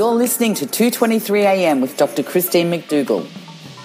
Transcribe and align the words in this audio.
You're 0.00 0.14
listening 0.14 0.54
to 0.54 0.64
223 0.64 1.42
AM 1.42 1.82
with 1.82 1.98
Dr. 1.98 2.22
Christine 2.22 2.70
McDougall. 2.70 3.28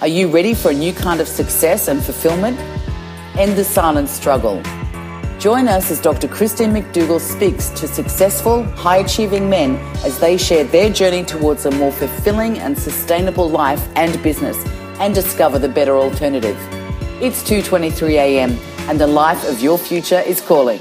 Are 0.00 0.08
you 0.08 0.28
ready 0.28 0.54
for 0.54 0.70
a 0.70 0.72
new 0.72 0.94
kind 0.94 1.20
of 1.20 1.28
success 1.28 1.88
and 1.88 2.02
fulfillment? 2.02 2.58
End 3.36 3.54
the 3.54 3.64
silent 3.64 4.08
struggle. 4.08 4.62
Join 5.38 5.68
us 5.68 5.90
as 5.90 6.00
Dr. 6.00 6.26
Christine 6.26 6.72
McDougall 6.72 7.20
speaks 7.20 7.68
to 7.78 7.86
successful, 7.86 8.62
high 8.62 8.96
achieving 8.96 9.50
men 9.50 9.76
as 10.06 10.18
they 10.18 10.38
share 10.38 10.64
their 10.64 10.90
journey 10.90 11.22
towards 11.22 11.66
a 11.66 11.70
more 11.72 11.92
fulfilling 11.92 12.60
and 12.60 12.78
sustainable 12.78 13.50
life 13.50 13.86
and 13.94 14.22
business 14.22 14.56
and 14.98 15.14
discover 15.14 15.58
the 15.58 15.68
better 15.68 15.98
alternative. 15.98 16.56
It's 17.20 17.42
2:23 17.42 18.14
a.m. 18.14 18.58
and 18.88 18.98
the 18.98 19.06
life 19.06 19.46
of 19.46 19.60
your 19.60 19.76
future 19.76 20.20
is 20.20 20.40
calling. 20.40 20.80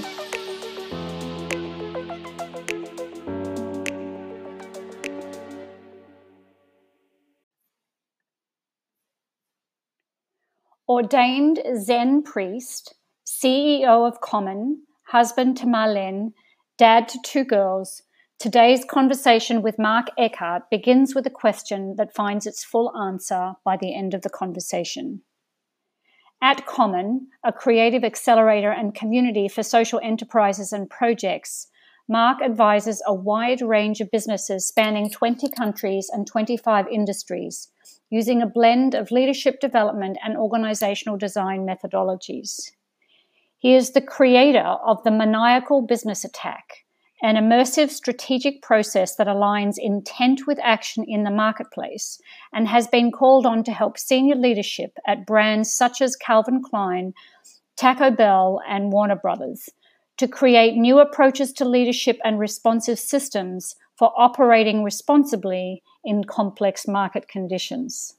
Ordained 10.88 11.64
Zen 11.82 12.22
priest, 12.22 12.94
CEO 13.26 14.08
of 14.08 14.22
Common, 14.22 14.84
husband 15.08 15.58
to 15.58 15.66
Marlene, 15.66 16.34
dad 16.78 17.08
to 17.08 17.18
two 17.26 17.44
girls, 17.44 18.04
today's 18.38 18.86
conversation 18.86 19.64
with 19.64 19.80
Mark 19.80 20.10
Eckhart 20.16 20.70
begins 20.70 21.16
with 21.16 21.26
a 21.26 21.32
question 21.32 21.96
that 21.98 22.14
finds 22.14 22.46
its 22.46 22.64
full 22.64 22.96
answer 22.96 23.54
by 23.64 23.78
the 23.78 23.96
end 23.96 24.14
of 24.14 24.22
the 24.22 24.30
conversation. 24.30 25.24
At 26.40 26.68
Common, 26.68 27.30
a 27.44 27.52
creative 27.52 28.04
accelerator 28.04 28.70
and 28.70 28.94
community 28.94 29.48
for 29.48 29.64
social 29.64 30.00
enterprises 30.04 30.72
and 30.72 30.88
projects, 30.88 31.66
Mark 32.08 32.44
advises 32.44 33.02
a 33.08 33.14
wide 33.14 33.62
range 33.64 34.02
of 34.02 34.12
businesses 34.12 34.68
spanning 34.68 35.10
20 35.10 35.50
countries 35.50 36.12
and 36.14 36.28
25 36.28 36.88
industries 36.90 37.72
using 38.10 38.42
a 38.42 38.48
blend 38.48 38.94
of 38.94 39.12
leadership 39.12 39.60
development 39.60 40.18
and 40.24 40.38
organizational 40.38 41.18
design 41.18 41.66
methodologies. 41.66 42.72
He 43.58 43.76
is 43.76 43.92
the 43.92 44.02
creator 44.02 44.78
of 44.86 45.04
the 45.04 45.12
Maniacal 45.12 45.82
Business 45.82 46.24
Attack, 46.24 46.86
an 47.24 47.36
immersive 47.36 47.90
strategic 47.90 48.62
process 48.62 49.16
that 49.16 49.28
aligns 49.28 49.76
intent 49.78 50.46
with 50.46 50.60
action 50.62 51.04
in 51.08 51.24
the 51.24 51.32
marketplace 51.32 52.20
and 52.54 52.68
has 52.68 52.88
been 52.88 53.12
called 53.12 53.46
on 53.46 53.64
to 53.64 53.72
help 53.72 53.98
senior 53.98 54.36
leadership 54.36 54.98
at 55.08 55.26
brands 55.26 55.74
such 55.74 56.02
as 56.02 56.16
Calvin 56.16 56.62
Klein, 56.62 57.14
Taco 57.76 58.12
Bell, 58.12 58.62
and 58.68 58.92
Warner 58.92 59.16
Brothers 59.16 59.70
to 60.18 60.28
create 60.28 60.76
new 60.76 61.00
approaches 61.00 61.52
to 61.54 61.66
leadership 61.66 62.20
and 62.24 62.40
responsive 62.40 63.00
systems 63.00 63.76
for 63.96 64.14
operating 64.18 64.84
responsibly 64.84 65.82
in 66.04 66.24
complex 66.24 66.88
market 66.88 67.28
conditions. 67.28 68.16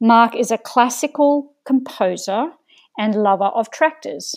Mark 0.00 0.34
is 0.34 0.50
a 0.50 0.58
classical 0.58 1.52
composer 1.64 2.52
and 2.98 3.14
lover 3.14 3.46
of 3.46 3.70
tractors. 3.70 4.34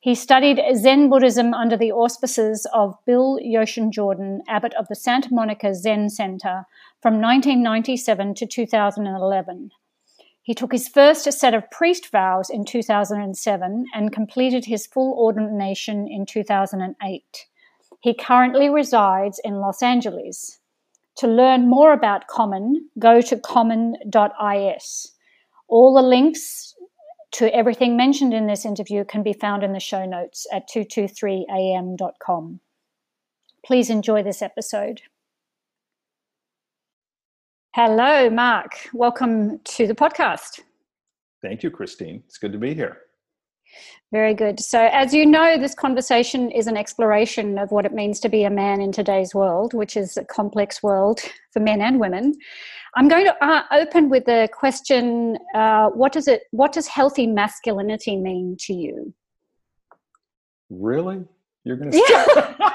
He 0.00 0.14
studied 0.14 0.60
Zen 0.76 1.08
Buddhism 1.08 1.54
under 1.54 1.78
the 1.78 1.92
auspices 1.92 2.66
of 2.74 2.98
Bill 3.06 3.38
Yoshin 3.42 3.90
Jordan, 3.90 4.42
abbot 4.48 4.74
of 4.74 4.86
the 4.88 4.94
Santa 4.94 5.32
Monica 5.32 5.74
Zen 5.74 6.10
Center, 6.10 6.66
from 7.00 7.20
1997 7.20 8.34
to 8.34 8.46
2011. 8.46 9.70
He 10.42 10.52
took 10.52 10.72
his 10.72 10.88
first 10.88 11.32
set 11.32 11.54
of 11.54 11.70
priest 11.70 12.10
vows 12.12 12.50
in 12.50 12.66
2007 12.66 13.86
and 13.94 14.12
completed 14.12 14.66
his 14.66 14.86
full 14.86 15.14
ordination 15.14 16.06
in 16.06 16.26
2008. 16.26 17.46
He 18.04 18.12
currently 18.12 18.68
resides 18.68 19.40
in 19.42 19.60
Los 19.60 19.82
Angeles. 19.82 20.58
To 21.16 21.26
learn 21.26 21.70
more 21.70 21.94
about 21.94 22.26
Common, 22.26 22.90
go 22.98 23.22
to 23.22 23.38
common.is. 23.38 25.12
All 25.68 25.94
the 25.94 26.02
links 26.02 26.74
to 27.32 27.50
everything 27.56 27.96
mentioned 27.96 28.34
in 28.34 28.46
this 28.46 28.66
interview 28.66 29.06
can 29.06 29.22
be 29.22 29.32
found 29.32 29.62
in 29.62 29.72
the 29.72 29.80
show 29.80 30.04
notes 30.04 30.46
at 30.52 30.68
223am.com. 30.68 32.60
Please 33.64 33.88
enjoy 33.88 34.22
this 34.22 34.42
episode. 34.42 35.00
Hello, 37.74 38.28
Mark. 38.28 38.90
Welcome 38.92 39.60
to 39.64 39.86
the 39.86 39.94
podcast. 39.94 40.60
Thank 41.40 41.62
you, 41.62 41.70
Christine. 41.70 42.22
It's 42.26 42.36
good 42.36 42.52
to 42.52 42.58
be 42.58 42.74
here. 42.74 43.03
Very 44.12 44.34
good. 44.34 44.60
So, 44.60 44.88
as 44.92 45.12
you 45.12 45.26
know, 45.26 45.58
this 45.58 45.74
conversation 45.74 46.50
is 46.50 46.66
an 46.66 46.76
exploration 46.76 47.58
of 47.58 47.72
what 47.72 47.84
it 47.84 47.92
means 47.92 48.20
to 48.20 48.28
be 48.28 48.44
a 48.44 48.50
man 48.50 48.80
in 48.80 48.92
today's 48.92 49.34
world, 49.34 49.74
which 49.74 49.96
is 49.96 50.16
a 50.16 50.24
complex 50.24 50.82
world 50.82 51.20
for 51.52 51.60
men 51.60 51.80
and 51.80 51.98
women. 51.98 52.34
I'm 52.96 53.08
going 53.08 53.24
to 53.24 53.44
uh, 53.44 53.62
open 53.72 54.08
with 54.08 54.24
the 54.24 54.48
question: 54.52 55.36
uh, 55.54 55.88
What 55.90 56.12
does 56.12 56.28
it? 56.28 56.42
What 56.52 56.72
does 56.72 56.86
healthy 56.86 57.26
masculinity 57.26 58.16
mean 58.16 58.56
to 58.60 58.72
you? 58.72 59.12
Really? 60.70 61.24
You're 61.64 61.76
going 61.76 61.90
to? 61.90 61.96
Yeah. 61.96 62.54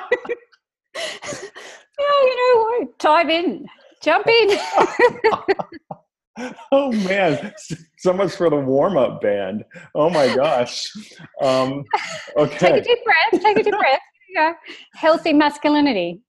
yeah. 0.96 2.20
You 2.22 2.36
know 2.36 2.64
what? 2.64 3.00
Dive 3.00 3.30
in. 3.30 3.66
Jump 4.02 4.28
in. 4.28 4.58
oh 6.72 6.92
man, 6.92 7.54
so 7.98 8.14
much 8.14 8.34
for 8.36 8.50
the 8.50 8.56
warm 8.56 8.98
up 8.98 9.22
band. 9.22 9.64
Oh 9.96 10.10
my 10.10 10.34
gosh. 10.36 10.92
Um, 11.42 11.84
okay. 12.38 12.58
Take 12.58 12.76
a 12.76 12.82
deep 12.82 13.00
breath. 13.04 13.44
Take 13.44 13.58
a 13.58 13.64
deep 13.64 13.78
breath. 13.78 14.00
Yeah. 14.34 14.54
Healthy 14.94 15.34
masculinity. 15.34 16.22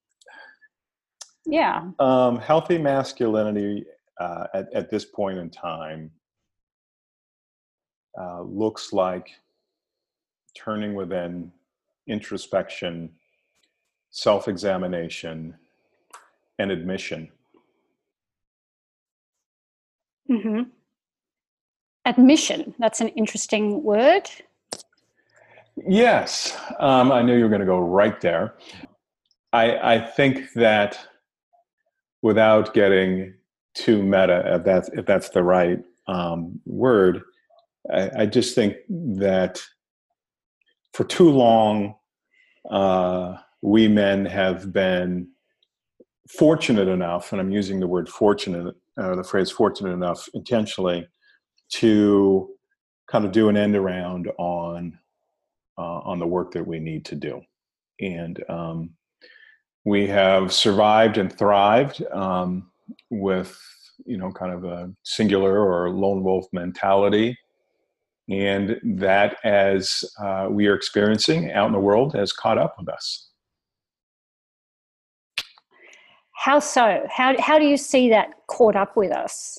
Yeah. 1.47 1.91
Um, 1.99 2.39
healthy 2.39 2.79
masculinity 2.79 3.85
uh, 4.19 4.47
at, 4.55 4.73
at 4.73 4.91
this 4.91 5.05
point 5.05 5.39
in 5.39 5.51
time 5.51 6.11
uh, 8.21 8.43
looks 8.43 8.93
like 8.93 9.31
turning 10.57 10.95
within, 10.95 11.53
introspection, 12.07 13.11
self 14.11 14.49
examination, 14.49 15.55
and 16.59 16.71
admission 16.71 17.31
Mm-hmm. 20.31 20.63
Admission, 22.05 22.75
that's 22.79 23.01
an 23.01 23.09
interesting 23.09 23.83
word. 23.83 24.31
Yes, 25.89 26.57
um, 26.79 27.11
I 27.11 27.23
knew 27.23 27.37
you 27.37 27.43
were 27.43 27.49
going 27.49 27.61
to 27.61 27.67
go 27.67 27.79
right 27.79 28.21
there. 28.21 28.55
I, 29.53 29.95
I 29.95 29.99
think 29.99 30.53
that 30.55 30.99
without 32.23 32.75
getting 32.75 33.35
too 33.75 34.03
meta, 34.03 34.57
if 34.57 34.65
that's, 34.65 34.89
if 34.91 35.07
that's 35.07 35.31
the 35.31 35.43
right 35.43 35.81
um, 36.07 36.61
word, 36.65 37.23
I, 37.93 38.11
I, 38.19 38.27
just 38.27 38.55
think 38.55 38.77
that 38.89 39.63
for 40.93 41.05
too 41.05 41.31
long, 41.31 41.95
uh, 42.71 43.37
we 43.63 43.89
men 43.89 44.27
have 44.27 44.73
been 44.73 45.29
fortunate 46.29 46.89
enough, 46.89 47.33
and 47.33 47.41
I'm 47.41 47.53
using 47.53 47.81
the 47.81 47.87
word 47.87 48.09
fortunate 48.09 48.75
uh, 49.01 49.15
the 49.15 49.25
phrase 49.25 49.51
fortunate 49.51 49.93
enough 49.93 50.29
intentionally 50.35 51.09
to 51.71 52.51
kind 53.09 53.25
of 53.25 53.33
do 53.33 53.49
an 53.49 53.57
end 53.57 53.75
around 53.75 54.31
on 54.39 54.99
uh, 55.79 56.01
on 56.01 56.19
the 56.19 56.27
work 56.27 56.53
that 56.53 56.67
we 56.67 56.79
need 56.79 57.05
to 57.07 57.15
do. 57.15 57.41
And 58.01 58.43
um, 58.51 58.91
we 59.85 60.07
have 60.09 60.53
survived 60.53 61.17
and 61.17 61.33
thrived 61.33 62.03
um, 62.13 62.71
with 63.11 63.59
you 64.05 64.19
know 64.19 64.31
kind 64.33 64.53
of 64.53 64.65
a 64.65 64.93
singular 65.03 65.59
or 65.59 65.91
lone 65.91 66.23
wolf 66.23 66.47
mentality. 66.53 67.37
And 68.29 68.79
that 68.85 69.39
as 69.43 70.05
uh, 70.23 70.47
we 70.51 70.69
are 70.69 70.75
experiencing 70.75 71.51
out 71.51 71.67
in 71.67 71.73
the 71.73 71.81
world 71.81 72.15
has 72.15 72.33
caught 72.33 72.59
up 72.59 72.77
with 72.79 72.89
us 72.89 73.30
how 76.41 76.59
so? 76.59 77.07
How, 77.11 77.39
how 77.39 77.59
do 77.59 77.67
you 77.67 77.77
see 77.77 78.09
that 78.09 78.31
caught 78.47 78.75
up 78.75 78.97
with 78.97 79.13
us? 79.13 79.59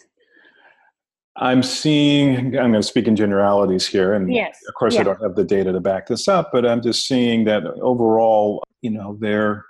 I'm 1.35 1.61
seeing, 1.61 2.57
I'm 2.57 2.71
going 2.71 2.73
to 2.73 2.83
speak 2.83 3.07
in 3.07 3.15
generalities 3.15 3.85
here, 3.85 4.15
and 4.15 4.33
yes. 4.33 4.57
of 4.67 4.73
course, 4.73 4.95
yeah. 4.95 5.01
I 5.01 5.03
don't 5.03 5.21
have 5.21 5.35
the 5.35 5.43
data 5.43 5.71
to 5.71 5.79
back 5.79 6.07
this 6.07 6.27
up, 6.27 6.49
but 6.51 6.65
I'm 6.65 6.81
just 6.81 7.07
seeing 7.07 7.43
that 7.45 7.65
overall, 7.81 8.63
you 8.81 8.89
know, 8.89 9.15
they're, 9.19 9.63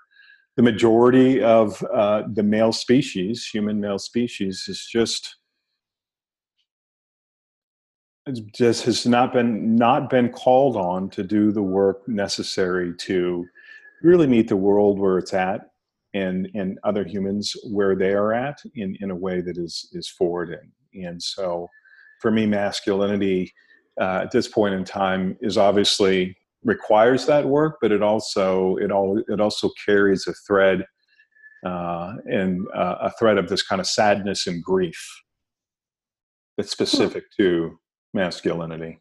the 0.56 0.64
majority 0.64 1.44
of 1.44 1.84
uh, 1.94 2.24
the 2.32 2.44
male 2.44 2.72
species, 2.72 3.46
human 3.46 3.82
male 3.82 4.00
species, 4.00 4.66
is 4.70 4.88
just 4.90 5.36
it 8.26 8.40
just 8.54 8.84
has 8.86 9.06
not 9.06 9.34
been 9.34 9.76
not 9.76 10.10
been 10.10 10.30
called 10.30 10.78
on 10.78 11.10
to 11.10 11.24
do 11.24 11.52
the 11.52 11.64
work 11.64 12.08
necessary 12.08 12.94
to 13.00 13.46
really 14.04 14.28
meet 14.28 14.48
the 14.48 14.56
world 14.56 15.00
where 15.00 15.18
it's 15.18 15.34
at 15.34 15.71
and 16.14 16.50
and 16.54 16.78
other 16.84 17.04
humans 17.04 17.56
where 17.70 17.96
they 17.96 18.14
are 18.14 18.34
at 18.34 18.60
in 18.76 18.98
in 19.00 19.12
a 19.12 19.16
way 19.16 19.42
that 19.42 19.58
is 19.58 19.90
is 19.94 20.10
forwarding 20.10 20.72
and 20.94 21.22
so 21.22 21.68
for 22.22 22.32
me 22.32 22.46
masculinity 22.46 23.52
uh, 24.00 24.22
at 24.24 24.32
this 24.32 24.48
point 24.48 24.74
in 24.74 24.84
time 24.84 25.38
is 25.42 25.58
obviously 25.58 26.36
requires 26.64 27.26
that 27.26 27.46
work 27.46 27.78
but 27.82 27.92
it 27.92 28.04
also 28.04 28.76
it 28.78 28.92
all 28.92 29.22
it 29.28 29.40
also 29.40 29.70
carries 29.86 30.28
a 30.28 30.34
thread 30.46 30.86
uh, 31.66 32.14
and 32.26 32.68
uh, 32.76 32.96
a 33.02 33.12
thread 33.20 33.38
of 33.38 33.48
this 33.48 33.62
kind 33.62 33.80
of 33.80 33.88
sadness 33.88 34.48
and 34.48 34.64
grief 34.64 35.22
that's 36.58 36.72
specific 36.72 37.24
to 37.38 37.80
masculinity. 38.14 39.00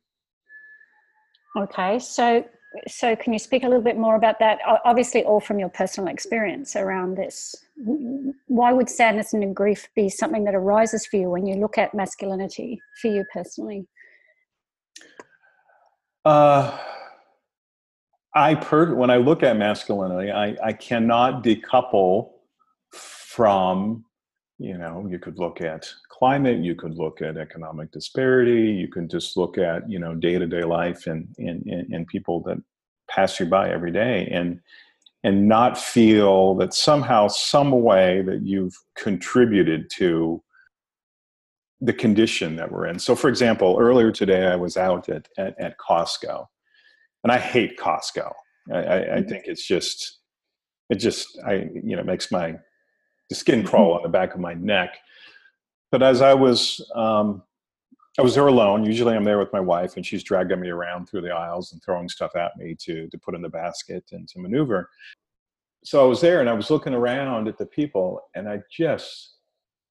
Okay, 1.59 1.99
so 1.99 2.45
so 2.87 3.17
can 3.17 3.33
you 3.33 3.39
speak 3.39 3.65
a 3.65 3.67
little 3.67 3.83
bit 3.83 3.97
more 3.99 4.15
about 4.15 4.39
that? 4.39 4.59
Obviously, 4.85 5.25
all 5.25 5.41
from 5.41 5.59
your 5.59 5.69
personal 5.69 6.13
experience 6.13 6.77
around 6.77 7.17
this. 7.17 7.55
Why 8.47 8.73
would 8.73 8.89
sadness 8.89 9.33
and 9.33 9.55
grief 9.55 9.89
be 9.97 10.09
something 10.09 10.45
that 10.45 10.55
arises 10.55 11.07
for 11.07 11.17
you 11.17 11.31
when 11.31 11.47
you 11.47 11.57
look 11.57 11.79
at 11.79 11.95
masculinity 11.95 12.81
for 13.01 13.09
you 13.09 13.25
personally? 13.33 13.87
Uh, 16.25 16.79
I 18.35 18.55
per 18.55 18.95
when 18.95 19.11
I 19.11 19.17
look 19.17 19.43
at 19.43 19.57
masculinity, 19.57 20.31
I, 20.31 20.57
I 20.63 20.73
cannot 20.73 21.43
decouple 21.43 22.31
from 22.93 24.05
you 24.61 24.77
know 24.77 25.07
you 25.11 25.19
could 25.19 25.39
look 25.39 25.63
at 25.63 25.91
climate 26.11 26.59
you 26.59 26.75
could 26.75 26.95
look 26.95 27.23
at 27.23 27.39
economic 27.39 27.91
disparity 27.91 28.71
you 28.71 28.89
can 28.89 29.09
just 29.09 29.37
look 29.37 29.57
at 29.57 29.89
you 29.91 29.99
know 29.99 30.15
day-to-day 30.15 30.63
life 30.63 31.07
and 31.07 31.27
and, 31.39 31.67
and 31.67 32.07
people 32.07 32.43
that 32.43 32.59
pass 33.09 33.41
you 33.41 33.47
by 33.47 33.71
every 33.71 33.91
day 33.91 34.29
and 34.31 34.61
and 35.25 35.49
not 35.49 35.79
feel 35.79 36.55
that 36.55 36.75
somehow 36.75 37.27
some 37.27 37.71
way 37.83 38.23
that 38.23 38.43
you've 38.43 38.75
contributed 38.97 39.89
to 39.91 40.43
the 41.81 41.93
condition 41.93 42.55
that 42.57 42.71
we're 42.71 42.87
in 42.87 42.99
so 42.99 43.17
for 43.17 43.29
example 43.29 43.79
earlier 43.81 44.13
today 44.13 44.47
i 44.47 44.57
was 44.57 44.77
out 44.77 45.09
at 45.09 45.27
at, 45.39 45.59
at 45.59 45.79
costco 45.79 46.47
and 47.25 47.33
i 47.33 47.39
hate 47.39 47.79
costco 47.79 48.31
I, 48.71 48.77
I, 48.77 48.81
I 48.81 49.01
mm-hmm. 49.01 49.29
think 49.29 49.45
it's 49.47 49.67
just 49.67 50.19
it 50.91 50.97
just 50.97 51.41
i 51.47 51.67
you 51.83 51.97
know 51.97 52.03
makes 52.03 52.31
my 52.31 52.57
the 53.31 53.35
skin 53.35 53.65
crawl 53.65 53.95
on 53.95 54.03
the 54.03 54.09
back 54.09 54.35
of 54.35 54.41
my 54.41 54.53
neck. 54.53 54.99
But 55.91 56.03
as 56.03 56.21
I 56.21 56.35
was, 56.35 56.85
um, 56.95 57.43
I 58.19 58.23
was 58.23 58.35
there 58.35 58.47
alone. 58.47 58.85
Usually, 58.85 59.15
I'm 59.15 59.25
there 59.25 59.39
with 59.39 59.53
my 59.53 59.61
wife, 59.61 59.97
and 59.97 60.05
she's 60.05 60.23
dragging 60.23 60.61
me 60.61 60.69
around 60.69 61.07
through 61.07 61.23
the 61.23 61.31
aisles 61.31 61.73
and 61.73 61.83
throwing 61.83 62.09
stuff 62.09 62.37
at 62.37 62.57
me 62.59 62.77
to 62.81 63.09
to 63.09 63.19
put 63.19 63.35
in 63.35 63.41
the 63.41 63.49
basket 63.49 64.05
and 64.13 64.29
to 64.29 64.39
maneuver. 64.39 64.91
So 65.83 66.05
I 66.05 66.07
was 66.07 66.21
there, 66.21 66.41
and 66.41 66.51
I 66.51 66.53
was 66.53 66.71
looking 66.71 66.93
around 66.93 67.49
at 67.49 67.57
the 67.57 67.67
people, 67.67 68.21
and 68.35 68.49
I 68.49 68.61
just 68.71 69.37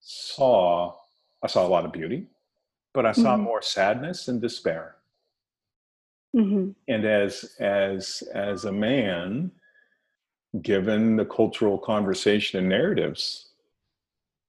saw 0.01 0.94
I 1.42 1.47
saw 1.47 1.65
a 1.65 1.69
lot 1.69 1.85
of 1.85 1.92
beauty, 1.92 2.27
but 2.94 3.06
I 3.06 3.13
saw 3.13 3.33
mm-hmm. 3.33 3.44
more 3.44 3.62
sadness 3.62 4.27
and 4.27 4.42
despair. 4.42 4.95
Mm-hmm. 6.35 6.71
And 6.88 7.06
as 7.06 7.56
as 7.59 8.21
as 8.33 8.65
a 8.65 8.71
man, 8.71 9.51
given 10.62 11.16
the 11.16 11.25
cultural 11.25 11.78
conversation 11.78 12.60
and 12.60 12.69
narratives, 12.69 13.50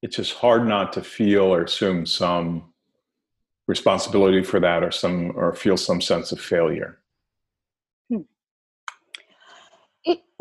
it's 0.03 0.17
just 0.17 0.35
hard 0.35 0.67
not 0.67 0.93
to 0.95 1.03
feel 1.03 1.45
or 1.45 1.63
assume 1.63 2.07
some 2.07 2.73
responsibility 3.67 4.43
for 4.43 4.59
that 4.61 4.83
or 4.83 4.91
some 4.91 5.33
or 5.37 5.55
feel 5.55 5.77
some 5.77 6.01
sense 6.01 6.33
of 6.33 6.41
failure. 6.41 6.99
Hmm. 8.09 8.23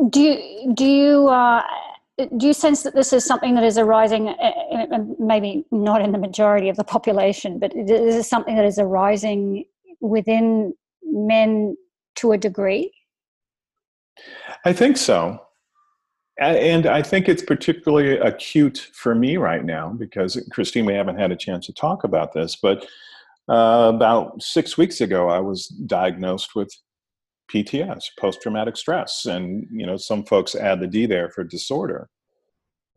do 0.09 0.21
you 0.21 0.73
do 0.73 0.85
you 0.85 1.27
uh, 1.27 1.61
do 2.37 2.47
you 2.47 2.53
sense 2.53 2.83
that 2.83 2.95
this 2.95 3.13
is 3.13 3.25
something 3.25 3.55
that 3.55 3.63
is 3.63 3.77
arising, 3.77 4.29
uh, 4.29 4.51
uh, 4.91 4.99
maybe 5.19 5.65
not 5.71 6.01
in 6.01 6.11
the 6.11 6.17
majority 6.17 6.69
of 6.69 6.75
the 6.75 6.83
population, 6.83 7.59
but 7.59 7.71
this 7.75 8.15
is 8.15 8.29
something 8.29 8.55
that 8.55 8.65
is 8.65 8.79
arising 8.79 9.65
within 9.99 10.73
men 11.03 11.77
to 12.15 12.31
a 12.31 12.37
degree? 12.37 12.91
I 14.65 14.73
think 14.73 14.97
so 14.97 15.39
and 16.47 16.85
I 16.85 17.01
think 17.01 17.27
it's 17.27 17.43
particularly 17.43 18.17
acute 18.17 18.89
for 18.93 19.13
me 19.13 19.37
right 19.37 19.63
now 19.63 19.89
because 19.89 20.41
Christine, 20.51 20.85
we 20.85 20.93
haven't 20.93 21.19
had 21.19 21.31
a 21.31 21.35
chance 21.35 21.65
to 21.65 21.73
talk 21.73 22.03
about 22.03 22.33
this, 22.33 22.55
but 22.55 22.85
uh, 23.49 23.91
about 23.93 24.41
six 24.41 24.77
weeks 24.77 25.01
ago, 25.01 25.29
I 25.29 25.39
was 25.39 25.67
diagnosed 25.67 26.55
with 26.55 26.71
PTS, 27.51 28.03
post-traumatic 28.19 28.77
stress, 28.77 29.25
and 29.25 29.67
you 29.71 29.85
know 29.85 29.97
some 29.97 30.23
folks 30.23 30.55
add 30.55 30.79
the 30.79 30.87
D 30.87 31.05
there 31.05 31.29
for 31.29 31.43
disorder. 31.43 32.09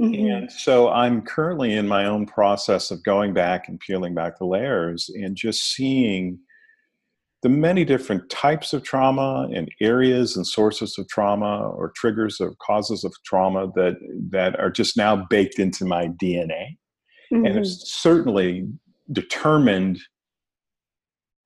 Mm-hmm. 0.01 0.27
And 0.27 0.53
so 0.53 0.91
I'm 0.91 1.23
currently 1.23 1.75
in 1.75 1.89
my 1.89 2.07
own 2.07 2.27
process 2.27 2.91
of 2.91 3.03
going 3.03 3.33
back 3.33 3.69
and 3.69 3.81
peeling 3.81 4.15
back 4.15 4.39
the 4.39 4.47
layers 4.47 5.11
and 5.15 5.37
just 5.37 5.75
seeing 5.75 6.39
the 7.43 7.49
many 7.49 7.85
different 7.85 8.29
types 8.31 8.73
of 8.73 8.83
trauma 8.83 9.49
and 9.53 9.69
areas 9.81 10.37
and 10.37 10.47
sources 10.47 10.97
of 10.99 11.09
trauma 11.09 11.69
or 11.71 11.93
triggers 11.97 12.41
or 12.41 12.55
causes 12.61 13.05
of 13.05 13.13
trauma 13.25 13.67
that 13.75 13.97
that 14.31 14.59
are 14.61 14.71
just 14.71 14.97
now 14.97 15.27
baked 15.29 15.59
into 15.59 15.85
my 15.85 16.09
DNA 16.09 16.77
mm-hmm. 17.33 17.45
and 17.45 17.59
it's 17.59 17.93
certainly 17.93 18.69
determined 19.11 20.01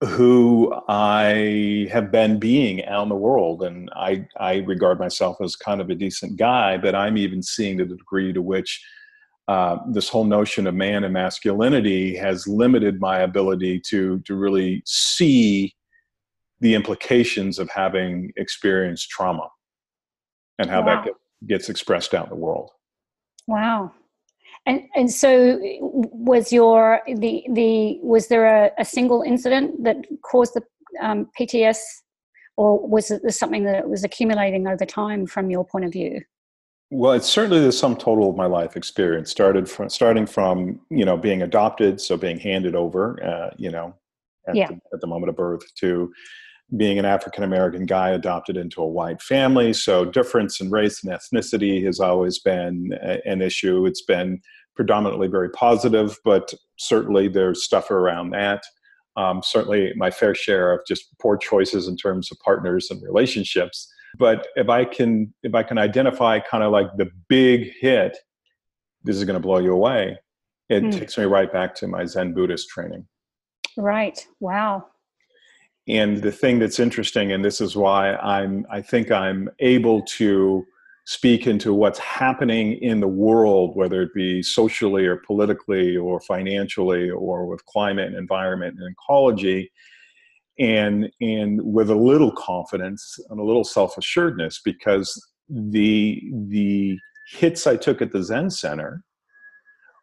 who 0.05 0.75
I 0.89 1.89
have 1.91 2.13
been 2.13 2.39
being 2.39 2.85
out 2.85 3.05
in 3.05 3.09
the 3.09 3.15
world. 3.15 3.63
And 3.63 3.91
I, 3.97 4.27
I 4.39 4.57
regard 4.59 4.99
myself 4.99 5.39
as 5.41 5.57
kind 5.57 5.81
of 5.81 5.89
a 5.89 5.95
decent 5.95 6.37
guy, 6.39 6.77
but 6.77 6.95
I'm 6.95 7.17
even 7.17 7.43
seeing 7.43 7.79
to 7.79 7.85
the 7.85 7.97
degree 7.97 8.33
to 8.33 8.43
which 8.43 8.85
uh, 9.49 9.79
this 9.93 10.09
whole 10.09 10.25
notion 10.25 10.67
of 10.67 10.75
man 10.75 11.05
and 11.05 11.15
masculinity 11.15 12.15
has 12.17 12.47
limited 12.47 13.01
my 13.01 13.21
ability 13.21 13.81
to, 13.89 14.19
to 14.21 14.35
really 14.35 14.83
see 14.85 15.73
the 16.61 16.75
implications 16.75 17.59
of 17.59 17.69
having 17.71 18.33
experienced 18.37 19.11
trauma 19.11 19.49
and 20.59 20.71
how 20.71 20.85
wow. 20.85 21.05
that 21.05 21.13
gets 21.47 21.69
expressed 21.69 22.15
out 22.15 22.25
in 22.25 22.31
the 22.31 22.37
world. 22.37 22.71
Wow. 23.47 23.93
And 24.65 24.83
and 24.97 25.11
so 25.11 25.61
was 25.81 26.53
your 26.53 27.03
the 27.07 27.45
the 27.53 28.01
was 28.03 28.27
there 28.29 28.47
a, 28.47 28.71
a 28.79 28.85
single 28.85 29.23
incident 29.23 29.85
that 29.85 29.97
caused 30.23 30.55
the 30.55 30.63
um, 31.01 31.29
PTS, 31.39 31.79
or 32.57 32.87
was 32.87 33.11
it 33.11 33.31
something 33.33 33.65
that 33.65 33.89
was 33.89 34.03
accumulating 34.03 34.67
over 34.67 34.85
time 34.85 35.27
from 35.27 35.51
your 35.51 35.65
point 35.65 35.85
of 35.85 35.93
view? 35.93 36.21
Well, 36.91 37.13
it's 37.13 37.29
certainly 37.29 37.61
the 37.61 37.73
sum 37.73 37.97
total 37.97 38.31
of 38.31 38.37
my 38.37 38.47
life 38.47 38.77
experience. 38.77 39.31
Started 39.31 39.69
from 39.71 39.89
starting 39.89 40.27
from 40.27 40.81
you 40.91 41.05
know 41.05 41.17
being 41.17 41.43
adopted, 41.43 42.01
so 42.01 42.17
being 42.17 42.39
handed 42.39 42.75
over, 42.75 43.23
uh, 43.25 43.55
you 43.57 43.71
know, 43.71 43.95
at, 44.49 44.57
yeah. 44.57 44.69
the, 44.69 44.81
at 44.93 45.01
the 45.01 45.07
moment 45.07 45.31
of 45.31 45.37
birth, 45.37 45.63
to 45.77 46.13
being 46.75 46.99
an 46.99 47.05
African 47.05 47.45
American 47.45 47.87
guy 47.87 48.11
adopted 48.11 48.57
into 48.57 48.83
a 48.83 48.89
white 48.89 49.23
family. 49.23 49.73
So, 49.73 50.05
difference 50.05 50.61
in 50.61 50.71
race 50.71 51.05
and 51.05 51.13
ethnicity 51.13 51.85
has 51.85 52.01
always 52.01 52.39
been 52.39 52.93
an 53.25 53.41
issue. 53.41 53.87
It's 53.87 54.03
been 54.03 54.41
predominantly 54.75 55.29
very 55.29 55.51
positive, 55.51 56.19
but 56.25 56.53
certainly 56.77 57.29
there's 57.29 57.65
stuff 57.65 57.91
around 57.91 58.31
that. 58.31 58.63
Um, 59.17 59.43
certainly, 59.45 59.93
my 59.97 60.11
fair 60.11 60.35
share 60.35 60.73
of 60.73 60.81
just 60.87 61.17
poor 61.21 61.37
choices 61.37 61.87
in 61.89 61.97
terms 61.97 62.31
of 62.33 62.39
partners 62.41 62.91
and 62.91 63.01
relationships. 63.03 63.93
But 64.19 64.49
if 64.57 64.69
I 64.69 64.85
can, 64.85 65.33
if 65.43 65.55
I 65.55 65.63
can 65.63 65.79
identify 65.79 66.41
kind 66.41 66.65
of 66.65 66.73
like 66.73 66.89
the 66.97 67.11
big 67.29 67.71
hit, 67.81 68.17
this 69.05 69.17
is 69.17 69.25
going 69.25 69.41
to 69.41 69.47
blow 69.47 69.59
you 69.59 69.73
away. 69.73 70.19
It 70.69 70.83
mm. 70.83 70.99
takes 70.99 71.17
me 71.17 71.25
right 71.25 71.53
back 71.53 71.77
to 71.77 71.87
my 71.87 72.07
Zen 72.07 72.35
Buddhist 72.35 72.69
training. 72.69 73.07
Right. 73.77 74.27
Wow 74.41 74.87
and 75.89 76.23
the 76.23 76.33
thing 76.33 76.59
that's 76.59 76.79
interesting 76.79 77.33
and 77.33 77.45
this 77.45 77.61
is 77.61 77.77
why 77.77 78.15
i'm 78.17 78.67
i 78.71 78.81
think 78.81 79.11
i'm 79.11 79.49
able 79.61 80.03
to 80.03 80.65
speak 81.05 81.47
into 81.47 81.73
what's 81.73 82.01
happening 82.01 82.73
in 82.83 83.01
the 83.01 83.09
world 83.09 83.77
whether 83.77 84.03
it 84.03 84.13
be 84.15 84.43
socially 84.43 85.07
or 85.07 85.17
politically 85.19 85.97
or 85.97 86.21
financially 86.21 87.09
or 87.11 87.47
with 87.47 87.65
climate 87.67 88.07
and 88.07 88.17
environment 88.17 88.77
and 88.79 88.93
ecology 88.93 89.71
and 90.59 91.09
and 91.21 91.61
with 91.63 91.91
a 91.91 91.95
little 91.95 92.33
confidence 92.33 93.19
and 93.31 93.39
a 93.39 93.45
little 93.45 93.65
self-assuredness 93.65 94.61
because 94.65 95.31
the 95.49 96.21
the 96.49 96.99
hits 97.29 97.67
i 97.67 97.77
took 97.77 98.03
at 98.03 98.11
the 98.11 98.23
zen 98.23 98.51
center 98.51 99.03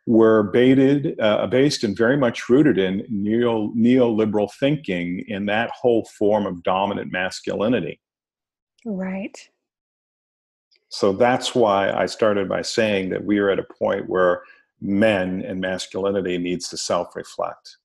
were 0.05 0.43
baited, 0.43 1.17
uh, 1.19 1.47
based 1.47 1.83
and 1.83 1.97
very 1.97 2.17
much 2.17 2.49
rooted 2.49 2.77
in 2.77 3.05
neo, 3.09 3.69
neoliberal 3.69 4.51
thinking 4.59 5.23
in 5.27 5.45
that 5.45 5.69
whole 5.71 6.05
form 6.17 6.45
of 6.45 6.61
dominant 6.63 7.11
masculinity. 7.11 7.99
Right. 8.85 9.37
So 10.89 11.13
that's 11.13 11.55
why 11.55 11.91
I 11.91 12.05
started 12.05 12.49
by 12.49 12.61
saying 12.61 13.09
that 13.09 13.23
we 13.23 13.39
are 13.39 13.49
at 13.49 13.59
a 13.59 13.65
point 13.79 14.09
where 14.09 14.43
men 14.81 15.41
and 15.41 15.61
masculinity 15.61 16.37
needs 16.37 16.67
to 16.69 16.77
self-reflect. 16.77 17.77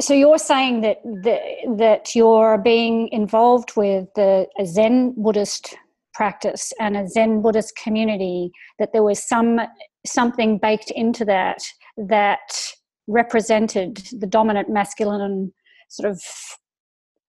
So 0.00 0.14
you're 0.14 0.38
saying 0.38 0.82
that 0.82 1.02
the, 1.02 1.38
that 1.78 2.14
you're 2.14 2.58
being 2.58 3.08
involved 3.08 3.72
with 3.76 4.08
the 4.14 4.46
Zen 4.64 5.14
Buddhist 5.16 5.76
practice 6.14 6.72
and 6.78 6.96
a 6.96 7.08
Zen 7.08 7.42
Buddhist 7.42 7.74
community, 7.76 8.50
that 8.78 8.92
there 8.92 9.02
was 9.02 9.26
some 9.26 9.60
something 10.06 10.58
baked 10.58 10.90
into 10.90 11.24
that 11.24 11.62
that 11.96 12.72
represented 13.06 13.96
the 14.12 14.26
dominant 14.26 14.68
masculine 14.68 15.52
sort 15.88 16.10
of 16.10 16.22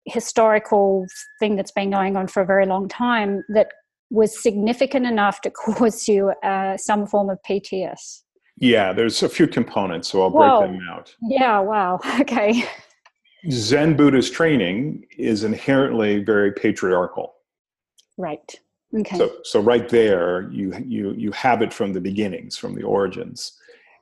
historical 0.06 1.06
thing 1.40 1.56
that's 1.56 1.72
been 1.72 1.92
going 1.92 2.16
on 2.16 2.28
for 2.28 2.42
a 2.42 2.46
very 2.46 2.66
long 2.66 2.88
time 2.88 3.44
that 3.50 3.68
was 4.10 4.42
significant 4.42 5.06
enough 5.06 5.42
to 5.42 5.52
cause 5.52 6.08
you 6.08 6.30
uh, 6.44 6.78
some 6.78 7.06
form 7.06 7.30
of 7.30 7.38
PTS? 7.48 8.22
Yeah, 8.60 8.92
there's 8.92 9.22
a 9.22 9.30
few 9.30 9.48
components, 9.48 10.10
so 10.10 10.24
I'll 10.24 10.30
break 10.32 10.50
Whoa. 10.50 10.62
them 10.62 10.80
out. 10.90 11.16
Yeah, 11.22 11.60
wow. 11.60 12.00
Okay. 12.20 12.64
Zen 13.52 13.96
Buddhist 13.96 14.34
training 14.34 15.06
is 15.18 15.44
inherently 15.44 16.24
very 16.24 16.52
patriarchal. 16.52 17.36
Right. 18.18 18.60
Okay. 18.96 19.18
So, 19.18 19.38
so 19.44 19.60
right 19.60 19.88
there, 19.90 20.50
you 20.52 20.74
you 20.86 21.14
you 21.14 21.32
have 21.32 21.62
it 21.62 21.74
from 21.74 21.94
the 21.94 22.02
beginnings, 22.02 22.58
from 22.58 22.74
the 22.74 22.84
origins. 22.84 23.54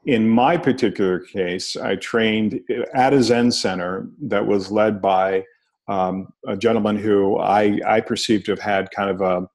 In 0.05 0.29
my 0.29 0.55
particular 0.57 1.19
case, 1.19 1.75
I 1.75 1.95
trained 1.95 2.61
at 2.93 3.13
a 3.13 3.23
Zen 3.23 3.51
center 3.51 4.07
that 4.21 4.45
was 4.45 4.71
led 4.71 5.01
by 5.01 5.43
um, 5.87 6.27
a 6.47 6.55
gentleman 6.55 6.97
who 6.97 7.37
I, 7.39 7.79
I 7.85 8.01
perceived 8.01 8.45
to 8.45 8.51
have 8.51 8.59
had 8.59 8.91
kind 8.91 9.09
of 9.09 9.21
a, 9.21 9.47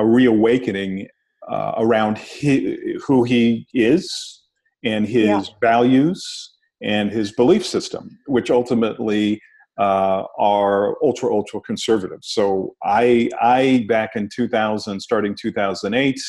a 0.00 0.06
reawakening 0.06 1.08
uh, 1.48 1.74
around 1.78 2.18
who 2.18 3.24
he 3.24 3.66
is 3.74 4.42
and 4.84 5.06
his 5.06 5.26
yeah. 5.26 5.42
values 5.60 6.54
and 6.82 7.10
his 7.10 7.32
belief 7.32 7.66
system, 7.66 8.18
which 8.26 8.50
ultimately 8.50 9.40
uh, 9.78 10.24
are 10.38 10.96
ultra 11.02 11.32
ultra 11.32 11.60
conservative. 11.60 12.18
So 12.22 12.74
I 12.82 13.30
I 13.40 13.86
back 13.88 14.10
in 14.16 14.28
2000, 14.34 15.00
starting 15.00 15.36
2008, 15.40 16.20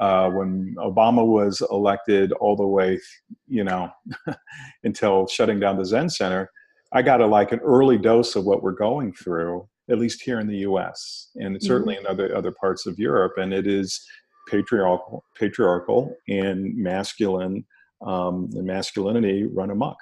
uh, 0.00 0.30
when 0.30 0.74
Obama 0.78 1.26
was 1.26 1.62
elected, 1.70 2.32
all 2.32 2.56
the 2.56 2.66
way 2.66 2.98
you 3.46 3.64
know 3.64 3.90
until 4.84 5.26
shutting 5.26 5.60
down 5.60 5.76
the 5.76 5.84
Zen 5.84 6.08
Center, 6.08 6.50
I 6.92 7.02
got 7.02 7.20
a 7.20 7.26
like 7.26 7.52
an 7.52 7.60
early 7.60 7.98
dose 7.98 8.36
of 8.36 8.44
what 8.44 8.62
we're 8.62 8.72
going 8.72 9.12
through, 9.12 9.68
at 9.90 9.98
least 9.98 10.22
here 10.22 10.40
in 10.40 10.46
the 10.46 10.58
U.S. 10.58 11.30
and 11.36 11.62
certainly 11.62 11.96
mm-hmm. 11.96 12.06
in 12.06 12.10
other 12.10 12.34
other 12.34 12.52
parts 12.52 12.86
of 12.86 12.98
Europe, 12.98 13.34
and 13.36 13.52
it 13.52 13.66
is 13.66 14.02
patriarchal, 14.48 15.24
patriarchal 15.38 16.16
and 16.28 16.74
masculine, 16.74 17.66
um, 18.00 18.48
the 18.50 18.62
masculinity 18.62 19.44
run 19.44 19.70
amok. 19.70 19.98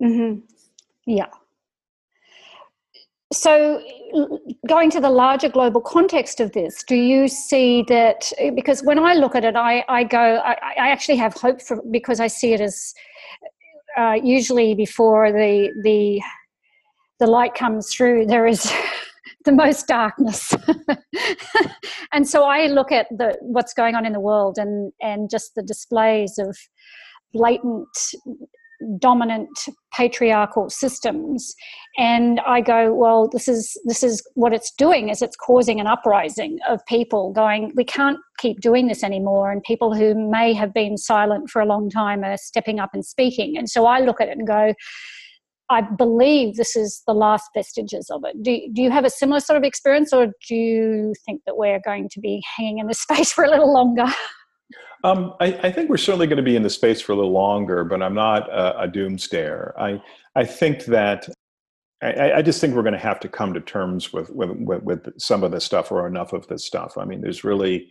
Mm-hmm. 0.00 0.40
Yeah. 1.06 1.26
So, 3.32 3.82
going 4.68 4.90
to 4.90 5.00
the 5.00 5.10
larger 5.10 5.48
global 5.48 5.80
context 5.80 6.40
of 6.40 6.52
this, 6.52 6.84
do 6.84 6.94
you 6.94 7.26
see 7.26 7.84
that? 7.88 8.32
Because 8.54 8.82
when 8.84 9.00
I 9.00 9.14
look 9.14 9.34
at 9.34 9.44
it, 9.44 9.56
I, 9.56 9.84
I 9.88 10.04
go, 10.04 10.40
I, 10.44 10.52
I 10.78 10.88
actually 10.90 11.16
have 11.16 11.34
hope 11.34 11.60
for 11.60 11.82
because 11.90 12.20
I 12.20 12.28
see 12.28 12.52
it 12.52 12.60
as 12.60 12.94
uh, 13.96 14.14
usually 14.22 14.74
before 14.74 15.32
the 15.32 15.70
the 15.82 16.22
the 17.18 17.26
light 17.26 17.54
comes 17.54 17.92
through, 17.92 18.26
there 18.26 18.46
is 18.46 18.70
the 19.44 19.52
most 19.52 19.88
darkness. 19.88 20.54
and 22.12 22.28
so 22.28 22.44
I 22.44 22.66
look 22.66 22.92
at 22.92 23.06
the 23.10 23.36
what's 23.40 23.74
going 23.74 23.94
on 23.94 24.06
in 24.06 24.12
the 24.12 24.20
world 24.20 24.56
and 24.58 24.92
and 25.00 25.28
just 25.30 25.54
the 25.56 25.62
displays 25.62 26.38
of 26.38 26.56
blatant 27.32 27.88
dominant 28.98 29.48
patriarchal 29.94 30.68
systems 30.68 31.54
and 31.98 32.40
i 32.46 32.60
go 32.60 32.92
well 32.94 33.28
this 33.32 33.48
is 33.48 33.78
this 33.86 34.02
is 34.02 34.22
what 34.34 34.52
it's 34.52 34.72
doing 34.76 35.08
is 35.08 35.22
it's 35.22 35.36
causing 35.36 35.80
an 35.80 35.86
uprising 35.86 36.58
of 36.68 36.84
people 36.86 37.32
going 37.32 37.72
we 37.74 37.84
can't 37.84 38.18
keep 38.38 38.60
doing 38.60 38.86
this 38.86 39.02
anymore 39.02 39.50
and 39.50 39.62
people 39.62 39.94
who 39.94 40.14
may 40.30 40.52
have 40.52 40.74
been 40.74 40.96
silent 40.96 41.48
for 41.48 41.62
a 41.62 41.66
long 41.66 41.88
time 41.88 42.22
are 42.22 42.36
stepping 42.36 42.78
up 42.78 42.90
and 42.92 43.04
speaking 43.04 43.56
and 43.56 43.68
so 43.70 43.86
i 43.86 44.00
look 44.00 44.20
at 44.20 44.28
it 44.28 44.36
and 44.36 44.46
go 44.46 44.74
I 45.68 45.80
believe 45.80 46.54
this 46.54 46.76
is 46.76 47.02
the 47.06 47.12
last 47.12 47.50
vestiges 47.54 48.08
of 48.10 48.22
it. 48.24 48.40
Do, 48.40 48.56
do 48.72 48.82
you 48.82 48.90
have 48.90 49.04
a 49.04 49.10
similar 49.10 49.40
sort 49.40 49.56
of 49.56 49.64
experience, 49.64 50.12
or 50.12 50.26
do 50.48 50.54
you 50.54 51.12
think 51.24 51.42
that 51.44 51.56
we're 51.56 51.80
going 51.84 52.08
to 52.10 52.20
be 52.20 52.42
hanging 52.56 52.78
in 52.78 52.86
this 52.86 53.00
space 53.02 53.32
for 53.32 53.44
a 53.44 53.50
little 53.50 53.72
longer? 53.72 54.06
Um, 55.04 55.34
I, 55.40 55.46
I, 55.62 55.72
think 55.72 55.88
we're 55.88 55.98
certainly 55.98 56.26
going 56.26 56.38
to 56.38 56.42
be 56.42 56.56
in 56.56 56.62
the 56.62 56.70
space 56.70 57.00
for 57.00 57.12
a 57.12 57.16
little 57.16 57.32
longer, 57.32 57.84
but 57.84 58.02
I'm 58.02 58.14
not 58.14 58.48
a, 58.50 58.82
a 58.82 58.88
doomsdayer. 58.88 59.72
I 59.78 60.02
I 60.34 60.44
think 60.44 60.86
that 60.86 61.28
I, 62.02 62.32
I, 62.32 62.42
just 62.42 62.60
think 62.60 62.74
we're 62.74 62.82
going 62.82 62.92
to 62.92 62.98
have 62.98 63.20
to 63.20 63.28
come 63.28 63.54
to 63.54 63.60
terms 63.60 64.12
with, 64.12 64.28
with, 64.30 64.82
with 64.82 65.20
some 65.20 65.42
of 65.42 65.50
this 65.50 65.64
stuff 65.64 65.90
or 65.90 66.06
enough 66.06 66.32
of 66.32 66.46
this 66.48 66.66
stuff. 66.66 66.98
I 66.98 67.04
mean, 67.04 67.22
there's 67.22 67.42
really 67.42 67.88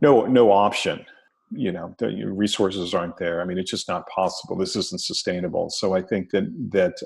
no 0.00 0.26
no 0.26 0.50
option. 0.50 1.04
You 1.50 1.72
know, 1.72 1.94
the 1.98 2.24
resources 2.24 2.94
aren't 2.94 3.16
there. 3.16 3.40
I 3.40 3.44
mean, 3.44 3.58
it's 3.58 3.70
just 3.70 3.88
not 3.88 4.08
possible. 4.08 4.56
This 4.56 4.76
isn't 4.76 5.00
sustainable. 5.00 5.70
So 5.70 5.94
I 5.94 6.02
think 6.02 6.30
that 6.30 6.44
that 6.72 6.96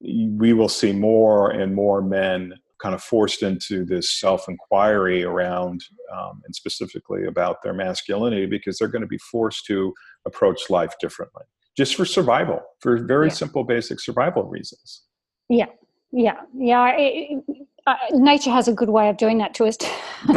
we 0.00 0.52
will 0.52 0.68
see 0.68 0.92
more 0.92 1.50
and 1.50 1.74
more 1.74 2.02
men 2.02 2.54
kind 2.80 2.94
of 2.94 3.02
forced 3.02 3.42
into 3.42 3.84
this 3.84 4.18
self 4.18 4.48
inquiry 4.48 5.24
around, 5.24 5.82
um, 6.14 6.42
and 6.44 6.54
specifically 6.54 7.26
about 7.26 7.62
their 7.62 7.74
masculinity, 7.74 8.46
because 8.46 8.78
they're 8.78 8.88
going 8.88 9.02
to 9.02 9.08
be 9.08 9.18
forced 9.30 9.66
to 9.66 9.92
approach 10.26 10.70
life 10.70 10.94
differently, 11.00 11.44
just 11.76 11.94
for 11.94 12.04
survival, 12.04 12.60
for 12.80 12.96
very 13.04 13.28
yeah. 13.28 13.34
simple, 13.34 13.64
basic 13.64 14.00
survival 14.00 14.44
reasons. 14.44 15.02
Yeah, 15.48 15.66
yeah, 16.12 16.40
yeah. 16.56 16.94
It, 16.96 17.44
uh, 17.86 17.96
nature 18.12 18.50
has 18.50 18.66
a 18.66 18.72
good 18.72 18.88
way 18.88 19.10
of 19.10 19.16
doing 19.18 19.38
that 19.38 19.52
to 19.54 19.66
us. 19.66 19.76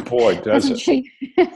Boy, 0.10 0.36
does 0.44 0.70
it. 0.70 0.80
She? 0.80 1.10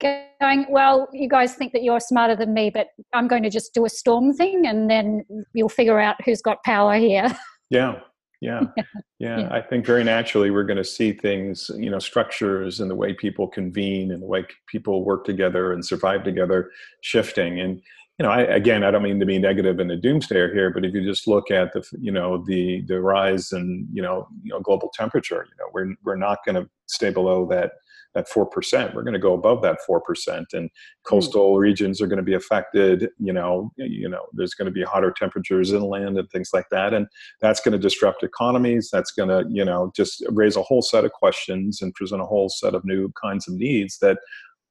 going, 0.00 0.66
well, 0.70 1.08
you 1.12 1.28
guys 1.28 1.54
think 1.54 1.72
that 1.72 1.82
you're 1.82 2.00
smarter 2.00 2.34
than 2.34 2.54
me, 2.54 2.70
but 2.70 2.88
I'm 3.12 3.28
going 3.28 3.42
to 3.42 3.50
just 3.50 3.74
do 3.74 3.84
a 3.84 3.88
storm 3.88 4.32
thing 4.34 4.66
and 4.66 4.90
then 4.90 5.24
you'll 5.52 5.68
figure 5.68 6.00
out 6.00 6.16
who's 6.24 6.42
got 6.42 6.62
power 6.64 6.96
here. 6.96 7.28
Yeah, 7.72 8.00
yeah. 8.48 8.62
yeah. 8.76 8.84
Yeah 9.18 9.48
i 9.50 9.60
think 9.60 9.84
very 9.84 10.02
naturally 10.02 10.50
we're 10.50 10.64
going 10.64 10.76
to 10.76 10.84
see 10.84 11.12
things 11.12 11.70
you 11.76 11.90
know 11.90 11.98
structures 11.98 12.80
and 12.80 12.90
the 12.90 12.94
way 12.94 13.12
people 13.12 13.46
convene 13.46 14.12
and 14.12 14.22
the 14.22 14.26
way 14.26 14.46
people 14.66 15.04
work 15.04 15.24
together 15.24 15.72
and 15.72 15.84
survive 15.84 16.24
together 16.24 16.70
shifting. 17.02 17.60
And 17.60 17.82
you 18.20 18.24
know 18.26 18.32
I, 18.32 18.42
again 18.42 18.84
i 18.84 18.90
don't 18.90 19.02
mean 19.02 19.18
to 19.18 19.26
be 19.26 19.38
negative 19.38 19.78
and 19.78 19.90
a 19.90 19.98
doomsayer 19.98 20.52
here 20.52 20.70
but 20.70 20.84
if 20.84 20.92
you 20.92 21.02
just 21.02 21.26
look 21.26 21.50
at 21.50 21.72
the 21.72 21.82
you 21.98 22.12
know 22.12 22.44
the 22.46 22.82
the 22.82 23.00
rise 23.00 23.50
in 23.52 23.88
you 23.92 24.02
know 24.02 24.28
you 24.42 24.52
know 24.52 24.60
global 24.60 24.90
temperature 24.94 25.46
you 25.48 25.56
know 25.58 25.70
we're 25.72 25.94
we're 26.04 26.16
not 26.16 26.44
going 26.44 26.54
to 26.62 26.68
stay 26.86 27.10
below 27.10 27.46
that 27.46 27.72
that 28.14 28.28
4%. 28.28 28.94
We're 28.94 29.02
going 29.02 29.14
to 29.14 29.18
go 29.18 29.34
above 29.34 29.62
that 29.62 29.78
4%. 29.88 30.00
And 30.28 30.46
hmm. 30.52 30.66
coastal 31.04 31.56
mm. 31.56 31.60
regions 31.60 32.00
are 32.00 32.06
going 32.06 32.18
to 32.18 32.22
be 32.22 32.34
affected. 32.34 33.08
You 33.18 33.32
know, 33.32 33.70
you 33.76 34.08
know, 34.08 34.26
there's 34.32 34.54
going 34.54 34.66
to 34.66 34.72
be 34.72 34.82
hotter 34.82 35.12
temperatures 35.16 35.72
inland 35.72 36.18
and 36.18 36.30
things 36.30 36.50
like 36.52 36.68
that. 36.70 36.92
And 36.94 37.06
that's 37.40 37.60
going 37.60 37.72
to 37.72 37.78
disrupt 37.78 38.22
economies. 38.22 38.90
That's 38.92 39.12
going 39.12 39.28
to, 39.28 39.48
you 39.50 39.64
know, 39.64 39.92
just 39.94 40.24
raise 40.30 40.56
a 40.56 40.62
whole 40.62 40.82
set 40.82 41.04
of 41.04 41.12
questions 41.12 41.82
and 41.82 41.94
present 41.94 42.22
a 42.22 42.26
whole 42.26 42.48
set 42.48 42.74
of 42.74 42.84
new 42.84 43.12
kinds 43.20 43.48
of 43.48 43.54
needs 43.54 43.98
that 43.98 44.18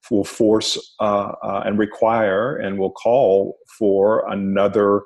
will 0.09 0.23
force 0.23 0.95
uh, 0.99 1.33
uh, 1.43 1.63
and 1.65 1.77
require 1.77 2.57
and 2.57 2.79
will 2.79 2.91
call 2.91 3.57
for 3.77 4.27
another 4.31 5.01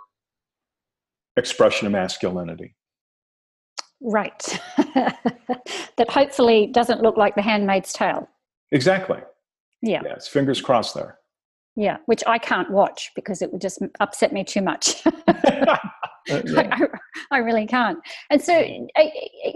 expression 1.35 1.87
of 1.87 1.93
masculinity. 1.93 2.75
Right. 4.03 4.59
that 4.77 6.09
hopefully 6.09 6.67
doesn't 6.67 7.01
look 7.01 7.15
like 7.15 7.35
the 7.35 7.41
handmaid's 7.41 7.93
tale. 7.93 8.27
Exactly. 8.71 9.19
Yeah. 9.81 10.01
Yes, 10.03 10.27
fingers 10.27 10.61
crossed 10.61 10.93
there. 10.93 11.19
Yeah, 11.75 11.97
which 12.05 12.23
I 12.27 12.37
can't 12.37 12.69
watch 12.69 13.11
because 13.15 13.41
it 13.41 13.51
would 13.51 13.61
just 13.61 13.81
upset 13.99 14.33
me 14.33 14.43
too 14.43 14.61
much. 14.61 15.05
uh, 15.05 15.13
yeah. 16.27 16.67
I, 16.69 16.87
I, 17.31 17.37
really 17.39 17.65
can't. 17.65 17.97
And 18.29 18.41
so, 18.41 18.63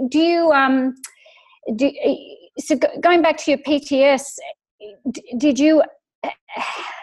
do 0.10 0.20
you, 0.20 0.52
um, 0.52 0.96
do, 1.76 1.92
so 2.58 2.78
going 3.02 3.22
back 3.22 3.38
to 3.38 3.52
your 3.52 3.60
PTS, 3.60 4.38
did 5.38 5.60
you, 5.60 5.84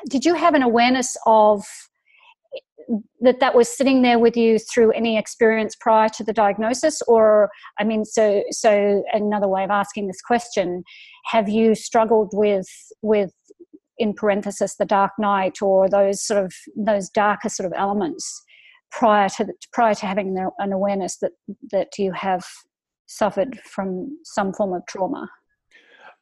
did 0.09 0.25
you 0.25 0.35
have 0.35 0.55
an 0.55 0.63
awareness 0.63 1.17
of 1.27 1.65
that 3.21 3.41
that 3.41 3.55
was 3.55 3.69
sitting 3.69 4.03
there 4.03 4.19
with 4.19 4.37
you 4.37 4.59
through 4.59 4.93
any 4.93 5.19
experience 5.19 5.75
prior 5.75 6.09
to 6.11 6.25
the 6.25 6.33
diagnosis? 6.33 7.03
Or 7.03 7.51
i 7.79 7.85
mean 7.85 8.05
so 8.05 8.43
so 8.51 9.05
another 9.13 9.49
way 9.49 9.65
of 9.65 9.71
asking 9.71 10.07
this 10.07 10.21
question 10.21 10.85
have 11.27 11.49
you 11.49 11.75
struggled 11.75 12.31
with 12.33 12.69
with 13.03 13.33
in 13.99 14.13
parenthesis 14.13 14.77
the 14.77 14.85
dark 14.85 15.13
night 15.19 15.63
or 15.63 15.89
those 15.89 16.25
sort 16.25 16.45
of 16.45 16.53
those 16.77 17.09
darker 17.09 17.49
sort 17.49 17.67
of 17.67 17.73
elements 17.77 18.43
prior 18.91 19.29
to 19.29 19.45
the, 19.45 19.53
prior 19.73 19.95
to 19.95 20.07
having 20.07 20.37
an 20.59 20.73
awareness 20.73 21.17
that 21.19 21.33
that 21.71 21.99
you 21.99 22.13
have 22.13 22.45
suffered 23.07 23.61
from 23.65 24.19
some 24.25 24.53
form 24.53 24.73
of 24.73 24.83
trauma? 24.87 25.29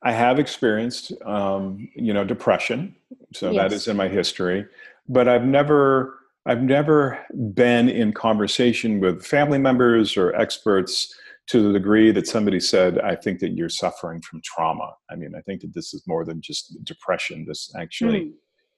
I 0.02 0.12
have 0.12 0.38
experienced 0.38 1.12
um, 1.24 1.88
you 1.94 2.12
know 2.12 2.24
depression. 2.24 2.96
So 3.32 3.50
yes. 3.50 3.62
that 3.62 3.72
is 3.74 3.88
in 3.88 3.96
my 3.96 4.08
history. 4.08 4.66
But 5.08 5.28
i've 5.28 5.44
never 5.44 6.18
I've 6.44 6.62
never 6.62 7.24
been 7.54 7.88
in 7.88 8.12
conversation 8.12 9.00
with 9.00 9.24
family 9.24 9.58
members 9.58 10.16
or 10.16 10.34
experts 10.34 11.14
to 11.48 11.62
the 11.62 11.72
degree 11.72 12.10
that 12.12 12.26
somebody 12.26 12.60
said, 12.60 12.98
I 13.00 13.14
think 13.14 13.40
that 13.40 13.52
you're 13.52 13.68
suffering 13.68 14.20
from 14.22 14.40
trauma. 14.44 14.92
I 15.10 15.16
mean, 15.16 15.34
I 15.36 15.40
think 15.42 15.60
that 15.60 15.74
this 15.74 15.94
is 15.94 16.02
more 16.06 16.24
than 16.24 16.40
just 16.40 16.76
depression. 16.84 17.44
This 17.46 17.72
actually 17.76 18.32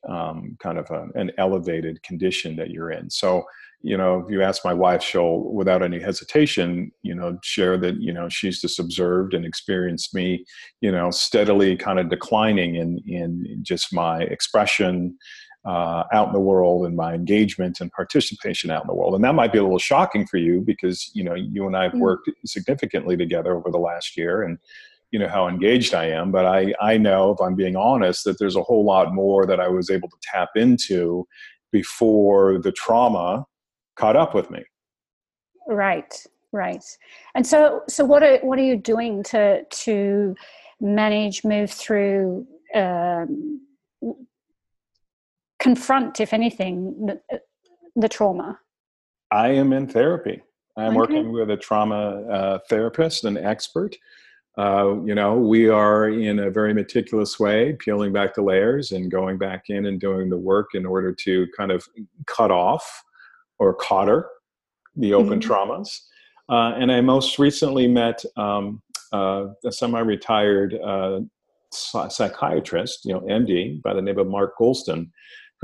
mm. 0.07 0.11
um, 0.11 0.57
kind 0.63 0.79
of 0.79 0.91
a, 0.91 1.09
an 1.15 1.31
elevated 1.39 2.03
condition 2.03 2.57
that 2.57 2.71
you're 2.71 2.91
in. 2.91 3.09
So, 3.11 3.45
you 3.81 3.99
know, 3.99 4.21
if 4.21 4.31
you 4.31 4.43
ask 4.43 4.65
my 4.65 4.73
wife, 4.73 5.03
she'll, 5.03 5.41
without 5.41 5.83
any 5.83 6.01
hesitation, 6.01 6.91
you 7.03 7.15
know, 7.15 7.39
share 7.43 7.77
that, 7.79 8.01
you 8.01 8.15
know, 8.15 8.31
she's 8.31 8.61
just 8.61 8.79
observed 8.79 9.35
and 9.35 9.45
experienced 9.45 10.15
me, 10.15 10.45
you 10.81 10.91
know, 10.91 11.11
steadily 11.11 11.77
kind 11.77 11.99
of 11.99 12.09
declining 12.09 12.77
in, 12.77 12.99
in 13.07 13.59
just 13.63 13.93
my 13.93 14.23
expression 14.23 15.19
uh, 15.65 16.05
out 16.13 16.29
in 16.29 16.33
the 16.33 16.41
world 16.41 16.87
and 16.87 16.97
my 16.97 17.15
engagement 17.15 17.81
and 17.81 17.91
participation 17.93 18.71
out 18.71 18.83
in 18.83 18.87
the 18.87 18.95
world. 18.95 19.15
And 19.15 19.25
that 19.25 19.35
might 19.35 19.53
be 19.53 19.59
a 19.59 19.63
little 19.63 19.79
shocking 19.79 20.27
for 20.27 20.37
you 20.37 20.61
because, 20.61 21.11
you 21.15 21.25
know, 21.25 21.35
you 21.35 21.67
and 21.67 21.77
I 21.77 21.85
have 21.85 21.93
mm. 21.93 22.01
worked 22.01 22.31
significantly 22.45 23.17
together 23.17 23.57
over 23.57 23.71
the 23.71 23.79
last 23.79 24.17
year 24.17 24.43
and, 24.43 24.59
you 25.11 25.19
know, 25.19 25.29
how 25.29 25.49
engaged 25.49 25.95
I 25.95 26.07
am. 26.07 26.31
But 26.31 26.45
I, 26.45 26.75
I 26.81 26.99
know, 26.99 27.31
if 27.31 27.41
I'm 27.41 27.55
being 27.55 27.77
honest, 27.77 28.25
that 28.25 28.39
there's 28.39 28.57
a 28.57 28.63
whole 28.63 28.85
lot 28.85 29.15
more 29.15 29.47
that 29.47 29.61
I 29.61 29.69
was 29.69 29.91
able 29.91 30.09
to 30.09 30.17
tap 30.23 30.51
into 30.55 31.27
before 31.73 32.59
the 32.59 32.73
trauma 32.73 33.47
caught 33.97 34.17
up 34.17 34.35
with 34.35 34.51
me. 34.51 34.65
Right, 35.67 36.13
right. 36.53 36.85
And 37.35 37.47
so, 37.47 37.83
so 37.89 38.05
what 38.05 38.23
are 38.23 38.39
what 38.39 38.59
are 38.59 38.65
you 38.65 38.77
doing 38.77 39.23
to 39.25 39.65
to 39.65 40.35
manage, 40.81 41.45
move 41.45 41.71
through, 41.71 42.47
um, 42.75 43.61
confront, 45.65 46.21
if 46.21 46.35
anything, 46.35 47.07
the, 47.07 47.41
the, 47.97 48.09
trauma? 48.09 48.59
I 49.31 49.49
am 49.49 49.73
in 49.73 49.87
therapy. 49.89 50.43
I'm 50.77 50.89
okay. 50.89 50.97
working 50.97 51.33
with 51.33 51.51
a 51.51 51.57
trauma 51.57 52.23
uh, 52.31 52.59
therapist, 52.69 53.25
an 53.25 53.39
expert. 53.39 53.97
Uh, 54.59 55.01
you 55.05 55.15
know, 55.15 55.37
we 55.37 55.69
are 55.71 56.11
in 56.11 56.39
a 56.39 56.51
very 56.51 56.75
meticulous 56.75 57.41
way 57.41 57.73
peeling 57.81 58.13
back 58.13 58.35
the 58.35 58.43
layers 58.43 58.93
and 58.93 59.11
going 59.11 59.39
back 59.39 59.65
in 59.69 59.87
and 59.87 59.99
doing 59.99 60.29
the 60.29 60.37
work 60.37 60.75
in 60.75 60.85
order 60.85 61.13
to 61.13 61.47
kind 61.57 61.73
of 61.73 61.89
cut 62.27 62.51
off 62.51 63.03
or 63.59 63.75
Cotter, 63.75 64.29
the 64.97 65.15
open 65.15 65.41
mm-hmm. 65.41 65.51
traumas. 65.51 65.99
Uh, 66.51 66.79
and 66.79 66.93
I 66.93 67.01
most 67.01 67.39
recently 67.39 67.89
met 67.89 68.23
um, 68.37 68.83
uh, 69.15 69.47
a 69.65 69.73
semi-retired 69.73 70.75
uh, 70.75 71.21
psychiatrist, 71.73 73.05
you 73.05 73.15
know, 73.15 73.21
MD, 73.21 73.81
by 73.83 73.95
the 73.95 74.03
name 74.03 74.19
of 74.19 74.27
Mark 74.27 74.53
Goulston, 74.61 75.11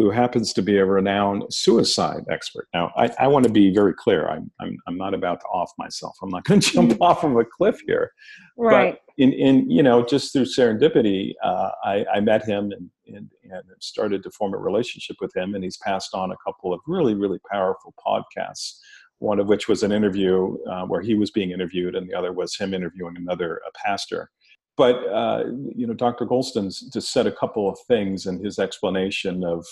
who 0.00 0.10
happens 0.10 0.54
to 0.54 0.62
be 0.62 0.78
a 0.78 0.84
renowned 0.86 1.44
suicide 1.52 2.24
expert. 2.30 2.68
Now, 2.72 2.90
I, 2.96 3.10
I 3.18 3.26
want 3.26 3.44
to 3.44 3.52
be 3.52 3.72
very 3.72 3.92
clear. 3.92 4.28
I'm, 4.28 4.50
I'm, 4.58 4.78
I'm, 4.86 4.96
not 4.96 5.12
about 5.12 5.40
to 5.40 5.46
off 5.46 5.70
myself. 5.76 6.16
I'm 6.22 6.30
not 6.30 6.44
going 6.44 6.60
to 6.60 6.72
jump 6.72 6.92
mm-hmm. 6.92 7.02
off 7.02 7.22
of 7.22 7.36
a 7.36 7.44
cliff 7.44 7.78
here. 7.86 8.12
Right. 8.56 8.94
But 8.94 9.00
in, 9.22 9.34
in 9.34 9.70
you 9.70 9.82
know, 9.82 10.02
just 10.04 10.32
through 10.32 10.46
serendipity, 10.46 11.34
uh, 11.42 11.70
I, 11.84 12.06
I 12.14 12.20
met 12.20 12.46
him 12.46 12.72
and, 12.72 12.90
and, 13.14 13.30
and 13.44 13.62
started 13.80 14.22
to 14.22 14.30
form 14.30 14.54
a 14.54 14.58
relationship 14.58 15.16
with 15.20 15.36
him. 15.36 15.54
And 15.54 15.62
he's 15.62 15.76
passed 15.76 16.14
on 16.14 16.32
a 16.32 16.36
couple 16.44 16.72
of 16.72 16.80
really, 16.86 17.14
really 17.14 17.40
powerful 17.50 17.94
podcasts. 18.06 18.78
One 19.18 19.38
of 19.38 19.48
which 19.48 19.68
was 19.68 19.82
an 19.82 19.92
interview 19.92 20.56
uh, 20.66 20.86
where 20.86 21.02
he 21.02 21.14
was 21.14 21.30
being 21.30 21.50
interviewed, 21.50 21.94
and 21.94 22.08
the 22.08 22.14
other 22.14 22.32
was 22.32 22.56
him 22.56 22.72
interviewing 22.72 23.16
another 23.18 23.60
pastor 23.84 24.30
but 24.76 25.06
uh, 25.08 25.44
you 25.74 25.86
know 25.86 25.92
dr 25.92 26.24
goulston's 26.24 26.80
just 26.92 27.12
said 27.12 27.26
a 27.26 27.32
couple 27.32 27.68
of 27.68 27.78
things 27.86 28.24
in 28.24 28.42
his 28.42 28.58
explanation 28.58 29.44
of 29.44 29.66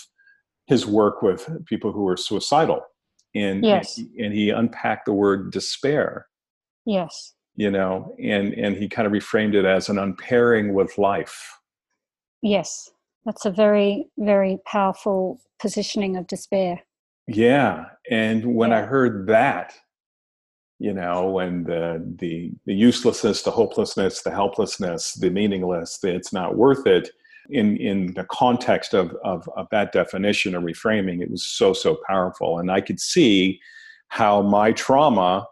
his 0.69 0.87
work 0.87 1.23
with 1.23 1.49
people 1.65 1.91
who 1.91 2.03
were 2.03 2.17
suicidal. 2.17 2.83
And 3.35 3.65
yes. 3.65 3.99
and 4.19 4.33
he 4.33 4.51
unpacked 4.51 5.07
the 5.07 5.13
word 5.13 5.51
despair. 5.51 6.27
Yes. 6.87 7.35
You 7.57 7.71
know 7.71 8.15
and 8.23 8.55
and 8.55 8.77
he 8.77 8.89
kind 8.89 9.07
of 9.07 9.13
reframed 9.13 9.55
it 9.55 9.65
as 9.65 9.89
an 9.89 9.99
unpairing 9.99 10.75
with 10.75 10.97
life. 10.97 11.59
Yes. 12.43 12.91
That's 13.25 13.45
a 13.45 13.51
very 13.51 14.07
very 14.19 14.59
powerful 14.67 15.41
positioning 15.61 16.17
of 16.17 16.27
despair. 16.27 16.81
Yeah. 17.27 17.87
And 18.11 18.55
when 18.55 18.71
yeah. 18.71 18.79
i 18.79 18.83
heard 18.83 19.27
that 19.27 19.75
you 20.79 20.93
know 20.93 21.29
when 21.31 21.65
the 21.65 22.03
the 22.19 22.53
the 22.65 22.75
uselessness 22.75 23.43
the 23.43 23.51
hopelessness 23.51 24.23
the 24.23 24.31
helplessness 24.31 25.15
the 25.15 25.31
meaningless 25.31 25.99
the 25.99 26.15
it's 26.15 26.33
not 26.33 26.57
worth 26.57 26.87
it 26.87 27.11
in 27.51 27.77
in 27.77 28.15
the 28.15 28.25
context 28.25 28.95
of, 28.95 29.15
of, 29.25 29.49
of 29.57 29.67
that 29.71 29.93
definition 29.93 30.55
or 30.55 30.61
reframing, 30.61 31.23
it 31.23 31.31
was 31.31 31.47
so 31.47 31.73
so 31.73 31.99
powerful, 32.07 32.59
and 32.59 32.71
I 32.71 32.81
could 32.81 33.01
see 33.01 33.61
how 34.09 34.43
my 34.43 34.73
trauma 34.73 35.47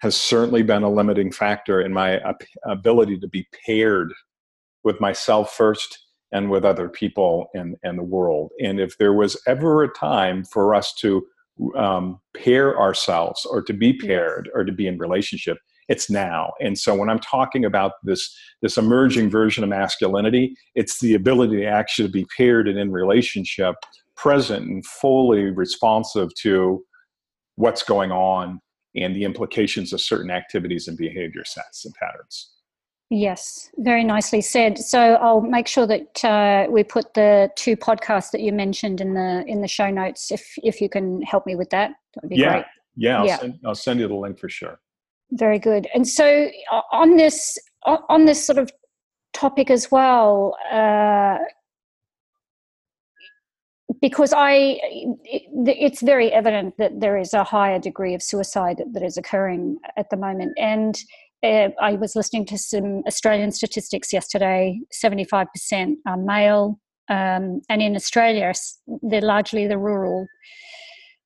has 0.00 0.16
certainly 0.16 0.62
been 0.62 0.82
a 0.82 0.90
limiting 0.90 1.30
factor 1.30 1.80
in 1.80 1.92
my 1.92 2.20
ability 2.64 3.18
to 3.18 3.28
be 3.28 3.46
paired 3.66 4.12
with 4.82 5.00
myself 5.00 5.52
first 5.54 6.06
and 6.32 6.50
with 6.50 6.64
other 6.64 6.88
people 6.88 7.48
and, 7.54 7.76
and 7.82 7.98
the 7.98 8.02
world. 8.02 8.50
And 8.62 8.80
if 8.80 8.96
there 8.98 9.12
was 9.12 9.40
ever 9.46 9.82
a 9.82 9.92
time 9.92 10.44
for 10.44 10.74
us 10.74 10.94
to 10.94 11.26
um, 11.76 12.20
pair 12.34 12.78
ourselves 12.80 13.44
or 13.44 13.62
to 13.62 13.72
be 13.72 13.92
paired 13.92 14.48
or 14.54 14.64
to 14.64 14.72
be 14.72 14.86
in 14.86 14.96
relationship, 14.96 15.58
it's 15.90 16.08
now 16.08 16.52
and 16.60 16.78
so 16.78 16.94
when 16.94 17.10
i'm 17.10 17.18
talking 17.18 17.64
about 17.64 17.92
this 18.04 18.34
this 18.62 18.78
emerging 18.78 19.28
version 19.28 19.62
of 19.62 19.68
masculinity 19.68 20.56
it's 20.74 21.00
the 21.00 21.14
ability 21.14 21.56
to 21.56 21.66
actually 21.66 22.08
be 22.08 22.24
paired 22.36 22.66
and 22.68 22.78
in 22.78 22.90
relationship 22.90 23.74
present 24.16 24.66
and 24.66 24.86
fully 24.86 25.50
responsive 25.50 26.28
to 26.34 26.82
what's 27.56 27.82
going 27.82 28.12
on 28.12 28.60
and 28.94 29.14
the 29.14 29.24
implications 29.24 29.92
of 29.92 30.00
certain 30.00 30.30
activities 30.30 30.88
and 30.88 30.96
behavior 30.96 31.44
sets 31.44 31.84
and 31.84 31.94
patterns 31.94 32.52
Yes, 33.12 33.70
very 33.78 34.04
nicely 34.04 34.40
said. 34.40 34.78
So 34.78 35.14
I'll 35.16 35.40
make 35.40 35.66
sure 35.66 35.84
that 35.84 36.24
uh, 36.24 36.70
we 36.70 36.84
put 36.84 37.12
the 37.14 37.50
two 37.56 37.76
podcasts 37.76 38.30
that 38.30 38.40
you 38.40 38.52
mentioned 38.52 39.00
in 39.00 39.14
the 39.14 39.42
in 39.48 39.62
the 39.62 39.66
show 39.66 39.90
notes. 39.90 40.30
If 40.30 40.48
if 40.62 40.80
you 40.80 40.88
can 40.88 41.20
help 41.22 41.44
me 41.44 41.56
with 41.56 41.70
that, 41.70 41.90
that 42.14 42.22
would 42.22 42.30
be 42.30 42.36
yeah. 42.36 42.52
great. 42.52 42.64
Yeah, 42.94 43.18
I'll, 43.18 43.26
yeah. 43.26 43.38
Send, 43.38 43.58
I'll 43.66 43.74
send 43.74 43.98
you 43.98 44.06
the 44.06 44.14
link 44.14 44.38
for 44.38 44.48
sure. 44.48 44.78
Very 45.32 45.58
good. 45.58 45.86
And 45.94 46.06
so 46.06 46.50
on 46.92 47.16
this 47.16 47.58
on 47.84 48.26
this 48.26 48.44
sort 48.44 48.58
of 48.58 48.70
topic 49.32 49.70
as 49.70 49.90
well, 49.90 50.56
uh, 50.70 51.38
because 54.00 54.34
I, 54.36 54.80
it's 55.24 56.02
very 56.02 56.32
evident 56.32 56.74
that 56.78 57.00
there 57.00 57.16
is 57.16 57.32
a 57.32 57.44
higher 57.44 57.78
degree 57.78 58.14
of 58.14 58.22
suicide 58.22 58.82
that 58.92 59.02
is 59.02 59.16
occurring 59.16 59.78
at 59.96 60.10
the 60.10 60.16
moment, 60.16 60.52
and 60.58 60.98
uh, 61.42 61.68
I 61.80 61.92
was 61.94 62.16
listening 62.16 62.44
to 62.46 62.58
some 62.58 63.02
Australian 63.06 63.52
statistics 63.52 64.12
yesterday. 64.12 64.78
Seventy-five 64.90 65.46
percent 65.54 65.98
are 66.06 66.16
male, 66.16 66.78
um, 67.08 67.62
and 67.68 67.80
in 67.80 67.94
Australia, 67.94 68.52
they're 69.02 69.20
largely 69.20 69.66
the 69.66 69.78
rural 69.78 70.26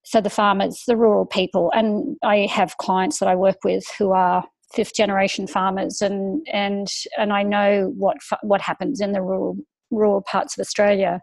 so 0.04 0.20
the 0.20 0.30
farmers, 0.30 0.84
the 0.86 0.96
rural 0.96 1.26
people, 1.26 1.72
and 1.74 2.16
I 2.22 2.46
have 2.50 2.76
clients 2.76 3.18
that 3.18 3.28
I 3.28 3.34
work 3.34 3.58
with 3.64 3.84
who 3.98 4.12
are 4.12 4.44
fifth 4.72 4.94
generation 4.94 5.46
farmers, 5.46 6.02
and 6.02 6.46
and 6.52 6.88
and 7.16 7.32
I 7.32 7.42
know 7.42 7.92
what 7.96 8.18
what 8.42 8.60
happens 8.60 9.00
in 9.00 9.12
the 9.12 9.22
rural 9.22 9.56
rural 9.90 10.22
parts 10.22 10.56
of 10.56 10.60
Australia. 10.60 11.20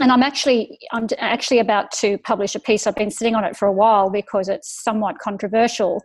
And 0.00 0.10
I'm 0.10 0.24
actually 0.24 0.78
I'm 0.92 1.06
actually 1.18 1.60
about 1.60 1.92
to 1.92 2.18
publish 2.18 2.56
a 2.56 2.60
piece. 2.60 2.86
I've 2.86 2.96
been 2.96 3.12
sitting 3.12 3.36
on 3.36 3.44
it 3.44 3.56
for 3.56 3.68
a 3.68 3.72
while 3.72 4.10
because 4.10 4.48
it's 4.48 4.82
somewhat 4.82 5.18
controversial. 5.18 6.02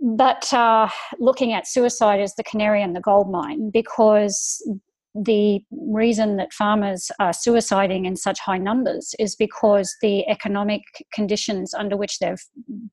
But 0.00 0.50
uh, 0.54 0.88
looking 1.18 1.52
at 1.52 1.66
suicide 1.66 2.20
as 2.20 2.34
the 2.36 2.44
canary 2.44 2.82
in 2.82 2.92
the 2.92 3.00
gold 3.00 3.30
mine 3.30 3.70
because 3.70 4.62
the 5.24 5.60
reason 5.70 6.36
that 6.36 6.52
farmers 6.52 7.10
are 7.18 7.30
suiciding 7.30 8.06
in 8.06 8.16
such 8.16 8.38
high 8.38 8.58
numbers 8.58 9.14
is 9.18 9.34
because 9.34 9.94
the 10.00 10.26
economic 10.28 10.82
conditions 11.12 11.74
under 11.74 11.96
which 11.96 12.18
they've 12.18 12.42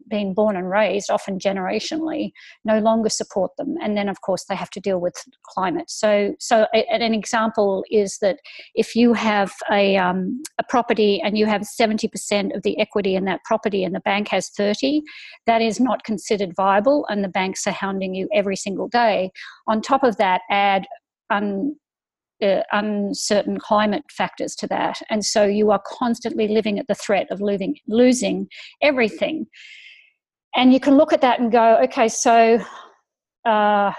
been 0.08 0.34
born 0.34 0.56
and 0.56 0.70
raised, 0.70 1.10
often 1.10 1.38
generationally, 1.38 2.32
no 2.64 2.80
longer 2.80 3.10
support 3.10 3.52
them. 3.58 3.76
And 3.82 3.98
then, 3.98 4.10
of 4.10 4.22
course, 4.22 4.46
they 4.46 4.56
have 4.56 4.70
to 4.72 4.80
deal 4.80 5.00
with 5.00 5.16
climate. 5.44 5.90
So, 5.90 6.36
so 6.40 6.68
an 6.74 7.14
example 7.14 7.84
is 7.92 8.18
that 8.22 8.40
if 8.74 8.96
you 8.96 9.14
have 9.14 9.52
a, 9.72 9.98
um, 9.98 10.42
a 10.60 10.64
property 10.64 11.22
and 11.22 11.38
you 11.38 11.46
have 11.46 11.62
70% 11.62 12.56
of 12.56 12.64
the 12.64 12.80
equity 12.80 13.16
in 13.16 13.26
that 13.26 13.44
property 13.44 13.84
and 13.84 13.94
the 13.94 14.00
bank 14.00 14.30
has 14.30 14.50
30, 14.50 15.02
that 15.46 15.62
is 15.62 15.80
not 15.80 16.04
considered 16.04 16.56
viable, 16.56 17.06
and 17.10 17.24
the 17.24 17.30
banks 17.30 17.68
are 17.68 17.72
hounding 17.72 18.16
you 18.16 18.28
every 18.34 18.56
single 18.56 18.88
day. 18.88 19.32
On 19.68 19.82
top 19.82 20.04
of 20.04 20.18
that, 20.18 20.42
add 20.50 20.86
un, 21.30 21.76
uh, 22.43 22.62
uncertain 22.71 23.58
climate 23.60 24.04
factors 24.12 24.56
to 24.56 24.67
that. 24.67 25.02
And 25.10 25.24
so 25.24 25.45
you 25.45 25.71
are 25.71 25.82
constantly 25.86 26.48
living 26.48 26.80
at 26.80 26.88
the 26.88 26.95
threat 26.95 27.28
of 27.32 27.41
losing, 27.41 27.78
losing 27.88 28.48
everything. 28.82 29.48
And 30.56 30.74
you 30.74 30.80
can 30.80 30.95
look 30.95 31.13
at 31.13 31.21
that 31.21 31.39
and 31.39 31.52
go, 31.52 31.78
okay, 31.84 32.08
so 32.08 32.60
uh, 33.45 33.91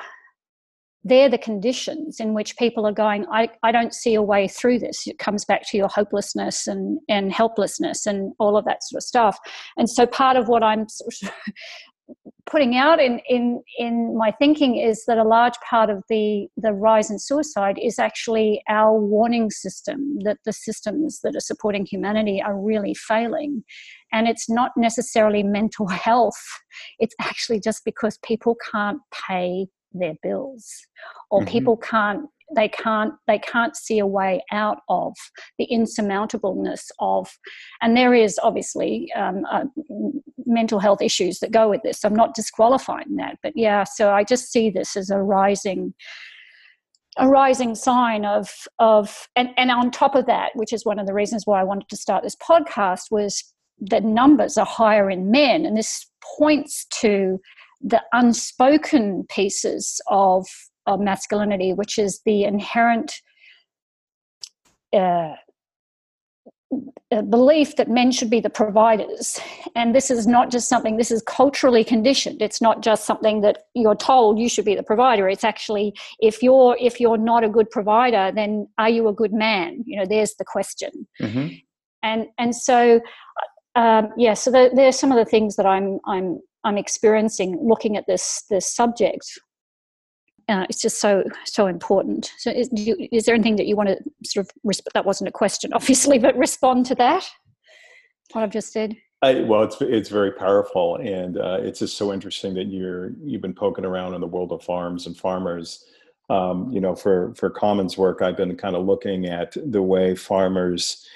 they're 1.04 1.28
the 1.28 1.38
conditions 1.38 2.18
in 2.18 2.34
which 2.34 2.56
people 2.56 2.84
are 2.84 2.92
going, 2.92 3.26
I, 3.30 3.48
I 3.62 3.70
don't 3.70 3.94
see 3.94 4.14
a 4.14 4.22
way 4.22 4.48
through 4.48 4.80
this. 4.80 5.06
It 5.06 5.18
comes 5.18 5.44
back 5.44 5.62
to 5.68 5.76
your 5.76 5.88
hopelessness 5.88 6.66
and, 6.66 6.98
and 7.08 7.32
helplessness 7.32 8.06
and 8.06 8.32
all 8.40 8.56
of 8.56 8.64
that 8.64 8.82
sort 8.82 8.98
of 8.98 9.04
stuff. 9.04 9.38
And 9.76 9.88
so 9.88 10.04
part 10.04 10.36
of 10.36 10.48
what 10.48 10.64
I'm 10.64 10.86
putting 12.46 12.76
out 12.76 13.00
in, 13.00 13.20
in, 13.28 13.62
in 13.76 14.16
my 14.16 14.30
thinking 14.30 14.76
is 14.76 15.04
that 15.06 15.18
a 15.18 15.24
large 15.24 15.54
part 15.68 15.90
of 15.90 16.02
the, 16.08 16.46
the 16.56 16.72
rise 16.72 17.10
in 17.10 17.18
suicide 17.18 17.78
is 17.82 17.98
actually 17.98 18.62
our 18.68 18.98
warning 18.98 19.50
system, 19.50 20.18
that 20.20 20.38
the 20.44 20.52
systems 20.52 21.20
that 21.22 21.34
are 21.34 21.40
supporting 21.40 21.84
humanity 21.84 22.40
are 22.40 22.58
really 22.58 22.94
failing. 22.94 23.64
And 24.12 24.28
it's 24.28 24.48
not 24.48 24.72
necessarily 24.76 25.42
mental 25.42 25.88
health, 26.06 26.40
it's 26.98 27.14
actually 27.20 27.60
just 27.60 27.84
because 27.84 28.18
people 28.24 28.56
can't 28.72 29.00
pay 29.28 29.66
their 29.92 30.14
bills 30.22 30.68
or 31.30 31.40
mm-hmm. 31.40 31.50
people 31.50 31.76
can't 31.76 32.28
they 32.54 32.68
can't 32.68 33.14
they 33.26 33.38
can't 33.38 33.76
see 33.76 33.98
a 33.98 34.06
way 34.06 34.42
out 34.52 34.78
of 34.88 35.14
the 35.58 35.66
insurmountableness 35.70 36.90
of 37.00 37.28
and 37.80 37.96
there 37.96 38.14
is 38.14 38.38
obviously 38.42 39.12
um, 39.14 39.44
uh, 39.50 39.64
mental 40.46 40.78
health 40.78 41.02
issues 41.02 41.40
that 41.40 41.50
go 41.50 41.68
with 41.68 41.82
this. 41.82 42.04
I'm 42.04 42.14
not 42.14 42.34
disqualifying 42.34 43.16
that 43.16 43.38
but 43.42 43.52
yeah 43.56 43.84
so 43.84 44.12
i 44.12 44.22
just 44.22 44.52
see 44.52 44.70
this 44.70 44.96
as 44.96 45.10
a 45.10 45.18
rising 45.18 45.94
a 47.18 47.28
rising 47.28 47.74
sign 47.74 48.24
of 48.24 48.50
of 48.78 49.28
and, 49.36 49.50
and 49.56 49.70
on 49.70 49.90
top 49.90 50.14
of 50.14 50.26
that 50.26 50.50
which 50.54 50.72
is 50.72 50.84
one 50.84 50.98
of 50.98 51.06
the 51.06 51.14
reasons 51.14 51.46
why 51.46 51.60
i 51.60 51.64
wanted 51.64 51.88
to 51.88 51.96
start 51.96 52.22
this 52.22 52.36
podcast 52.36 53.10
was 53.10 53.52
the 53.80 54.00
numbers 54.00 54.56
are 54.56 54.66
higher 54.66 55.10
in 55.10 55.30
men 55.30 55.64
and 55.66 55.76
this 55.76 56.06
points 56.38 56.86
to 56.86 57.40
the 57.80 58.02
unspoken 58.12 59.24
pieces 59.28 60.00
of 60.08 60.46
of 60.86 61.00
masculinity, 61.00 61.72
which 61.72 61.98
is 61.98 62.20
the 62.24 62.44
inherent 62.44 63.12
uh, 64.92 65.34
belief 67.30 67.76
that 67.76 67.88
men 67.88 68.10
should 68.10 68.28
be 68.28 68.40
the 68.40 68.50
providers. 68.50 69.40
And 69.76 69.94
this 69.94 70.10
is 70.10 70.26
not 70.26 70.50
just 70.50 70.68
something, 70.68 70.96
this 70.96 71.10
is 71.10 71.22
culturally 71.22 71.84
conditioned. 71.84 72.42
It's 72.42 72.60
not 72.60 72.82
just 72.82 73.06
something 73.06 73.40
that 73.42 73.64
you're 73.74 73.94
told 73.94 74.38
you 74.38 74.48
should 74.48 74.64
be 74.64 74.74
the 74.74 74.82
provider. 74.82 75.28
It's 75.28 75.44
actually, 75.44 75.94
if 76.20 76.42
you're, 76.42 76.76
if 76.80 77.00
you're 77.00 77.18
not 77.18 77.44
a 77.44 77.48
good 77.48 77.70
provider, 77.70 78.32
then 78.34 78.68
are 78.78 78.88
you 78.88 79.08
a 79.08 79.12
good 79.12 79.32
man? 79.32 79.84
You 79.86 80.00
know, 80.00 80.06
there's 80.06 80.34
the 80.34 80.44
question. 80.44 81.06
Mm-hmm. 81.22 81.54
And, 82.02 82.26
and 82.38 82.54
so, 82.54 83.00
um, 83.76 84.08
yeah, 84.16 84.34
so 84.34 84.50
there, 84.50 84.70
there 84.74 84.88
are 84.88 84.92
some 84.92 85.12
of 85.12 85.18
the 85.18 85.24
things 85.24 85.56
that 85.56 85.66
I'm, 85.66 86.00
I'm, 86.06 86.40
I'm 86.64 86.78
experiencing 86.78 87.58
looking 87.62 87.96
at 87.96 88.06
this, 88.08 88.42
this 88.50 88.66
subject 88.74 89.24
uh, 90.48 90.64
it's 90.68 90.80
just 90.80 91.00
so 91.00 91.24
so 91.44 91.66
important. 91.66 92.32
So, 92.38 92.50
is, 92.50 92.70
is, 92.72 93.24
there 93.24 93.34
anything 93.34 93.56
that 93.56 93.66
you 93.66 93.74
want 93.74 93.88
to 93.88 93.98
sort 94.24 94.46
of 94.46 94.50
resp- 94.64 94.92
that 94.94 95.04
wasn't 95.04 95.28
a 95.28 95.32
question, 95.32 95.72
obviously, 95.74 96.18
but 96.18 96.36
respond 96.36 96.86
to 96.86 96.94
that? 96.96 97.28
What 98.32 98.42
I've 98.42 98.50
just 98.50 98.72
said. 98.72 98.96
I, 99.22 99.40
well, 99.40 99.62
it's 99.62 99.80
it's 99.80 100.08
very 100.08 100.32
powerful, 100.32 100.96
and 100.96 101.38
uh, 101.38 101.58
it's 101.60 101.80
just 101.80 101.96
so 101.96 102.12
interesting 102.12 102.54
that 102.54 102.66
you're 102.66 103.12
you've 103.24 103.42
been 103.42 103.54
poking 103.54 103.84
around 103.84 104.14
in 104.14 104.20
the 104.20 104.26
world 104.26 104.52
of 104.52 104.62
farms 104.62 105.06
and 105.06 105.16
farmers. 105.16 105.84
Um, 106.28 106.70
you 106.70 106.80
know, 106.80 106.94
for 106.94 107.34
for 107.34 107.50
Common's 107.50 107.96
work, 107.96 108.22
I've 108.22 108.36
been 108.36 108.56
kind 108.56 108.76
of 108.76 108.84
looking 108.84 109.26
at 109.26 109.56
the 109.56 109.82
way 109.82 110.14
farmers 110.14 111.06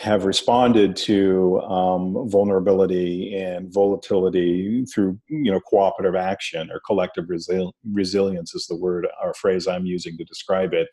have 0.00 0.24
responded 0.24 0.96
to 0.96 1.60
um, 1.60 2.26
vulnerability 2.30 3.36
and 3.36 3.70
volatility 3.70 4.82
through 4.86 5.18
you 5.28 5.52
know 5.52 5.60
cooperative 5.60 6.16
action 6.16 6.70
or 6.70 6.80
collective 6.86 7.26
resil- 7.26 7.72
resilience 7.92 8.54
is 8.54 8.66
the 8.66 8.76
word 8.76 9.06
or 9.22 9.34
phrase 9.34 9.68
I'm 9.68 9.84
using 9.84 10.16
to 10.16 10.24
describe 10.24 10.72
it. 10.72 10.88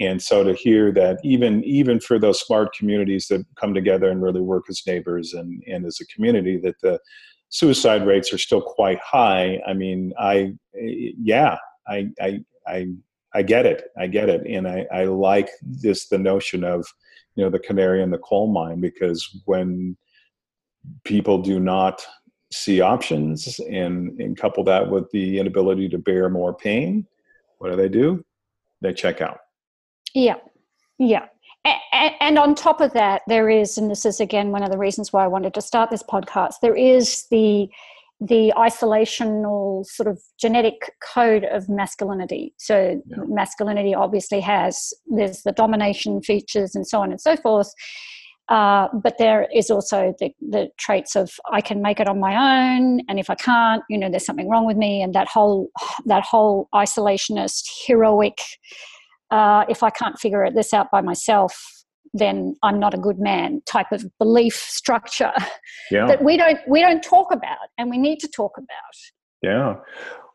And 0.00 0.20
so 0.20 0.44
to 0.44 0.52
hear 0.52 0.92
that 0.92 1.18
even 1.24 1.64
even 1.64 1.98
for 1.98 2.18
those 2.18 2.40
smart 2.40 2.74
communities 2.74 3.26
that 3.28 3.42
come 3.56 3.72
together 3.72 4.10
and 4.10 4.22
really 4.22 4.42
work 4.42 4.64
as 4.68 4.82
neighbors 4.86 5.32
and, 5.32 5.62
and 5.66 5.86
as 5.86 5.98
a 6.02 6.06
community, 6.14 6.58
that 6.58 6.78
the 6.82 6.98
suicide 7.48 8.06
rates 8.06 8.34
are 8.34 8.38
still 8.38 8.62
quite 8.62 8.98
high. 8.98 9.60
I 9.66 9.72
mean, 9.72 10.12
I 10.18 10.52
yeah, 10.74 11.56
I 11.88 12.08
I 12.20 12.40
I, 12.66 12.88
I 13.34 13.42
get 13.42 13.64
it. 13.64 13.84
I 13.98 14.08
get 14.08 14.28
it. 14.28 14.46
And 14.46 14.68
I, 14.68 14.86
I 14.92 15.04
like 15.04 15.48
this 15.62 16.08
the 16.08 16.18
notion 16.18 16.64
of 16.64 16.86
you 17.34 17.44
know 17.44 17.50
the 17.50 17.58
canary 17.58 18.02
in 18.02 18.10
the 18.10 18.18
coal 18.18 18.46
mine 18.52 18.80
because 18.80 19.40
when 19.44 19.96
people 21.04 21.40
do 21.40 21.60
not 21.60 22.04
see 22.52 22.80
options 22.80 23.58
and, 23.60 24.20
and 24.20 24.36
couple 24.36 24.62
that 24.62 24.90
with 24.90 25.10
the 25.10 25.38
inability 25.38 25.88
to 25.88 25.96
bear 25.96 26.28
more 26.28 26.52
pain 26.52 27.06
what 27.62 27.70
do 27.70 27.76
they 27.76 27.88
do? 27.88 28.24
They 28.80 28.92
check 28.92 29.20
out. 29.20 29.38
Yeah. 30.14 30.34
Yeah. 30.98 31.26
And, 31.64 32.14
and 32.20 32.38
on 32.40 32.56
top 32.56 32.80
of 32.80 32.92
that 32.94 33.22
there 33.28 33.48
is 33.48 33.78
and 33.78 33.88
this 33.88 34.04
is 34.04 34.18
again 34.18 34.50
one 34.50 34.64
of 34.64 34.72
the 34.72 34.78
reasons 34.78 35.12
why 35.12 35.22
i 35.22 35.28
wanted 35.28 35.54
to 35.54 35.60
start 35.60 35.90
this 35.90 36.02
podcast 36.02 36.54
there 36.60 36.74
is 36.74 37.28
the 37.30 37.70
the 38.24 38.52
isolational 38.56 39.84
sort 39.84 40.06
of 40.06 40.20
genetic 40.38 40.92
code 41.12 41.44
of 41.44 41.68
masculinity. 41.68 42.54
So, 42.56 43.02
yeah. 43.04 43.16
masculinity 43.26 43.94
obviously 43.94 44.40
has, 44.40 44.94
there's 45.06 45.42
the 45.42 45.50
domination 45.50 46.22
features 46.22 46.76
and 46.76 46.86
so 46.86 47.00
on 47.00 47.10
and 47.10 47.20
so 47.20 47.36
forth. 47.36 47.72
Uh, 48.48 48.86
but 49.02 49.18
there 49.18 49.48
is 49.54 49.70
also 49.70 50.14
the, 50.20 50.30
the 50.40 50.68
traits 50.76 51.16
of 51.16 51.32
I 51.50 51.60
can 51.60 51.80
make 51.80 52.00
it 52.00 52.08
on 52.08 52.20
my 52.20 52.76
own, 52.76 53.00
and 53.08 53.18
if 53.18 53.30
I 53.30 53.34
can't, 53.34 53.82
you 53.88 53.96
know, 53.96 54.10
there's 54.10 54.26
something 54.26 54.48
wrong 54.48 54.66
with 54.66 54.76
me, 54.76 55.00
and 55.00 55.14
that 55.14 55.28
whole 55.28 55.70
that 56.06 56.22
whole 56.22 56.68
isolationist, 56.74 57.64
heroic. 57.86 58.38
Uh, 59.30 59.64
if 59.68 59.82
I 59.82 59.90
can't 59.90 60.18
figure 60.18 60.50
this 60.50 60.74
out 60.74 60.90
by 60.90 61.00
myself, 61.00 61.81
then 62.14 62.56
I'm 62.62 62.78
not 62.78 62.94
a 62.94 62.98
good 62.98 63.18
man 63.18 63.62
type 63.66 63.92
of 63.92 64.04
belief 64.18 64.54
structure 64.54 65.32
yeah. 65.90 66.06
that 66.06 66.22
we 66.22 66.36
don't 66.36 66.58
we 66.68 66.80
don't 66.80 67.02
talk 67.02 67.32
about 67.32 67.68
and 67.78 67.90
we 67.90 67.98
need 67.98 68.20
to 68.20 68.28
talk 68.28 68.52
about. 68.58 68.68
Yeah. 69.42 69.76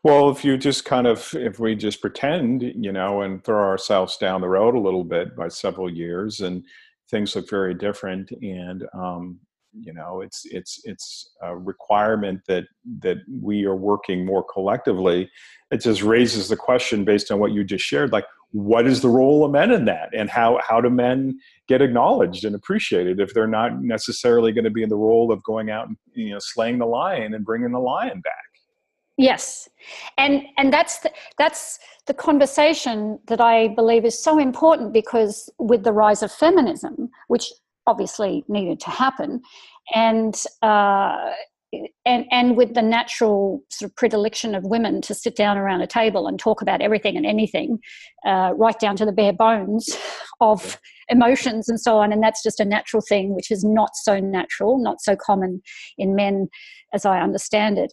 Well, 0.04 0.30
if 0.30 0.44
you 0.44 0.56
just 0.56 0.84
kind 0.84 1.06
of 1.06 1.32
if 1.34 1.58
we 1.58 1.74
just 1.74 2.00
pretend, 2.00 2.62
you 2.62 2.92
know, 2.92 3.22
and 3.22 3.42
throw 3.42 3.60
ourselves 3.60 4.16
down 4.16 4.40
the 4.40 4.48
road 4.48 4.74
a 4.74 4.80
little 4.80 5.04
bit 5.04 5.36
by 5.36 5.48
several 5.48 5.90
years 5.90 6.40
and 6.40 6.64
things 7.10 7.34
look 7.34 7.48
very 7.48 7.74
different 7.74 8.30
and 8.42 8.84
um, 8.94 9.40
you 9.72 9.92
know 9.92 10.20
it's 10.20 10.44
it's 10.46 10.80
it's 10.84 11.30
a 11.42 11.56
requirement 11.56 12.40
that 12.48 12.64
that 13.00 13.18
we 13.40 13.64
are 13.64 13.76
working 13.76 14.24
more 14.24 14.44
collectively 14.44 15.30
it 15.70 15.80
just 15.80 16.02
raises 16.02 16.48
the 16.48 16.56
question 16.56 17.04
based 17.04 17.30
on 17.30 17.38
what 17.38 17.52
you 17.52 17.64
just 17.64 17.84
shared 17.84 18.12
like 18.12 18.24
what 18.52 18.86
is 18.86 19.02
the 19.02 19.08
role 19.08 19.44
of 19.44 19.52
men 19.52 19.70
in 19.70 19.84
that? 19.86 20.10
And 20.14 20.30
how 20.30 20.60
how 20.66 20.80
do 20.80 20.90
men 20.90 21.38
get 21.68 21.82
acknowledged 21.82 22.44
and 22.44 22.54
appreciated 22.54 23.20
if 23.20 23.34
they're 23.34 23.46
not 23.46 23.82
necessarily 23.82 24.52
going 24.52 24.64
to 24.64 24.70
be 24.70 24.82
in 24.82 24.88
the 24.88 24.96
role 24.96 25.30
of 25.32 25.42
going 25.42 25.70
out 25.70 25.88
and 25.88 25.96
you 26.14 26.30
know 26.30 26.38
slaying 26.40 26.78
the 26.78 26.86
lion 26.86 27.34
and 27.34 27.44
bringing 27.44 27.72
the 27.72 27.78
lion 27.78 28.20
back? 28.20 28.34
Yes. 29.16 29.68
And 30.16 30.44
and 30.56 30.72
that's 30.72 31.00
the, 31.00 31.12
that's 31.36 31.78
the 32.08 32.14
conversation 32.14 33.20
that 33.26 33.40
i 33.40 33.68
believe 33.68 34.04
is 34.04 34.18
so 34.18 34.38
important 34.38 34.92
because 34.92 35.50
with 35.58 35.84
the 35.84 35.92
rise 35.92 36.22
of 36.22 36.32
feminism 36.32 37.10
which 37.28 37.52
obviously 37.86 38.44
needed 38.48 38.80
to 38.80 38.90
happen 38.90 39.40
and 39.94 40.42
uh, 40.62 41.30
and 42.04 42.24
and 42.30 42.56
with 42.56 42.74
the 42.74 42.82
natural 42.82 43.62
sort 43.68 43.90
of 43.90 43.96
predilection 43.96 44.54
of 44.54 44.64
women 44.64 45.00
to 45.02 45.14
sit 45.14 45.36
down 45.36 45.58
around 45.58 45.82
a 45.82 45.86
table 45.86 46.26
and 46.26 46.38
talk 46.38 46.62
about 46.62 46.80
everything 46.80 47.16
and 47.16 47.26
anything, 47.26 47.78
uh, 48.26 48.52
right 48.56 48.78
down 48.78 48.96
to 48.96 49.04
the 49.04 49.12
bare 49.12 49.32
bones 49.32 49.96
of 50.40 50.80
emotions 51.08 51.68
and 51.68 51.80
so 51.80 51.98
on, 51.98 52.12
and 52.12 52.22
that's 52.22 52.42
just 52.42 52.60
a 52.60 52.64
natural 52.64 53.02
thing, 53.06 53.34
which 53.34 53.50
is 53.50 53.64
not 53.64 53.90
so 53.94 54.18
natural, 54.18 54.82
not 54.82 55.00
so 55.00 55.16
common 55.16 55.62
in 55.96 56.14
men, 56.14 56.48
as 56.92 57.04
I 57.04 57.20
understand 57.20 57.78
it. 57.78 57.92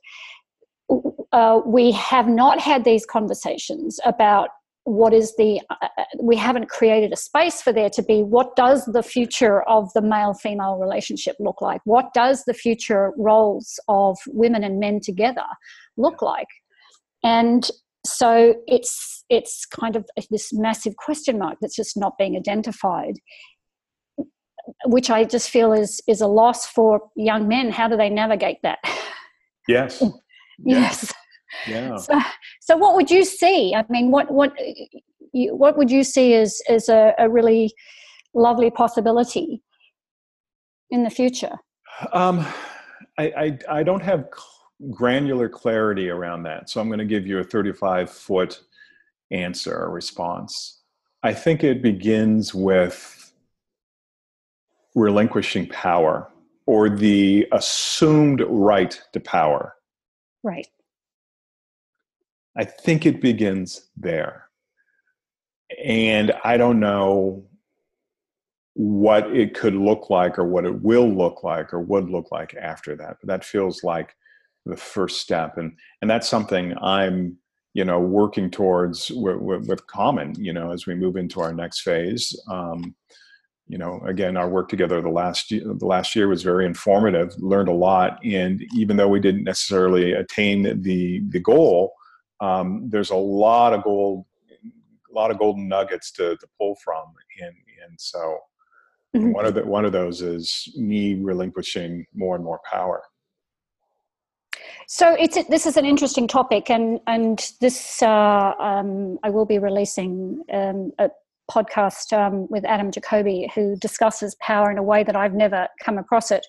Uh, 1.32 1.62
we 1.66 1.92
have 1.92 2.28
not 2.28 2.60
had 2.60 2.84
these 2.86 3.06
conversations 3.06 4.00
about 4.06 4.50
what 4.86 5.14
is 5.14 5.36
the 5.36 5.60
uh, 5.70 5.76
uh, 5.82 6.04
we 6.22 6.36
haven't 6.36 6.70
created 6.70 7.12
a 7.12 7.16
space 7.16 7.62
for 7.62 7.74
there 7.74 7.90
to 7.90 8.04
be. 8.04 8.22
What 8.22 8.56
does 8.56 8.86
the 8.86 9.04
future 9.04 9.64
of 9.64 9.92
the 9.94 10.02
male 10.02 10.34
female 10.34 10.78
relationship 10.78 11.36
look 11.40 11.60
like? 11.60 11.82
What 11.86 12.14
does 12.14 12.44
the 12.46 12.54
future 12.54 13.12
roles 13.18 13.80
of 13.88 14.18
women 14.28 14.64
and 14.64 14.80
men 14.80 15.00
together 15.02 15.46
look 15.98 16.22
like? 16.22 16.48
And 17.24 17.70
so 18.06 18.56
it's 18.68 19.26
it's 19.30 19.66
kind 19.66 19.96
of 19.96 20.06
this 20.30 20.54
massive 20.54 20.96
question 20.98 21.40
mark 21.40 21.58
that's 21.60 21.76
just 21.76 21.98
not 21.98 22.14
being 22.20 22.36
identified 22.38 23.16
which 24.86 25.10
i 25.10 25.24
just 25.24 25.50
feel 25.50 25.74
is 25.74 26.02
is 26.08 26.22
a 26.22 26.28
loss 26.28 26.66
for 26.68 27.02
young 27.16 27.48
men. 27.48 27.72
How 27.72 27.88
do 27.88 27.98
they 27.98 28.10
navigate 28.10 28.58
that? 28.64 28.80
Yes. 29.68 30.04
Yes 30.58 31.14
yeah. 31.68 31.98
So, 31.98 32.20
so 32.62 32.78
what 32.78 32.96
would 32.96 33.10
you 33.10 33.24
see? 33.26 33.74
I 33.74 33.84
mean, 33.90 34.12
what 34.12 34.32
what 34.32 34.54
you, 35.34 35.56
what 35.56 35.78
would 35.78 35.92
you 35.92 36.04
see 36.04 36.34
as 36.34 36.62
as 36.70 36.90
a, 36.90 37.14
a 37.18 37.30
really 37.30 37.74
lovely 38.34 38.70
possibility 38.70 39.62
in 40.90 41.04
the 41.04 41.10
future? 41.10 41.56
Um, 42.14 42.46
I, 43.18 43.58
I, 43.70 43.80
I 43.80 43.84
don't 43.84 44.04
have 44.04 44.28
granular 44.92 45.48
clarity 45.48 46.10
around 46.10 46.44
that, 46.44 46.70
so 46.70 46.82
I'm 46.82 46.88
going 46.88 47.00
to 47.00 47.06
give 47.06 47.26
you 47.26 47.40
a 47.40 47.44
35 47.44 48.10
foot 48.10 48.62
answer 49.32 49.76
or 49.76 49.90
response. 49.90 50.82
I 51.24 51.34
think 51.34 51.64
it 51.64 51.82
begins 51.82 52.54
with 52.54 53.34
relinquishing 54.94 55.68
power 55.68 56.30
or 56.66 56.90
the 56.90 57.48
assumed 57.52 58.44
right 58.48 59.00
to 59.14 59.20
power. 59.20 59.76
Right. 60.44 60.68
I 62.58 62.64
think 62.64 63.06
it 63.06 63.22
begins 63.22 63.90
there. 63.98 64.50
And 65.84 66.32
I 66.44 66.58
don't 66.58 66.80
know 66.80 67.46
what 68.74 69.36
it 69.36 69.54
could 69.54 69.74
look 69.74 70.10
like 70.10 70.38
or 70.38 70.46
what 70.46 70.66
it 70.66 70.82
will 70.82 71.10
look 71.10 71.44
like 71.44 71.74
or 71.74 71.80
would 71.80 72.10
look 72.10 72.32
like 72.32 72.54
after 72.56 72.96
that. 72.98 73.18
But 73.20 73.28
that 73.28 73.46
feels 73.46 73.84
like 73.84 74.16
the 74.66 74.78
first 74.78 75.22
step. 75.22 75.58
And, 75.58 75.74
and 76.02 76.10
that's 76.10 76.28
something 76.28 76.78
I'm, 76.82 77.38
you 77.74 77.86
know, 77.86 78.00
working 78.00 78.50
towards 78.50 79.12
with, 79.12 79.38
with, 79.38 79.68
with 79.68 79.88
Common, 79.88 80.34
you 80.38 80.54
know, 80.54 80.72
as 80.72 80.86
we 80.86 80.96
move 80.96 81.18
into 81.18 81.42
our 81.42 81.54
next 81.54 81.82
phase. 81.82 82.38
Um, 82.50 82.96
you 83.68 83.78
know, 83.78 84.00
again, 84.06 84.38
our 84.38 84.48
work 84.48 84.70
together 84.70 85.02
the 85.02 85.10
last 85.10 85.50
year, 85.52 85.64
the 85.66 85.86
last 85.86 86.16
year 86.16 86.28
was 86.28 86.44
very 86.44 86.66
informative. 86.66 87.34
Learned 87.40 87.68
a 87.68 87.74
lot, 87.74 88.20
and 88.24 88.64
even 88.76 88.96
though 88.96 89.08
we 89.08 89.20
didn't 89.20 89.44
necessarily 89.44 90.14
attain 90.14 90.82
the 90.84 91.24
the 91.30 91.40
goal, 91.40 91.94
um, 92.40 92.90
there's 92.90 93.12
a 93.12 93.16
lot 93.16 93.74
of 93.74 93.84
gold, 93.84 94.26
a 95.10 95.14
lot 95.14 95.32
of 95.32 95.40
golden 95.40 95.68
nuggets 95.68 96.12
to, 96.14 96.36
to 96.38 96.48
pull 96.60 96.76
from, 96.84 97.14
and 97.42 97.56
and 97.88 98.00
so 98.00 98.40
mm-hmm. 99.16 99.32
one 99.32 99.46
of 99.46 99.54
the 99.54 99.66
one 99.66 99.86
of 99.86 99.92
those 99.92 100.22
is 100.22 100.74
me 100.76 101.16
relinquishing 101.16 102.06
more 102.14 102.36
and 102.36 102.44
more 102.44 102.60
power. 102.70 103.04
So 104.88 105.16
it's 105.20 105.44
this 105.48 105.66
is 105.66 105.78
an 105.78 105.86
interesting 105.86 106.28
topic, 106.28 106.70
and 106.70 107.00
and 107.08 107.52
this 107.62 108.02
uh, 108.02 108.54
um, 108.60 109.18
I 109.24 109.30
will 109.30 109.46
be 109.46 109.58
releasing 109.58 110.44
um, 110.54 110.92
a 111.00 111.10
podcast 111.50 112.14
um, 112.14 112.48
with 112.50 112.66
Adam 112.66 112.92
Jacoby, 112.92 113.50
who 113.56 113.76
discusses 113.78 114.36
power 114.42 114.72
in 114.72 114.78
a 114.78 114.84
way 114.84 115.04
that 115.04 115.16
I've 115.16 115.34
never 115.34 115.68
come 115.84 115.98
across 115.98 116.32
it. 116.32 116.46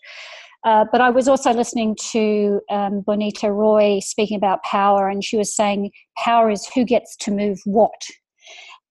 Uh, 0.66 0.84
but 0.90 1.00
I 1.00 1.10
was 1.10 1.28
also 1.28 1.52
listening 1.52 1.96
to 2.10 2.60
um, 2.70 3.02
Bonnitta 3.06 3.54
Roy 3.54 4.00
speaking 4.00 4.36
about 4.36 4.64
power, 4.64 5.08
and 5.08 5.24
she 5.24 5.36
was 5.36 5.54
saying 5.54 5.92
power 6.18 6.50
is 6.50 6.68
who 6.74 6.84
gets 6.84 7.16
to 7.18 7.30
move 7.30 7.58
what. 7.64 8.02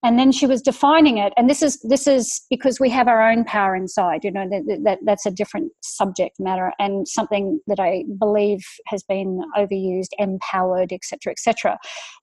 And 0.02 0.18
then 0.18 0.32
she 0.32 0.46
was 0.46 0.62
defining 0.62 1.18
it 1.18 1.32
and 1.36 1.50
this 1.50 1.62
is 1.62 1.80
this 1.80 2.06
is 2.06 2.42
because 2.48 2.78
we 2.78 2.88
have 2.90 3.08
our 3.08 3.28
own 3.28 3.42
power 3.42 3.74
inside 3.74 4.22
you 4.22 4.30
know 4.30 4.48
that, 4.48 4.80
that 4.84 4.98
that's 5.04 5.26
a 5.26 5.32
different 5.32 5.72
subject 5.82 6.36
matter 6.38 6.72
and 6.78 7.08
something 7.08 7.58
that 7.66 7.80
i 7.80 8.04
believe 8.20 8.60
has 8.86 9.02
been 9.02 9.40
overused 9.56 10.10
empowered 10.18 10.92
etc 10.92 11.32
etc 11.32 11.76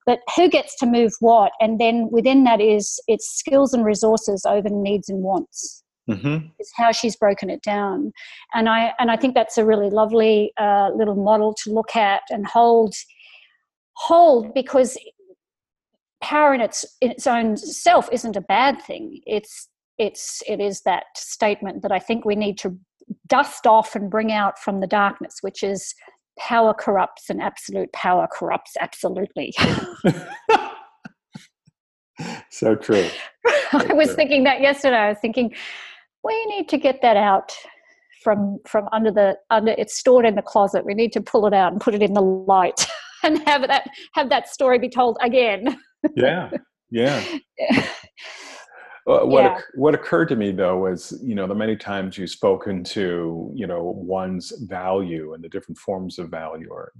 but 0.06 0.20
who 0.36 0.50
gets 0.50 0.76
to 0.80 0.86
move 0.86 1.14
what? 1.20 1.52
And 1.60 1.80
then 1.80 2.10
within 2.12 2.44
that 2.44 2.60
is 2.60 3.00
it's 3.08 3.38
skills 3.38 3.74
and 3.74 3.86
resources 3.86 4.46
over 4.46 4.70
needs 4.70 5.10
and 5.10 5.24
wants 5.24 5.83
mm-hmm. 6.10 6.46
is 6.60 6.72
how 6.76 6.92
she's 6.92 7.16
broken 7.16 7.50
it 7.50 7.62
down 7.62 8.12
and 8.54 8.68
i 8.68 8.94
and 9.00 9.10
i 9.10 9.16
think 9.16 9.34
that's 9.34 9.58
a 9.58 9.66
really 9.66 9.90
lovely 9.90 10.52
uh, 10.58 10.90
little 10.96 11.16
model 11.16 11.54
to 11.54 11.72
look 11.72 11.96
at 11.96 12.22
and 12.30 12.46
hold 12.46 12.94
hold 13.96 14.54
because 14.54 14.98
power 16.24 16.54
in 16.54 16.62
its 16.62 16.86
in 17.02 17.12
its 17.12 17.28
own 17.28 17.58
self 17.58 18.10
isn't 18.12 18.36
a 18.36 18.42
bad 18.42 18.82
thing. 18.82 19.22
It's 19.28 19.70
it's 19.98 20.42
it 20.48 20.60
is 20.60 20.82
that 20.86 21.06
statement 21.16 21.84
that 21.84 21.92
I 21.92 22.00
think 22.00 22.26
we 22.26 22.36
need 22.36 22.58
to 22.60 22.76
dust 23.28 23.68
off 23.68 23.96
and 23.96 24.10
bring 24.10 24.32
out 24.32 24.58
from 24.58 24.80
the 24.80 24.88
darkness, 24.88 25.36
which 25.42 25.62
is 25.62 25.94
power 26.40 26.74
corrupts 26.74 27.30
and 27.30 27.42
absolute 27.42 27.92
power 27.94 28.28
corrupts 28.32 28.74
absolutely. 28.80 29.54
so 32.50 32.76
true. 32.76 33.08
So 33.72 33.80
I 33.90 33.94
was 33.94 34.10
true. 34.10 34.18
thinking 34.18 34.44
that 34.44 34.62
yesterday. 34.62 34.98
I 34.98 35.10
was 35.10 35.18
thinking 35.18 35.52
we 36.24 36.46
need 36.48 36.70
to 36.70 36.78
get 36.78 37.02
that 37.02 37.18
out 37.18 37.52
from 38.24 38.60
from 38.66 38.88
under 38.92 39.12
the 39.12 39.38
under 39.50 39.76
it's 39.78 39.98
stored 39.98 40.26
in 40.26 40.36
the 40.36 40.42
closet. 40.42 40.86
We 40.86 40.94
need 40.94 41.12
to 41.14 41.22
pull 41.22 41.46
it 41.46 41.54
out 41.54 41.72
and 41.72 41.82
put 41.82 41.94
it 41.94 42.02
in 42.02 42.14
the 42.14 42.22
light 42.22 42.88
and 43.24 43.38
have 43.48 43.68
that 43.68 43.88
have 44.14 44.30
that 44.30 44.48
story 44.48 44.80
be 44.80 44.90
told 44.90 45.18
again 45.22 45.78
yeah, 46.16 46.50
yeah. 46.92 47.24
Uh, 49.06 49.20
what 49.26 49.44
yeah. 49.44 49.60
what 49.76 49.94
occurred 49.94 50.30
to 50.30 50.36
me 50.38 50.50
though 50.50 50.78
was 50.78 51.20
you 51.22 51.36
know 51.36 51.46
the 51.46 51.54
many 51.54 51.76
times 51.76 52.18
you've 52.18 52.30
spoken 52.30 52.82
to 52.82 53.52
you 53.54 53.68
know 53.68 53.84
one's 53.98 54.54
value 54.62 55.34
and 55.34 55.44
the 55.44 55.50
different 55.50 55.78
forms 55.78 56.18
of 56.18 56.30
value 56.30 56.70
or 56.72 56.94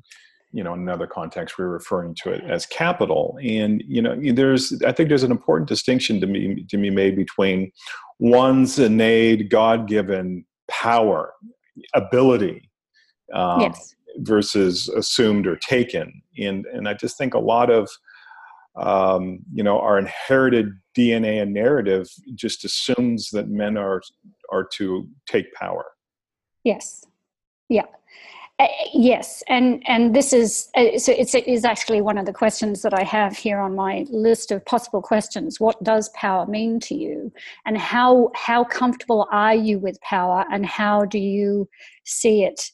you 0.52 0.66
know 0.66 0.74
in 0.74 0.82
another 0.82 1.08
context 1.08 1.58
we're 1.58 1.70
referring 1.70 2.14
to 2.14 2.30
it 2.30 2.44
as 2.44 2.66
capital 2.66 3.38
and 3.42 3.82
you 3.88 4.02
know 4.02 4.20
there's 4.34 4.82
i 4.86 4.92
think 4.92 5.08
there's 5.08 5.24
an 5.24 5.32
important 5.32 5.70
distinction 5.70 6.20
to 6.20 6.28
me 6.28 6.66
to 6.68 6.78
be 6.78 6.90
made 6.90 7.16
between 7.16 7.72
one's 8.24 8.80
innate 8.80 9.50
god-given 9.50 10.46
power 10.72 11.34
ability 11.94 12.70
um, 13.34 13.60
yes. 13.60 13.96
versus 14.20 14.88
assumed 14.88 15.46
or 15.46 15.58
taken. 15.58 16.22
And 16.38 16.66
and 16.68 16.88
i 16.88 16.94
just 16.94 17.18
think 17.18 17.34
a 17.34 17.40
lot 17.40 17.70
of 17.70 17.90
um, 18.78 19.40
you 19.54 19.64
know 19.64 19.78
our 19.78 20.00
inherited 20.00 20.72
dna 20.98 21.42
and 21.42 21.54
narrative 21.54 22.10
just 22.34 22.64
assumes 22.64 23.30
that 23.32 23.50
men 23.50 23.78
are 23.78 24.02
are 24.52 24.68
to 24.78 25.08
take 25.28 25.54
power. 25.54 25.86
Yes. 26.64 27.04
Yeah 27.68 27.86
uh, 28.60 28.68
yes 28.94 29.42
and 29.48 29.82
and 29.88 30.16
this 30.16 30.32
is 30.32 30.70
uh, 30.76 30.98
so 30.98 31.12
it's 31.12 31.34
it 31.34 31.48
is 31.48 31.66
actually 31.66 32.02
one 32.02 32.20
of 32.20 32.26
the 32.28 32.34
questions 32.34 32.84
that 32.84 32.94
i 32.94 33.04
have 33.04 33.36
here 33.36 33.60
on 33.60 33.76
my 33.76 34.06
list 34.10 34.52
of 34.52 34.64
possible 34.66 35.02
questions. 35.02 35.60
What 35.60 35.84
does 35.84 36.10
power 36.10 36.46
mean 36.46 36.80
to 36.82 36.96
you? 36.96 37.32
And 37.66 37.78
how 37.78 38.32
how 38.36 38.64
comfortable 38.64 39.28
are 39.32 39.56
you 39.56 39.80
with 39.80 40.00
power? 40.02 40.46
And 40.52 40.66
how 40.66 41.06
do 41.06 41.20
you 41.20 41.68
see 42.06 42.44
it 42.44 42.72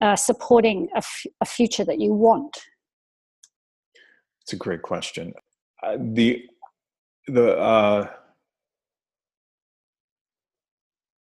uh, 0.00 0.16
supporting 0.16 0.88
a, 0.94 0.98
f- 0.98 1.26
a 1.40 1.44
future 1.44 1.84
that 1.84 2.00
you 2.00 2.12
want? 2.12 2.56
It's 4.42 4.52
a 4.52 4.56
great 4.56 4.82
question. 4.82 5.32
Uh, 5.82 5.96
the 5.98 6.42
the 7.28 7.56
uh, 7.58 8.10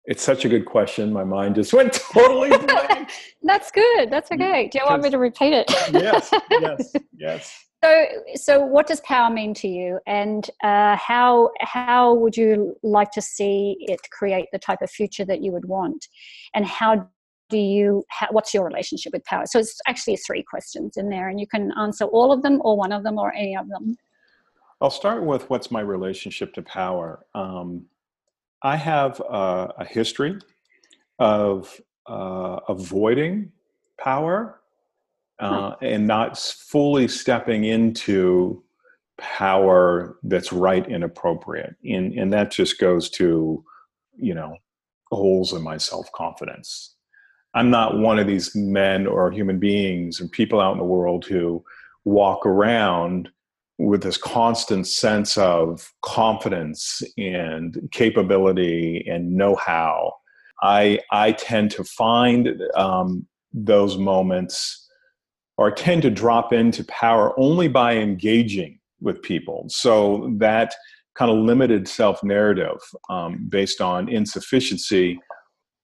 it's 0.06 0.22
such 0.22 0.44
a 0.44 0.48
good 0.48 0.66
question. 0.66 1.12
My 1.12 1.24
mind 1.24 1.54
just 1.54 1.72
went 1.78 1.92
totally 1.92 2.50
blank. 2.50 3.10
That's 3.42 3.70
good. 3.70 4.10
That's 4.10 4.30
okay. 4.30 4.68
Do 4.70 4.78
you 4.78 4.84
want 4.86 5.02
me 5.02 5.10
to 5.10 5.18
repeat 5.18 5.52
it? 5.52 5.70
yes. 5.92 6.30
Yes. 6.50 6.92
Yes. 7.16 7.66
So, 7.84 8.06
so 8.34 8.64
what 8.64 8.86
does 8.86 9.00
power 9.00 9.28
mean 9.28 9.54
to 9.54 9.66
you, 9.66 9.98
and 10.06 10.48
uh, 10.62 10.96
how 10.96 11.50
how 11.60 12.14
would 12.14 12.36
you 12.36 12.76
like 12.84 13.10
to 13.12 13.20
see 13.20 13.76
it 13.80 14.00
create 14.10 14.46
the 14.52 14.58
type 14.60 14.82
of 14.82 14.90
future 14.90 15.24
that 15.24 15.42
you 15.42 15.50
would 15.50 15.64
want, 15.64 16.06
and 16.54 16.64
how 16.64 17.08
do 17.52 17.58
you 17.58 18.04
what's 18.30 18.54
your 18.54 18.64
relationship 18.64 19.12
with 19.12 19.22
power 19.24 19.44
so 19.44 19.58
it's 19.58 19.78
actually 19.86 20.16
three 20.16 20.42
questions 20.42 20.96
in 20.96 21.10
there 21.10 21.28
and 21.28 21.38
you 21.38 21.46
can 21.46 21.70
answer 21.78 22.06
all 22.06 22.32
of 22.32 22.40
them 22.42 22.60
or 22.64 22.78
one 22.78 22.92
of 22.92 23.02
them 23.04 23.18
or 23.18 23.30
any 23.34 23.54
of 23.54 23.68
them 23.68 23.94
i'll 24.80 24.88
start 24.88 25.22
with 25.22 25.48
what's 25.50 25.70
my 25.70 25.80
relationship 25.80 26.54
to 26.54 26.62
power 26.62 27.26
um, 27.34 27.84
i 28.62 28.76
have 28.76 29.20
a, 29.20 29.72
a 29.78 29.84
history 29.84 30.38
of 31.18 31.80
uh, 32.06 32.58
avoiding 32.68 33.52
power 33.98 34.60
uh, 35.38 35.74
and 35.80 36.06
not 36.06 36.38
fully 36.38 37.08
stepping 37.08 37.64
into 37.64 38.62
power 39.18 40.16
that's 40.24 40.52
right 40.52 40.86
and 40.88 41.04
appropriate. 41.04 41.74
And 41.84 42.12
and 42.14 42.32
that 42.32 42.50
just 42.50 42.78
goes 42.78 43.10
to 43.10 43.64
you 44.16 44.34
know 44.34 44.56
holes 45.10 45.52
in 45.52 45.62
my 45.62 45.76
self-confidence. 45.76 46.94
I'm 47.54 47.70
not 47.70 47.98
one 47.98 48.18
of 48.18 48.26
these 48.26 48.54
men 48.54 49.06
or 49.06 49.30
human 49.30 49.58
beings 49.58 50.20
and 50.20 50.32
people 50.32 50.60
out 50.60 50.72
in 50.72 50.78
the 50.78 50.84
world 50.84 51.26
who 51.26 51.62
walk 52.04 52.46
around 52.46 53.28
with 53.78 54.02
this 54.02 54.16
constant 54.16 54.86
sense 54.86 55.36
of 55.36 55.92
confidence 56.02 57.02
and 57.16 57.76
capability 57.90 59.04
and 59.08 59.34
know-how. 59.34 60.12
I 60.62 61.00
I 61.10 61.32
tend 61.32 61.70
to 61.72 61.84
find 61.84 62.48
um, 62.74 63.26
those 63.52 63.98
moments, 63.98 64.88
or 65.58 65.70
tend 65.70 66.02
to 66.02 66.10
drop 66.10 66.52
into 66.52 66.84
power 66.84 67.38
only 67.38 67.68
by 67.68 67.96
engaging 67.96 68.78
with 69.00 69.20
people. 69.22 69.66
So 69.68 70.32
that 70.38 70.74
kind 71.14 71.30
of 71.30 71.36
limited 71.38 71.86
self-narrative 71.88 72.78
um, 73.10 73.46
based 73.48 73.80
on 73.80 74.08
insufficiency 74.08 75.18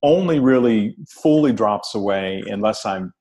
only 0.02 0.38
really 0.38 0.96
fully 1.22 1.52
drops 1.52 1.94
away 1.94 2.42
unless 2.46 2.86
I'm 2.86 3.12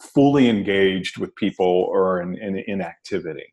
fully 0.00 0.48
engaged 0.48 1.18
with 1.18 1.34
people 1.36 1.88
or 1.90 2.20
in, 2.20 2.36
in, 2.36 2.58
in 2.58 2.82
activity. 2.82 3.52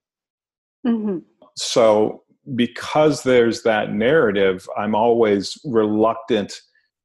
Mm-hmm. 0.86 1.20
So, 1.56 2.24
because 2.56 3.24
there's 3.24 3.64
that 3.64 3.94
narrative, 3.94 4.68
I'm 4.78 4.96
always 4.96 5.58
reluctant 5.64 6.60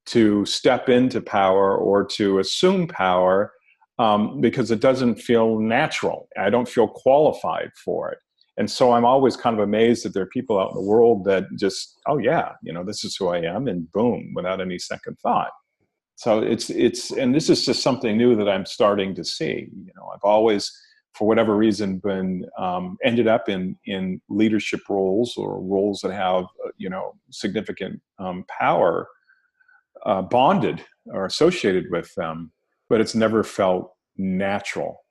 to 0.07 0.45
step 0.47 0.89
into 0.89 1.21
power 1.21 1.77
or 1.77 2.05
to 2.05 2.39
assume 2.39 2.89
power 2.89 3.53
um, 3.99 4.41
because 4.41 4.71
it 4.71 4.81
doesn't 4.81 5.17
feel 5.17 5.59
natural. 5.59 6.29
I 6.37 6.51
don't 6.51 6.69
feel 6.69 6.89
qualified 6.89 7.71
for 7.85 8.11
it. 8.11 8.19
And 8.57 8.69
so 8.69 8.93
I'm 8.93 9.05
always 9.05 9.37
kind 9.37 9.55
of 9.55 9.63
amazed 9.63 10.05
that 10.05 10.15
there 10.15 10.25
are 10.25 10.27
people 10.27 10.59
out 10.59 10.71
in 10.71 10.75
the 10.75 10.83
world 10.83 11.25
that 11.27 11.45
just, 11.57 12.01
oh, 12.09 12.19
yeah, 12.19 12.53
you 12.63 12.73
know, 12.73 12.83
this 12.83 13.05
is 13.05 13.15
who 13.15 13.29
I 13.29 13.39
am, 13.39 13.69
and 13.69 13.91
boom, 13.93 14.33
without 14.35 14.61
any 14.61 14.79
second 14.79 15.17
thought 15.23 15.51
so 16.19 16.41
it's 16.41 16.69
it's 16.71 17.13
and 17.13 17.33
this 17.33 17.49
is 17.49 17.65
just 17.65 17.81
something 17.81 18.17
new 18.17 18.35
that 18.35 18.49
i'm 18.49 18.67
starting 18.67 19.15
to 19.15 19.25
see 19.25 19.69
you 19.73 19.93
know 19.97 20.11
i've 20.13 20.25
always 20.25 20.71
for 21.19 21.27
whatever 21.27 21.57
reason 21.57 21.99
been 21.99 22.47
um, 22.59 22.97
ended 23.05 23.27
up 23.27 23.49
in 23.49 23.77
in 23.87 24.21
leadership 24.29 24.81
roles 24.89 25.37
or 25.37 25.61
roles 25.61 26.01
that 26.01 26.13
have 26.13 26.45
uh, 26.45 26.71
you 26.77 26.89
know 26.89 27.15
significant 27.31 28.01
um, 28.19 28.45
power 28.49 29.09
uh, 30.07 30.23
bonded 30.23 30.85
or 31.07 31.27
associated 31.27 31.87
with 31.91 32.15
them, 32.15 32.53
but 32.89 33.01
it's 33.01 33.15
never 33.15 33.43
felt 33.43 33.93
natural 34.17 35.05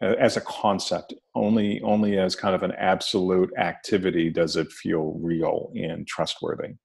as 0.00 0.36
a 0.36 0.40
concept. 0.42 1.14
Only, 1.34 1.80
only 1.82 2.18
as 2.18 2.36
kind 2.36 2.54
of 2.54 2.62
an 2.62 2.72
absolute 2.72 3.50
activity 3.58 4.30
does 4.30 4.56
it 4.56 4.70
feel 4.70 5.18
real 5.20 5.72
and 5.74 6.06
trustworthy. 6.06 6.68
Does 6.68 6.76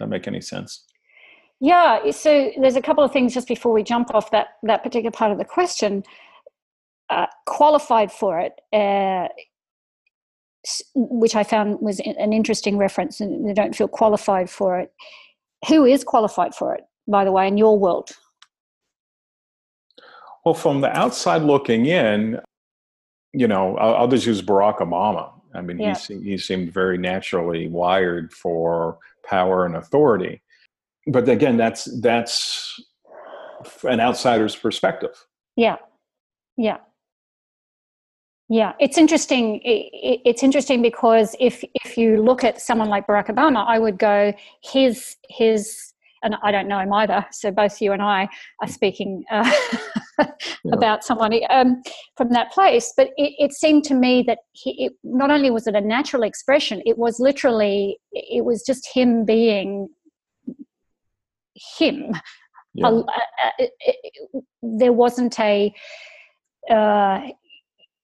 that 0.00 0.08
make 0.08 0.26
any 0.26 0.40
sense? 0.40 0.84
Yeah. 1.60 2.10
So 2.10 2.52
there's 2.60 2.76
a 2.76 2.82
couple 2.82 3.02
of 3.02 3.12
things 3.12 3.34
just 3.34 3.48
before 3.48 3.72
we 3.72 3.82
jump 3.82 4.14
off 4.14 4.30
that 4.30 4.48
that 4.62 4.82
particular 4.82 5.10
part 5.10 5.32
of 5.32 5.38
the 5.38 5.44
question. 5.44 6.04
Uh, 7.10 7.26
qualified 7.46 8.12
for 8.12 8.38
it, 8.38 8.52
uh, 8.72 9.28
which 10.94 11.34
I 11.34 11.42
found 11.42 11.80
was 11.80 12.00
an 12.00 12.32
interesting 12.34 12.76
reference, 12.76 13.18
and 13.20 13.48
they 13.48 13.54
don't 13.54 13.74
feel 13.74 13.88
qualified 13.88 14.50
for 14.50 14.78
it. 14.78 14.92
Who 15.68 15.86
is 15.86 16.04
qualified 16.04 16.54
for 16.54 16.74
it, 16.74 16.82
by 17.06 17.24
the 17.24 17.32
way, 17.32 17.48
in 17.48 17.56
your 17.56 17.78
world? 17.78 18.10
Well, 20.44 20.54
from 20.54 20.82
the 20.82 20.96
outside 20.96 21.42
looking 21.42 21.86
in, 21.86 22.40
you 23.32 23.48
know, 23.48 23.76
I'll, 23.78 23.94
I'll 23.94 24.08
just 24.08 24.26
use 24.26 24.42
Barack 24.42 24.78
Obama. 24.78 25.32
I 25.54 25.62
mean, 25.62 25.78
yeah. 25.78 25.96
he, 25.96 26.20
he 26.20 26.38
seemed 26.38 26.72
very 26.72 26.98
naturally 26.98 27.68
wired 27.68 28.32
for 28.32 28.98
power 29.24 29.64
and 29.64 29.76
authority. 29.76 30.42
But 31.06 31.28
again, 31.28 31.56
that's 31.56 31.84
that's 32.00 32.78
an 33.84 34.00
outsider's 34.00 34.54
perspective. 34.54 35.24
Yeah, 35.56 35.76
yeah, 36.56 36.78
yeah. 38.48 38.72
It's 38.80 38.98
interesting. 38.98 39.60
It's 39.64 40.42
interesting 40.42 40.82
because 40.82 41.36
if 41.38 41.62
if 41.84 41.98
you 41.98 42.22
look 42.22 42.44
at 42.44 42.60
someone 42.60 42.88
like 42.88 43.06
Barack 43.06 43.28
Obama, 43.28 43.64
I 43.66 43.78
would 43.78 43.98
go 43.98 44.32
his 44.62 45.16
his 45.28 45.92
and 46.22 46.34
I 46.42 46.50
don't 46.50 46.68
know 46.68 46.78
him 46.78 46.92
either. 46.92 47.24
So 47.30 47.50
both 47.50 47.80
you 47.80 47.92
and 47.92 48.02
I 48.02 48.28
are 48.60 48.68
speaking 48.68 49.24
uh, 49.30 49.50
yeah. 50.18 50.26
about 50.72 51.04
someone 51.04 51.38
um, 51.50 51.82
from 52.16 52.30
that 52.30 52.52
place. 52.52 52.92
But 52.96 53.08
it, 53.16 53.34
it 53.38 53.52
seemed 53.52 53.84
to 53.84 53.94
me 53.94 54.24
that 54.26 54.38
he, 54.52 54.86
it, 54.86 54.92
not 55.04 55.30
only 55.30 55.50
was 55.50 55.66
it 55.66 55.74
a 55.74 55.80
natural 55.80 56.22
expression, 56.22 56.82
it 56.86 56.98
was 56.98 57.20
literally, 57.20 57.98
it 58.12 58.44
was 58.44 58.62
just 58.64 58.88
him 58.92 59.24
being 59.24 59.88
him. 61.78 62.14
Yeah. 62.74 62.88
Uh, 62.88 63.02
it, 63.58 63.70
it, 63.80 64.44
there 64.62 64.92
wasn't 64.92 65.38
a, 65.40 65.72
uh, 66.70 67.20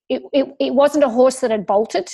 it, 0.08 0.22
it, 0.32 0.48
it 0.60 0.74
wasn't 0.74 1.04
a 1.04 1.08
horse 1.08 1.40
that 1.40 1.50
had 1.50 1.66
bolted. 1.66 2.10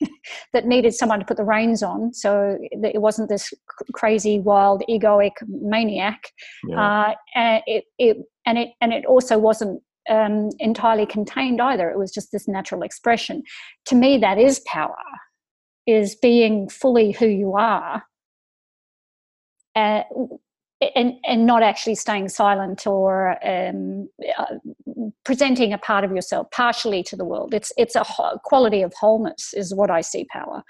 that 0.52 0.66
needed 0.66 0.94
someone 0.94 1.18
to 1.18 1.24
put 1.24 1.36
the 1.36 1.44
reins 1.44 1.82
on. 1.82 2.12
So 2.14 2.56
it 2.60 3.00
wasn't 3.00 3.28
this 3.28 3.52
crazy, 3.92 4.40
wild, 4.40 4.82
egoic 4.88 5.32
maniac. 5.46 6.22
Yeah. 6.66 6.80
Uh, 6.80 7.14
and 7.34 7.62
it, 7.66 7.84
it 7.98 8.16
and 8.46 8.58
it 8.58 8.70
and 8.80 8.92
it 8.92 9.04
also 9.04 9.38
wasn't 9.38 9.82
um, 10.08 10.50
entirely 10.58 11.06
contained 11.06 11.60
either. 11.60 11.90
It 11.90 11.98
was 11.98 12.12
just 12.12 12.32
this 12.32 12.48
natural 12.48 12.82
expression. 12.82 13.42
To 13.86 13.94
me, 13.94 14.18
that 14.18 14.38
is 14.38 14.60
power. 14.66 14.96
Is 15.86 16.14
being 16.14 16.68
fully 16.68 17.12
who 17.12 17.26
you 17.26 17.54
are. 17.56 18.04
Uh, 19.74 20.02
and 20.94 21.14
and 21.24 21.46
not 21.46 21.62
actually 21.62 21.94
staying 21.94 22.28
silent 22.28 22.86
or 22.86 23.36
um, 23.46 24.08
uh, 24.38 24.54
presenting 25.24 25.72
a 25.72 25.78
part 25.78 26.04
of 26.04 26.12
yourself 26.12 26.50
partially 26.50 27.02
to 27.02 27.16
the 27.16 27.24
world. 27.24 27.54
It's 27.54 27.72
it's 27.76 27.96
a 27.96 28.04
quality 28.44 28.82
of 28.82 28.92
wholeness 28.98 29.52
is 29.54 29.74
what 29.74 29.90
I 29.90 30.00
see 30.00 30.24
power 30.32 30.62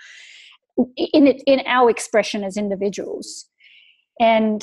in 0.96 1.26
it 1.26 1.42
in 1.46 1.60
our 1.66 1.90
expression 1.90 2.44
as 2.44 2.56
individuals, 2.56 3.46
and 4.18 4.62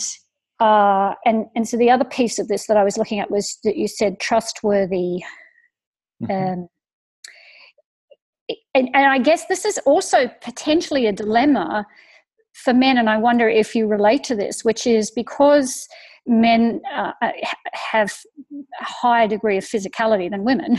uh, 0.60 1.14
and 1.26 1.46
and 1.56 1.68
so 1.68 1.78
the 1.78 1.92
other 1.92 2.06
piece 2.06 2.40
of 2.40 2.48
this 2.48 2.68
that 2.68 2.78
I 2.78 2.84
was 2.84 2.98
looking 2.98 3.20
at 3.20 3.32
was 3.32 3.58
that 3.64 3.78
you 3.78 3.88
said 3.88 4.20
trustworthy. 4.20 5.24
Mm-hmm. 6.24 6.32
Um, 6.32 6.68
and, 8.74 8.90
and 8.94 9.06
I 9.06 9.20
guess 9.20 9.46
this 9.48 9.66
is 9.66 9.78
also 9.80 10.30
potentially 10.42 11.06
a 11.06 11.12
dilemma 11.12 11.86
for 12.64 12.74
men, 12.74 12.98
and 12.98 13.10
I 13.10 13.18
wonder 13.18 13.48
if 13.48 13.76
you 13.76 13.88
relate 13.88 14.24
to 14.26 14.36
this, 14.36 14.66
which 14.66 14.88
is 14.88 15.12
because 15.12 15.88
men 16.26 16.82
uh, 16.94 17.14
uh 17.22 17.32
have 17.74 18.14
a 18.82 18.84
higher 18.84 19.28
degree 19.28 19.58
of 19.58 19.64
physicality 19.64 20.30
than 20.30 20.44
women. 20.44 20.78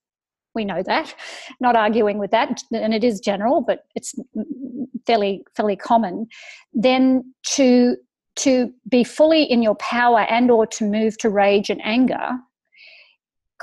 we 0.54 0.64
know 0.64 0.82
that. 0.82 1.14
Not 1.60 1.76
arguing 1.76 2.18
with 2.18 2.30
that, 2.30 2.62
and 2.72 2.94
it 2.94 3.04
is 3.04 3.20
general, 3.20 3.60
but 3.60 3.80
it's 3.94 4.14
fairly 5.06 5.44
fairly 5.54 5.76
common. 5.76 6.26
Then 6.72 7.34
to 7.54 7.96
to 8.36 8.72
be 8.88 9.02
fully 9.02 9.42
in 9.42 9.62
your 9.62 9.76
power 9.76 10.20
and 10.20 10.50
or 10.50 10.66
to 10.66 10.84
move 10.84 11.16
to 11.18 11.30
rage 11.30 11.70
and 11.70 11.80
anger 11.84 12.32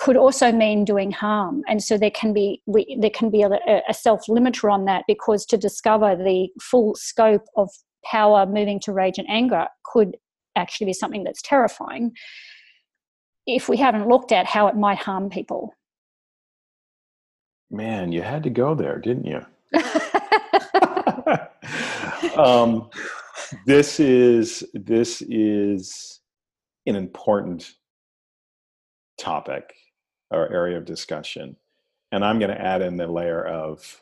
could 0.03 0.17
also 0.17 0.51
mean 0.51 0.83
doing 0.83 1.11
harm. 1.11 1.63
And 1.65 1.81
so 1.81 1.97
there 1.97 2.11
can 2.11 2.33
be 2.33 2.61
we, 2.65 2.97
there 2.99 3.09
can 3.09 3.29
be 3.29 3.41
a, 3.41 3.49
a 3.87 3.93
self 3.93 4.25
limiter 4.27 4.69
on 4.69 4.83
that 4.83 5.05
because 5.07 5.45
to 5.45 5.57
discover 5.57 6.13
the 6.17 6.49
full 6.61 6.93
scope 6.95 7.45
of 7.55 7.69
power 8.03 8.45
moving 8.45 8.81
to 8.81 8.91
rage 8.91 9.17
and 9.17 9.29
anger 9.29 9.65
could 9.85 10.17
actually 10.57 10.87
be 10.87 10.93
something 10.93 11.23
that's 11.23 11.41
terrifying 11.41 12.11
if 13.47 13.69
we 13.69 13.77
haven't 13.77 14.09
looked 14.09 14.33
at 14.33 14.45
how 14.45 14.67
it 14.67 14.75
might 14.75 14.97
harm 14.97 15.29
people. 15.29 15.73
Man 17.71 18.11
you 18.11 18.23
had 18.23 18.43
to 18.43 18.49
go 18.49 18.75
there 18.75 18.99
didn't 18.99 19.25
you? 19.25 19.39
Um, 22.37 22.89
this 23.67 23.99
is 23.99 24.63
this 24.73 25.21
is 25.21 26.19
an 26.87 26.95
important 26.95 27.73
topic 29.19 29.71
or 30.33 30.51
area 30.51 30.77
of 30.77 30.85
discussion. 30.85 31.55
And 32.11 32.23
I'm 32.23 32.39
going 32.39 32.51
to 32.51 32.61
add 32.61 32.81
in 32.81 32.97
the 32.97 33.07
layer 33.07 33.45
of 33.45 34.01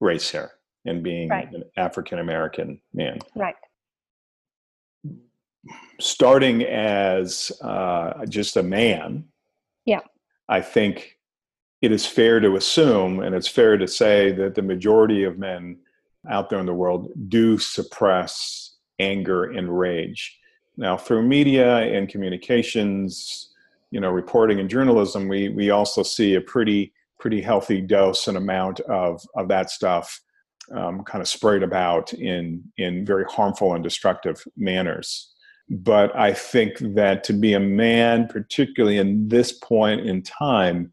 race 0.00 0.30
here 0.30 0.52
and 0.84 1.02
being 1.02 1.28
right. 1.28 1.52
an 1.52 1.64
African 1.76 2.18
American 2.18 2.80
man. 2.92 3.18
Right. 3.34 3.56
Starting 6.00 6.62
as 6.64 7.50
uh, 7.62 8.26
just 8.26 8.56
a 8.56 8.62
man. 8.62 9.24
Yeah. 9.84 10.00
I 10.48 10.60
think 10.60 11.18
it 11.80 11.90
is 11.90 12.06
fair 12.06 12.40
to 12.40 12.56
assume, 12.56 13.20
and 13.20 13.34
it's 13.34 13.48
fair 13.48 13.76
to 13.76 13.88
say, 13.88 14.32
that 14.32 14.54
the 14.54 14.62
majority 14.62 15.24
of 15.24 15.38
men 15.38 15.78
out 16.30 16.50
there 16.50 16.58
in 16.58 16.66
the 16.66 16.74
world 16.74 17.10
do 17.28 17.58
suppress 17.58 18.76
anger 18.98 19.44
and 19.44 19.78
rage. 19.78 20.38
Now, 20.76 20.96
through 20.96 21.22
media 21.22 21.78
and 21.78 22.08
communications, 22.08 23.53
you 23.94 24.00
know 24.00 24.10
reporting 24.10 24.58
and 24.58 24.68
journalism 24.68 25.28
we 25.28 25.50
we 25.50 25.70
also 25.70 26.02
see 26.02 26.34
a 26.34 26.40
pretty 26.40 26.92
pretty 27.20 27.40
healthy 27.40 27.80
dose 27.80 28.26
and 28.26 28.36
amount 28.36 28.80
of 28.80 29.22
of 29.36 29.46
that 29.46 29.70
stuff 29.70 30.20
um, 30.74 31.04
kind 31.04 31.22
of 31.22 31.28
sprayed 31.28 31.62
about 31.62 32.12
in 32.12 32.64
in 32.76 33.06
very 33.06 33.24
harmful 33.26 33.74
and 33.74 33.84
destructive 33.84 34.42
manners. 34.56 35.32
But 35.70 36.14
i 36.16 36.32
think 36.32 36.78
that 36.96 37.22
to 37.24 37.32
be 37.32 37.54
a 37.54 37.60
man 37.60 38.26
particularly 38.26 38.98
in 38.98 39.28
this 39.28 39.52
point 39.52 40.00
in 40.00 40.22
time 40.22 40.92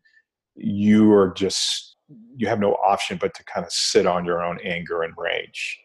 you 0.56 1.12
are 1.12 1.34
just 1.34 1.98
you 2.38 2.48
have 2.48 2.60
no 2.60 2.74
option 2.86 3.18
but 3.20 3.34
to 3.34 3.44
kind 3.46 3.66
of 3.66 3.72
sit 3.72 4.06
on 4.06 4.26
your 4.26 4.44
own 4.44 4.60
anger 4.64 5.02
and 5.02 5.14
rage. 5.18 5.80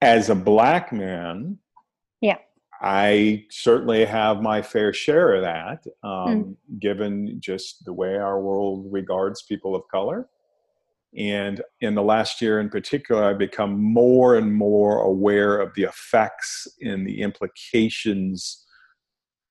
As 0.00 0.30
a 0.30 0.34
black 0.34 0.92
man 0.92 1.58
yeah 2.20 2.38
I 2.82 3.44
certainly 3.48 4.04
have 4.04 4.42
my 4.42 4.60
fair 4.60 4.92
share 4.92 5.34
of 5.36 5.42
that, 5.42 5.86
um, 6.02 6.10
mm. 6.10 6.56
given 6.80 7.36
just 7.38 7.84
the 7.84 7.92
way 7.92 8.16
our 8.16 8.40
world 8.40 8.86
regards 8.90 9.42
people 9.42 9.76
of 9.76 9.82
color. 9.88 10.28
And 11.16 11.62
in 11.80 11.94
the 11.94 12.02
last 12.02 12.40
year 12.42 12.58
in 12.58 12.68
particular, 12.70 13.22
I've 13.22 13.38
become 13.38 13.80
more 13.80 14.34
and 14.34 14.52
more 14.52 15.02
aware 15.02 15.60
of 15.60 15.72
the 15.76 15.84
effects 15.84 16.66
and 16.80 17.06
the 17.06 17.20
implications 17.20 18.66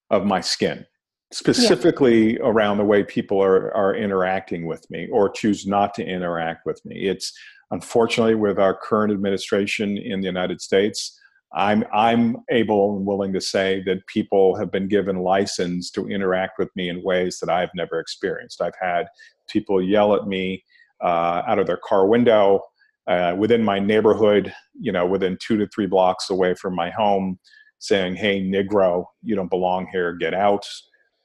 of 0.10 0.26
my 0.26 0.41
skin, 0.41 0.86
specifically 1.32 2.34
yeah. 2.34 2.39
around 2.41 2.80
the 2.80 2.84
way 2.84 3.01
people 3.01 3.41
are, 3.41 3.74
are 3.74 3.95
interacting 3.95 4.66
with 4.66 4.86
me 4.89 5.08
or 5.10 5.30
choose 5.30 5.66
not 5.66 5.93
to 5.93 6.03
interact 6.03 6.66
with 6.66 6.84
me. 6.84 7.08
It's 7.08 7.32
unfortunately 7.70 8.36
with 8.36 8.60
our 8.60 8.76
current 8.76 9.14
administration 9.14 9.97
in 9.97 10.20
the 10.20 10.28
United 10.28 10.60
States 10.60 11.18
I'm 11.54 11.84
I'm 11.93 12.38
able 12.49 12.95
and 12.95 13.06
willing 13.06 13.34
to 13.34 13.41
say 13.41 13.84
that 13.86 14.08
people 14.08 14.56
have 14.56 14.72
been 14.72 14.88
given 14.88 15.18
license 15.18 15.91
to 15.91 16.08
interact 16.08 16.58
with 16.58 16.70
me 16.76 16.89
in 16.89 17.04
ways 17.04 17.39
that 17.39 17.49
I've 17.49 17.72
never 17.76 17.99
experienced. 17.99 18.62
I've 18.62 18.78
had 18.80 19.08
people 19.49 19.82
yell 19.82 20.16
at 20.16 20.28
me 20.28 20.64
uh, 21.04 21.41
out 21.45 21.60
of 21.60 21.68
their 21.68 21.80
car 21.84 22.08
window 22.08 22.62
uh, 23.08 23.36
within 23.38 23.64
my 23.64 23.80
neighborhood, 23.80 24.54
you 24.80 24.91
know, 24.91 25.06
within 25.06 25.38
two 25.41 25.58
to 25.58 25.68
three 25.68 25.88
blocks 25.88 26.30
away 26.30 26.54
from 26.54 26.74
my 26.74 26.89
home, 26.89 27.38
saying, 27.80 28.16
"Hey, 28.16 28.41
Negro, 28.41 29.06
you 29.22 29.36
don't 29.36 29.49
belong 29.49 29.88
here. 29.91 30.14
Get 30.14 30.34
out." 30.34 30.66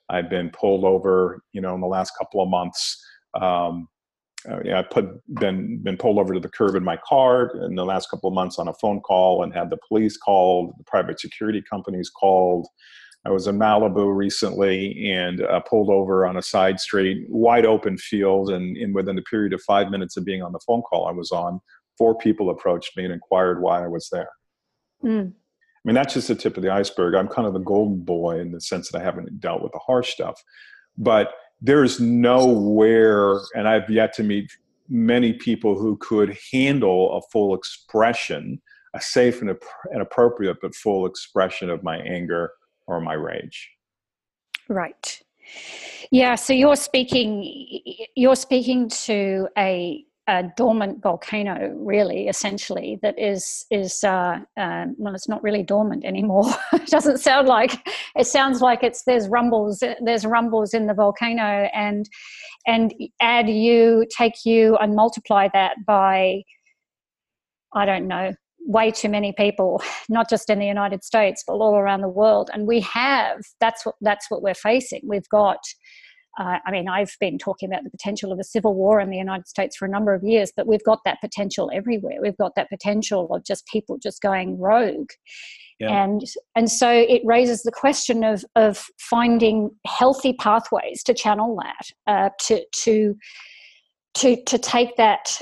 I've 0.09 0.31
been 0.31 0.51
pulled 0.51 0.85
over, 0.85 1.43
you 1.53 1.61
know, 1.61 1.75
in 1.75 1.81
the 1.81 1.87
last 1.87 2.13
couple 2.17 2.41
of 2.41 2.49
months. 2.49 3.05
Um, 3.41 3.89
uh, 4.51 4.61
yeah, 4.65 4.79
I 4.79 4.83
put 4.83 5.07
been 5.35 5.79
been 5.79 5.97
pulled 5.97 6.19
over 6.19 6.35
to 6.35 6.41
the 6.41 6.49
curb 6.49 6.75
in 6.75 6.85
my 6.85 6.99
car 6.99 7.51
in 7.65 7.75
the 7.75 7.85
last 7.85 8.11
couple 8.11 8.29
of 8.29 8.35
months 8.35 8.59
on 8.59 8.69
a 8.69 8.75
phone 8.75 9.01
call 9.01 9.43
and 9.43 9.53
had 9.53 9.71
the 9.71 9.79
police 9.89 10.17
called, 10.17 10.75
the 10.79 10.85
private 10.85 11.21
security 11.21 11.63
companies 11.69 12.11
called. 12.11 12.67
I 13.25 13.31
was 13.31 13.49
in 13.49 13.59
Malibu 13.59 14.15
recently 14.15 15.11
and 15.11 15.43
uh, 15.43 15.59
pulled 15.61 15.91
over 15.91 16.27
on 16.27 16.37
a 16.37 16.43
side 16.43 16.79
street, 16.79 17.27
wide 17.29 17.67
open 17.67 17.99
field, 17.99 18.51
and, 18.51 18.77
and 18.77 18.95
within 18.95 19.17
the 19.17 19.23
period 19.23 19.53
of 19.53 19.61
five 19.63 19.91
minutes 19.91 20.17
of 20.17 20.25
being 20.25 20.43
on 20.43 20.53
the 20.53 20.61
phone 20.65 20.83
call 20.83 21.09
I 21.09 21.11
was 21.11 21.33
on, 21.33 21.61
four 21.99 22.17
people 22.17 22.51
approached 22.51 22.97
me 22.97 23.03
and 23.03 23.13
inquired 23.13 23.61
why 23.61 23.83
I 23.83 23.89
was 23.89 24.09
there. 24.13 24.29
Mm. 25.05 25.33
I 25.33 25.83
mean, 25.85 25.95
that's 25.95 26.15
just 26.15 26.29
the 26.29 26.37
tip 26.37 26.57
of 26.57 26.63
the 26.63 26.73
iceberg. 26.73 27.15
I'm 27.15 27.27
kind 27.27 27.49
of 27.49 27.53
the 27.53 27.61
golden 27.61 28.05
boy 28.05 28.39
in 28.39 28.53
the 28.53 28.61
sense 28.61 28.91
that 28.91 29.01
I 29.01 29.05
haven't 29.05 29.41
dealt 29.41 29.63
with 29.63 29.73
the 29.73 29.81
harsh 29.81 30.13
stuff. 30.13 30.41
But 30.97 31.33
there's 31.61 32.01
nowhere, 32.01 33.41
and 33.55 33.67
I've 33.69 33.89
yet 33.89 34.13
to 34.15 34.23
meet 34.23 34.51
many 34.89 35.33
people 35.33 35.79
who 35.79 35.97
could 35.97 36.37
handle 36.53 37.17
a 37.17 37.23
full 37.33 37.55
expression, 37.55 38.61
a 38.95 39.01
safe 39.01 39.41
and, 39.41 39.51
and 39.91 40.03
appropriate 40.03 40.59
but 40.61 40.75
full 40.75 41.07
expression 41.07 41.71
of 41.71 41.83
my 41.83 41.99
anger 41.99 42.53
or 42.87 43.01
my 43.01 43.15
rage. 43.15 43.71
Right. 44.69 45.21
Yeah. 46.11 46.35
So 46.35 46.53
you're 46.53 46.77
speaking. 46.77 48.07
You're 48.15 48.37
speaking 48.37 48.89
to 48.89 49.49
a 49.57 50.05
a 50.29 50.45
dormant 50.57 51.03
volcano, 51.03 51.73
really, 51.77 52.29
essentially, 52.29 52.99
that 53.03 53.19
is 53.19 53.65
is 53.71 54.03
uh, 54.03 54.41
uh, 54.57 54.87
well, 54.99 55.15
it's 55.15 55.29
not 55.29 55.43
really 55.43 55.63
dormant 55.63 56.05
anymore. 56.05 56.53
it 56.73 56.87
doesn't 56.87 57.19
sound 57.19 57.47
like 57.47 57.87
it 58.17 58.27
sounds 58.27 58.61
like 58.61 58.83
it's 58.83 59.05
there's 59.05 59.29
rumbles 59.29 59.83
there's 60.03 60.27
rumbles 60.27 60.75
in 60.75 60.87
the 60.87 60.95
volcano, 60.95 61.69
and 61.73 62.09
and 62.67 62.93
add 63.21 63.49
you, 63.49 64.05
take 64.17 64.45
you, 64.45 64.77
and 64.77 64.95
multiply 64.97 65.49
that 65.53 65.77
by 65.87 66.43
I 67.75 67.87
don't 67.87 68.09
know 68.09 68.33
way 68.67 68.91
too 68.91 69.09
many 69.09 69.33
people, 69.33 69.81
not 70.09 70.29
just 70.29 70.51
in 70.51 70.59
the 70.59 70.67
United 70.67 71.05
States, 71.05 71.45
but 71.47 71.55
all 71.55 71.77
around 71.77 72.01
the 72.01 72.09
world, 72.09 72.51
and 72.53 72.67
we 72.67 72.81
have 72.81 73.39
that's 73.61 73.87
what 73.87 73.95
that's 74.01 74.31
what 74.31 74.43
we're 74.43 74.55
facing. 74.55 75.03
We've 75.05 75.29
got 75.29 75.61
uh, 76.39 76.59
I 76.67 76.71
mean, 76.71 76.89
I've 76.89 77.15
been 77.19 77.39
talking 77.39 77.71
about 77.71 77.85
the 77.85 77.91
potential 77.91 78.31
of 78.31 78.39
a 78.39 78.45
civil 78.45 78.75
war 78.75 79.01
in 79.01 79.11
the 79.11 79.17
United 79.17 79.49
States 79.49 79.77
for 79.77 79.87
a 79.87 79.91
number 79.91 80.13
of 80.13 80.23
years, 80.23 80.53
but 80.55 80.67
we've 80.67 80.85
got 80.85 81.01
that 81.05 81.21
potential 81.21 81.71
everywhere. 81.73 82.19
We've 82.21 82.37
got 82.37 82.55
that 82.57 82.69
potential 82.69 83.33
of 83.35 83.45
just 83.45 83.67
people 83.67 83.99
just 83.99 84.21
going 84.21 84.59
rogue. 84.59 85.11
Yeah. 85.79 86.05
And 86.05 86.23
and 86.55 86.71
so 86.71 86.91
it 86.91 87.23
raises 87.25 87.63
the 87.63 87.73
question 87.73 88.25
of 88.25 88.45
of 88.55 88.87
finding 88.99 89.71
healthy 89.87 90.33
pathways 90.35 91.03
to 91.05 91.15
channel 91.15 91.59
that, 91.63 91.87
uh, 92.07 92.31
to 92.47 92.65
to 92.85 93.15
to 94.15 94.43
to 94.45 94.59
take 94.59 94.97
that 94.97 95.41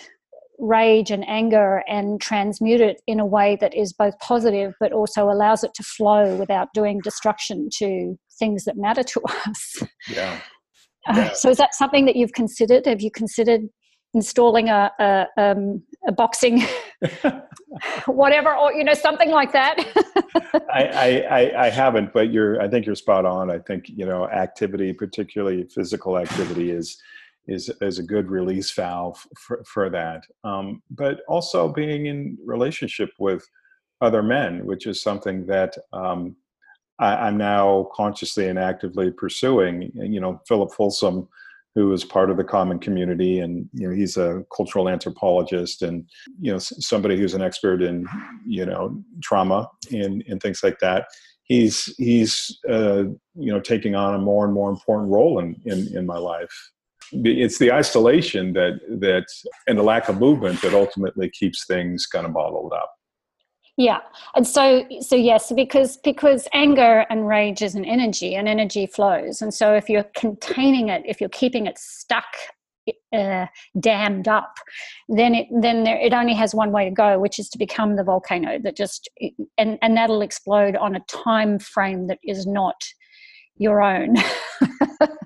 rage 0.58 1.10
and 1.10 1.28
anger 1.28 1.82
and 1.88 2.20
transmute 2.20 2.80
it 2.80 3.00
in 3.06 3.20
a 3.20 3.26
way 3.26 3.56
that 3.60 3.74
is 3.74 3.92
both 3.92 4.16
positive 4.20 4.72
but 4.78 4.92
also 4.92 5.28
allows 5.28 5.64
it 5.64 5.74
to 5.74 5.82
flow 5.82 6.36
without 6.36 6.68
doing 6.74 7.00
destruction 7.02 7.68
to 7.78 8.16
things 8.38 8.64
that 8.64 8.76
matter 8.76 9.02
to 9.02 9.20
us. 9.46 9.82
Yeah. 10.08 10.40
Yeah. 11.08 11.32
so 11.34 11.50
is 11.50 11.58
that 11.58 11.74
something 11.74 12.04
that 12.06 12.16
you've 12.16 12.32
considered? 12.32 12.86
Have 12.86 13.00
you 13.00 13.10
considered 13.10 13.68
installing 14.14 14.68
a 14.68 14.90
a, 14.98 15.26
um, 15.36 15.82
a 16.06 16.12
boxing 16.12 16.62
whatever 18.06 18.54
or 18.54 18.72
you 18.72 18.84
know 18.84 18.94
something 18.94 19.30
like 19.30 19.52
that 19.52 19.76
I, 20.72 21.26
I, 21.28 21.64
I 21.66 21.70
haven't 21.70 22.12
but 22.12 22.32
you're 22.32 22.60
i 22.62 22.68
think 22.68 22.86
you're 22.86 22.94
spot 22.94 23.26
on 23.26 23.50
i 23.50 23.58
think 23.58 23.88
you 23.88 24.06
know 24.06 24.28
activity 24.28 24.92
particularly 24.92 25.64
physical 25.64 26.16
activity 26.16 26.70
is 26.70 26.96
is 27.48 27.70
is 27.80 27.98
a 27.98 28.02
good 28.02 28.30
release 28.30 28.70
valve 28.72 29.18
for, 29.36 29.62
for 29.64 29.90
that 29.90 30.24
um, 30.44 30.80
but 30.90 31.20
also 31.28 31.68
being 31.68 32.06
in 32.06 32.38
relationship 32.44 33.10
with 33.18 33.44
other 34.00 34.22
men 34.22 34.64
which 34.64 34.86
is 34.86 35.02
something 35.02 35.44
that 35.46 35.76
um, 35.92 36.36
I, 36.98 37.28
am 37.28 37.36
now 37.36 37.88
consciously 37.94 38.48
and 38.48 38.58
actively 38.58 39.10
pursuing. 39.10 39.90
You 39.94 40.20
know, 40.20 40.40
Philip 40.46 40.72
Folsom, 40.72 41.28
who 41.74 41.92
is 41.92 42.04
part 42.04 42.30
of 42.30 42.36
the 42.36 42.44
common 42.44 42.78
community, 42.78 43.40
and 43.40 43.68
you 43.72 43.88
know, 43.88 43.94
he's 43.94 44.16
a 44.16 44.44
cultural 44.54 44.88
anthropologist 44.88 45.82
and 45.82 46.08
you 46.40 46.52
know 46.52 46.58
somebody 46.58 47.16
who's 47.16 47.34
an 47.34 47.42
expert 47.42 47.82
in 47.82 48.06
you 48.46 48.64
know 48.66 49.02
trauma 49.22 49.68
and 49.90 50.22
and 50.28 50.40
things 50.40 50.62
like 50.62 50.78
that. 50.80 51.06
He's 51.44 51.94
he's 51.96 52.58
uh, 52.68 53.04
you 53.34 53.52
know 53.52 53.60
taking 53.60 53.94
on 53.94 54.14
a 54.14 54.18
more 54.18 54.44
and 54.44 54.54
more 54.54 54.70
important 54.70 55.10
role 55.10 55.38
in 55.40 55.56
in, 55.64 55.96
in 55.96 56.06
my 56.06 56.18
life 56.18 56.70
it's 57.12 57.58
the 57.58 57.72
isolation 57.72 58.52
that 58.54 58.80
that 58.88 59.26
and 59.66 59.78
the 59.78 59.82
lack 59.82 60.08
of 60.08 60.18
movement 60.18 60.60
that 60.62 60.74
ultimately 60.74 61.28
keeps 61.28 61.66
things 61.66 62.06
kind 62.06 62.26
of 62.26 62.32
bottled 62.32 62.72
up 62.72 62.94
yeah. 63.76 63.98
And 64.34 64.46
so 64.46 64.84
so 65.00 65.16
yes 65.16 65.52
because 65.52 65.96
because 65.98 66.46
anger 66.52 67.06
and 67.10 67.26
rage 67.26 67.62
is 67.62 67.74
an 67.74 67.84
energy 67.84 68.34
and 68.34 68.48
energy 68.48 68.86
flows. 68.86 69.42
And 69.42 69.52
so 69.52 69.74
if 69.74 69.88
you're 69.88 70.06
containing 70.16 70.88
it 70.88 71.02
if 71.06 71.20
you're 71.20 71.30
keeping 71.30 71.66
it 71.66 71.78
stuck 71.78 72.26
uh, 73.14 73.46
dammed 73.80 74.28
up 74.28 74.56
then 75.08 75.34
it 75.34 75.46
then 75.62 75.84
there, 75.84 75.96
it 75.96 76.12
only 76.12 76.34
has 76.34 76.54
one 76.54 76.70
way 76.70 76.84
to 76.84 76.90
go 76.90 77.18
which 77.18 77.38
is 77.38 77.48
to 77.48 77.56
become 77.56 77.96
the 77.96 78.04
volcano 78.04 78.58
that 78.58 78.76
just 78.76 79.08
and 79.56 79.78
and 79.80 79.96
that'll 79.96 80.20
explode 80.20 80.76
on 80.76 80.94
a 80.94 81.00
time 81.08 81.58
frame 81.58 82.08
that 82.08 82.18
is 82.22 82.46
not 82.46 82.74
your 83.56 83.82
own. 83.82 84.16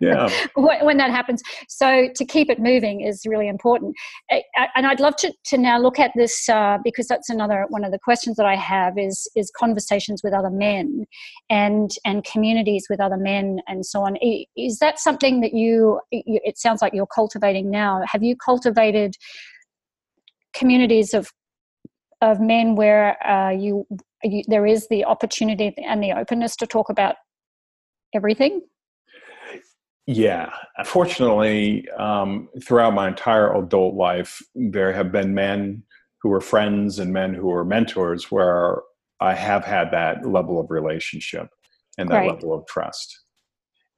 Yeah. 0.00 0.28
When 0.54 0.96
that 0.98 1.10
happens. 1.10 1.42
So 1.68 2.08
to 2.14 2.24
keep 2.24 2.50
it 2.50 2.58
moving 2.58 3.00
is 3.00 3.22
really 3.26 3.48
important. 3.48 3.94
And 4.30 4.86
i'd 4.86 5.00
love 5.00 5.16
to, 5.16 5.32
to 5.46 5.58
now 5.58 5.78
look 5.78 5.98
at 5.98 6.12
this 6.14 6.48
uh, 6.48 6.78
because 6.84 7.08
that's 7.08 7.28
another 7.28 7.66
one 7.68 7.84
of 7.84 7.92
the 7.92 7.98
questions 7.98 8.36
that 8.36 8.46
i 8.46 8.54
have 8.54 8.98
is 8.98 9.28
is 9.34 9.50
conversations 9.56 10.22
with 10.22 10.32
other 10.32 10.50
men 10.50 11.04
and 11.50 11.90
and 12.04 12.24
communities 12.24 12.86
with 12.88 13.00
other 13.00 13.16
men 13.16 13.60
and 13.66 13.84
so 13.84 14.02
on. 14.02 14.16
Is 14.56 14.78
that 14.78 14.98
something 14.98 15.40
that 15.40 15.52
you 15.52 16.00
it 16.10 16.58
sounds 16.58 16.82
like 16.82 16.94
you're 16.94 17.06
cultivating 17.06 17.70
now. 17.70 18.02
Have 18.06 18.22
you 18.22 18.36
cultivated 18.36 19.14
communities 20.54 21.14
of 21.14 21.30
of 22.20 22.40
men 22.40 22.74
where 22.74 23.24
uh, 23.26 23.50
you, 23.50 23.86
you 24.24 24.42
there 24.48 24.66
is 24.66 24.88
the 24.88 25.04
opportunity 25.04 25.72
and 25.86 26.02
the 26.02 26.12
openness 26.12 26.56
to 26.56 26.66
talk 26.66 26.88
about 26.88 27.16
everything? 28.14 28.62
Yeah, 30.06 30.50
fortunately, 30.86 31.86
um, 31.98 32.48
throughout 32.64 32.94
my 32.94 33.08
entire 33.08 33.54
adult 33.54 33.94
life, 33.94 34.40
there 34.54 34.90
have 34.92 35.12
been 35.12 35.34
men 35.34 35.82
who 36.22 36.30
were 36.30 36.40
friends 36.40 36.98
and 36.98 37.12
men 37.12 37.34
who 37.34 37.48
were 37.48 37.64
mentors 37.64 38.30
where 38.30 38.80
I 39.20 39.34
have 39.34 39.64
had 39.64 39.90
that 39.90 40.26
level 40.26 40.58
of 40.58 40.70
relationship 40.70 41.48
and 41.98 42.08
that 42.08 42.20
right. 42.20 42.30
level 42.30 42.54
of 42.54 42.66
trust. 42.66 43.20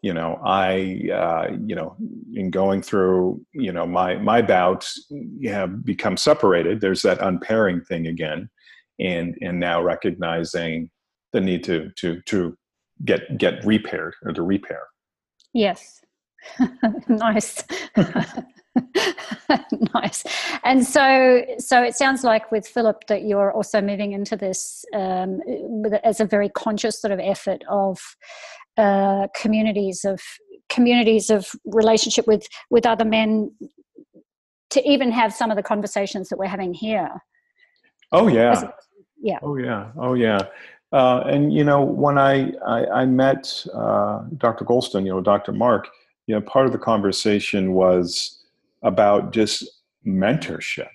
You 0.02 0.14
know, 0.14 0.40
I, 0.44 1.08
uh, 1.12 1.56
you 1.64 1.76
know, 1.76 1.94
in 2.34 2.50
going 2.50 2.82
through, 2.82 3.44
you 3.52 3.70
know, 3.70 3.86
my 3.86 4.16
my 4.16 4.40
bouts 4.40 5.12
have 5.44 5.84
become 5.84 6.16
separated. 6.16 6.80
There's 6.80 7.02
that 7.02 7.20
unpairing 7.20 7.82
thing 7.82 8.06
again, 8.06 8.48
and 8.98 9.36
and 9.42 9.60
now 9.60 9.82
recognizing 9.82 10.90
the 11.32 11.40
need 11.40 11.62
to 11.64 11.90
to 11.98 12.20
to 12.22 12.56
get 13.04 13.38
get 13.38 13.64
repaired 13.64 14.14
or 14.24 14.32
to 14.32 14.42
repair. 14.42 14.82
Yes. 15.52 16.02
nice. 17.08 17.64
nice. 19.94 20.24
And 20.64 20.86
so, 20.86 21.44
so 21.58 21.82
it 21.82 21.94
sounds 21.94 22.24
like 22.24 22.50
with 22.52 22.66
Philip 22.66 23.06
that 23.08 23.24
you're 23.24 23.52
also 23.52 23.80
moving 23.80 24.12
into 24.12 24.36
this 24.36 24.84
um, 24.94 25.40
as 26.04 26.20
a 26.20 26.24
very 26.24 26.48
conscious 26.48 27.00
sort 27.00 27.12
of 27.12 27.20
effort 27.20 27.62
of 27.68 27.98
uh, 28.76 29.26
communities 29.34 30.04
of 30.04 30.20
communities 30.68 31.30
of 31.30 31.48
relationship 31.64 32.26
with 32.28 32.46
with 32.70 32.86
other 32.86 33.04
men 33.04 33.50
to 34.70 34.88
even 34.88 35.10
have 35.10 35.34
some 35.34 35.50
of 35.50 35.56
the 35.56 35.62
conversations 35.62 36.28
that 36.28 36.38
we're 36.38 36.46
having 36.46 36.72
here. 36.72 37.10
Oh 38.12 38.28
yeah. 38.28 38.70
yeah. 39.20 39.38
Oh 39.42 39.56
yeah. 39.56 39.90
Oh 39.98 40.14
yeah. 40.14 40.38
Uh, 40.92 41.22
and 41.26 41.52
you 41.52 41.62
know, 41.62 41.82
when 41.82 42.18
I 42.18 42.52
I, 42.66 42.86
I 42.86 43.06
met 43.06 43.64
uh, 43.72 44.22
Dr. 44.36 44.64
Goulston, 44.64 45.04
you 45.04 45.12
know, 45.12 45.20
Dr. 45.20 45.52
Mark, 45.52 45.88
you 46.26 46.34
know, 46.34 46.40
part 46.40 46.66
of 46.66 46.72
the 46.72 46.78
conversation 46.78 47.74
was 47.74 48.38
about 48.82 49.32
just 49.32 49.68
mentorship. 50.06 50.88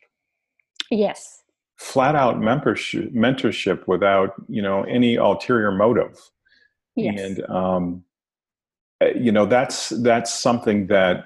Yes. 0.91 1.43
Flat 1.77 2.15
out 2.15 2.37
mentorship, 2.37 3.13
mentorship 3.13 3.87
without 3.87 4.33
you 4.47 4.61
know 4.61 4.83
any 4.83 5.15
ulterior 5.15 5.71
motive. 5.71 6.19
Yes. 6.95 7.19
And 7.19 7.49
um, 7.49 8.03
eh, 9.01 9.13
you 9.15 9.31
know, 9.31 9.45
that's 9.45 9.89
that's 9.89 10.33
something 10.33 10.87
that 10.87 11.25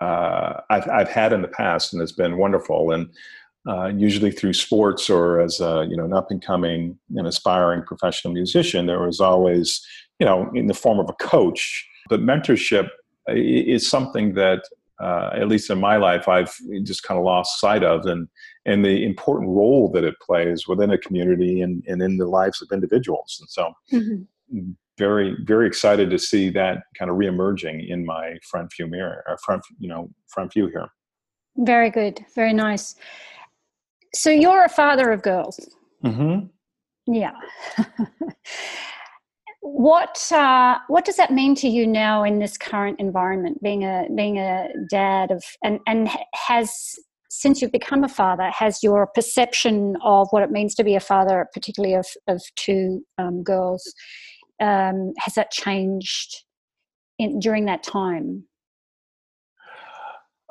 uh, 0.00 0.60
I've 0.70 0.88
I've 0.88 1.08
had 1.08 1.32
in 1.32 1.42
the 1.42 1.48
past, 1.48 1.92
and 1.92 2.02
it's 2.02 2.12
been 2.12 2.36
wonderful. 2.36 2.92
And 2.92 3.08
uh, 3.68 3.86
usually 3.88 4.30
through 4.30 4.52
sports 4.52 5.10
or 5.10 5.40
as 5.40 5.60
a, 5.60 5.86
you 5.88 5.96
know 5.96 6.04
an 6.04 6.12
up 6.12 6.30
and 6.30 6.44
coming 6.44 6.98
and 7.16 7.26
aspiring 7.26 7.82
professional 7.82 8.32
musician, 8.32 8.86
there 8.86 9.02
was 9.02 9.20
always 9.20 9.84
you 10.18 10.26
know 10.26 10.50
in 10.54 10.66
the 10.66 10.74
form 10.74 10.98
of 10.98 11.08
a 11.08 11.24
coach. 11.24 11.86
But 12.08 12.20
mentorship 12.20 12.88
is 13.28 13.88
something 13.88 14.34
that 14.34 14.62
uh, 15.02 15.30
at 15.34 15.48
least 15.48 15.68
in 15.68 15.78
my 15.78 15.96
life, 15.96 16.28
I've 16.28 16.54
just 16.82 17.02
kind 17.02 17.18
of 17.18 17.24
lost 17.24 17.60
sight 17.60 17.84
of, 17.84 18.06
and 18.06 18.28
and 18.64 18.84
the 18.84 19.04
important 19.04 19.50
role 19.50 19.90
that 19.92 20.04
it 20.04 20.14
plays 20.20 20.66
within 20.66 20.90
a 20.90 20.98
community 20.98 21.60
and, 21.60 21.82
and 21.86 22.02
in 22.02 22.16
the 22.16 22.26
lives 22.26 22.62
of 22.62 22.68
individuals. 22.72 23.36
And 23.40 23.50
so, 23.50 23.72
mm-hmm. 23.92 24.70
very 24.96 25.36
very 25.44 25.66
excited 25.66 26.10
to 26.10 26.18
see 26.18 26.48
that 26.50 26.84
kind 26.98 27.10
of 27.10 27.16
reemerging 27.16 27.88
in 27.88 28.06
my 28.06 28.36
front 28.50 28.72
view 28.74 28.86
mirror, 28.86 29.22
or 29.26 29.36
front 29.38 29.62
you 29.78 29.88
know 29.88 30.08
front 30.28 30.52
view 30.52 30.68
here. 30.68 30.88
Very 31.58 31.90
good, 31.90 32.24
very 32.34 32.52
nice. 32.52 32.94
So 34.14 34.30
you're 34.30 34.64
a 34.64 34.68
father 34.68 35.10
of 35.12 35.22
girls. 35.22 35.58
Mm-hmm. 36.04 36.46
Yeah. 37.12 37.32
what 39.66 40.30
uh, 40.30 40.78
what 40.86 41.04
does 41.04 41.16
that 41.16 41.32
mean 41.32 41.56
to 41.56 41.68
you 41.68 41.88
now 41.88 42.22
in 42.22 42.38
this 42.38 42.56
current 42.56 43.00
environment 43.00 43.60
being 43.62 43.82
a 43.82 44.06
being 44.14 44.38
a 44.38 44.68
dad 44.88 45.32
of 45.32 45.42
and 45.64 45.80
and 45.88 46.08
has 46.34 46.70
since 47.28 47.60
you've 47.60 47.72
become 47.72 48.04
a 48.04 48.08
father 48.08 48.48
has 48.56 48.80
your 48.82 49.08
perception 49.08 49.96
of 50.04 50.28
what 50.30 50.44
it 50.44 50.52
means 50.52 50.74
to 50.76 50.84
be 50.84 50.94
a 50.94 51.00
father 51.00 51.48
particularly 51.52 51.94
of 51.94 52.06
of 52.28 52.40
two 52.54 53.04
um, 53.18 53.42
girls 53.42 53.92
um, 54.60 55.12
has 55.18 55.34
that 55.34 55.50
changed 55.50 56.44
in, 57.18 57.40
during 57.40 57.64
that 57.64 57.82
time 57.82 58.44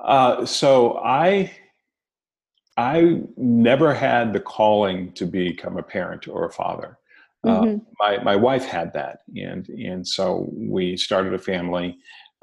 uh, 0.04 0.46
so 0.46 0.98
i 0.98 1.50
i 2.78 3.22
never 3.38 3.94
had 3.94 4.34
the 4.34 4.40
calling 4.40 5.12
to 5.14 5.26
become 5.26 5.78
a 5.78 5.84
parent 5.84 6.28
or 6.28 6.46
a 6.46 6.52
father 6.52 6.98
uh, 7.46 7.62
mm-hmm. 7.62 7.78
my 8.00 8.18
my 8.24 8.36
wife 8.36 8.66
had 8.66 8.92
that, 8.94 9.20
and 9.36 9.70
and 9.70 10.08
so 10.08 10.50
we 10.52 10.98
started 10.98 11.34
a 11.34 11.38
family 11.38 11.96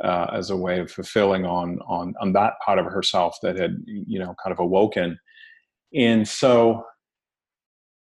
uh, 0.04 0.28
as 0.32 0.50
a 0.50 0.56
way 0.56 0.78
of 0.78 0.90
fulfilling 0.92 1.44
on 1.44 1.80
on 1.88 2.14
on 2.20 2.32
that 2.32 2.54
part 2.64 2.78
of 2.78 2.84
herself 2.84 3.36
that 3.42 3.56
had 3.56 3.82
you 3.86 4.20
know 4.20 4.34
kind 4.42 4.52
of 4.52 4.60
awoken, 4.60 5.18
and 5.92 6.28
so 6.28 6.86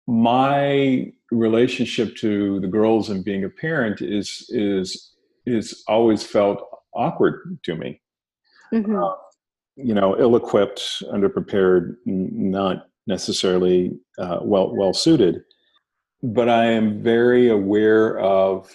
my 0.08 1.10
relationship 1.32 2.18
to 2.18 2.60
the 2.60 2.68
girls 2.68 3.10
and 3.10 3.24
being 3.24 3.46
a 3.46 3.50
parent 3.50 4.02
is 4.02 4.46
is 4.50 5.14
is 5.46 5.84
always 5.88 6.22
felt 6.22 6.62
awkward 6.94 7.60
to 7.64 7.76
me. 7.76 8.02
Mm-hmm. 8.74 9.02
Uh, 9.02 9.14
you 9.84 9.94
know, 9.94 10.20
ill-equipped, 10.20 11.04
underprepared, 11.12 11.96
not 12.06 12.88
necessarily 13.08 13.98
uh, 14.18 14.40
well 14.42 14.76
well 14.76 14.94
suited 14.94 15.44
but 16.22 16.50
I 16.50 16.66
am 16.66 17.02
very 17.02 17.50
aware 17.50 18.20
of 18.20 18.70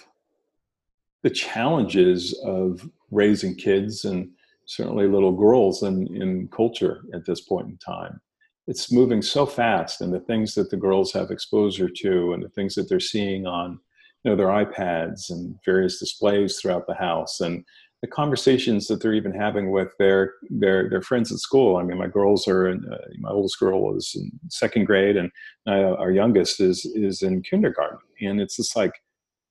the 1.23 1.29
challenges 1.29 2.39
of 2.43 2.87
raising 3.11 3.55
kids 3.55 4.05
and 4.05 4.29
certainly 4.65 5.07
little 5.07 5.31
girls 5.31 5.83
in, 5.83 6.07
in 6.15 6.47
culture 6.47 7.01
at 7.13 7.25
this 7.25 7.41
point 7.41 7.67
in 7.67 7.77
time. 7.77 8.19
It's 8.67 8.91
moving 8.91 9.21
so 9.21 9.45
fast, 9.45 10.01
and 10.01 10.11
the 10.11 10.19
things 10.21 10.55
that 10.55 10.71
the 10.71 10.77
girls 10.77 11.13
have 11.13 11.29
exposure 11.29 11.87
to, 11.87 12.33
and 12.33 12.43
the 12.43 12.49
things 12.49 12.73
that 12.75 12.89
they're 12.89 12.99
seeing 12.99 13.45
on 13.45 13.79
you 14.23 14.31
know, 14.31 14.35
their 14.35 14.47
iPads 14.47 15.29
and 15.29 15.55
various 15.63 15.99
displays 15.99 16.59
throughout 16.59 16.87
the 16.87 16.95
house, 16.95 17.41
and 17.41 17.63
the 18.05 18.11
conversations 18.11 18.85
that 18.87 19.01
they're 19.01 19.15
even 19.15 19.33
having 19.33 19.71
with 19.71 19.91
their 19.97 20.33
their 20.51 20.87
their 20.89 21.01
friends 21.01 21.31
at 21.31 21.39
school. 21.39 21.77
I 21.77 21.83
mean, 21.83 21.97
my 21.97 22.07
girls 22.07 22.47
are 22.47 22.67
in, 22.67 22.85
uh, 22.85 22.97
my 23.17 23.31
oldest 23.31 23.59
girl 23.59 23.97
is 23.97 24.15
in 24.15 24.31
second 24.49 24.85
grade, 24.85 25.17
and 25.17 25.31
uh, 25.67 25.95
our 25.95 26.11
youngest 26.11 26.61
is 26.61 26.85
is 26.85 27.23
in 27.23 27.41
kindergarten, 27.41 27.97
and 28.21 28.39
it's 28.39 28.57
just 28.57 28.75
like, 28.75 28.93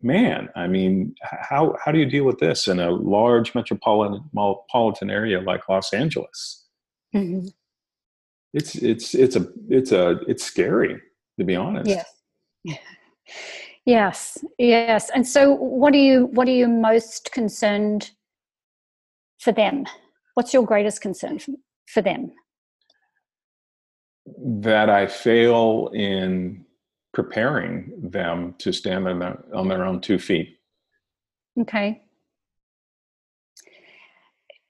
man, 0.02 0.50
I 0.54 0.68
mean, 0.68 1.16
how 1.22 1.76
how 1.84 1.90
do 1.90 1.98
you 1.98 2.06
deal 2.06 2.24
with 2.24 2.38
this 2.38 2.68
in 2.68 2.78
a 2.78 2.92
large 2.92 3.56
metropolitan 3.56 4.22
metropolitan 4.32 5.10
area 5.10 5.40
like 5.40 5.68
Los 5.68 5.92
Angeles? 5.92 6.64
Mm-hmm. 7.12 7.48
It's 8.52 8.76
it's 8.76 9.16
it's 9.16 9.34
a 9.34 9.48
it's 9.68 9.90
a 9.90 10.20
it's 10.28 10.44
scary 10.44 11.00
to 11.40 11.44
be 11.44 11.56
honest. 11.56 11.90
Yes. 11.90 12.78
Yes, 13.86 14.38
yes. 14.58 15.10
And 15.10 15.26
so, 15.26 15.52
what 15.52 15.92
are 15.92 15.98
you 15.98 16.26
what 16.32 16.48
are 16.48 16.52
you 16.52 16.68
most 16.68 17.32
concerned 17.32 18.12
for 19.40 19.52
them? 19.52 19.84
What's 20.34 20.52
your 20.52 20.64
greatest 20.64 21.00
concern 21.00 21.38
for 21.86 22.02
them? 22.02 22.32
That 24.38 24.90
I 24.90 25.06
fail 25.06 25.90
in 25.94 26.64
preparing 27.12 27.92
them 28.10 28.54
to 28.58 28.72
stand 28.72 29.06
on 29.06 29.20
their, 29.20 29.44
on 29.54 29.68
their 29.68 29.84
own 29.84 30.00
two 30.00 30.18
feet. 30.18 30.58
Okay. 31.60 32.02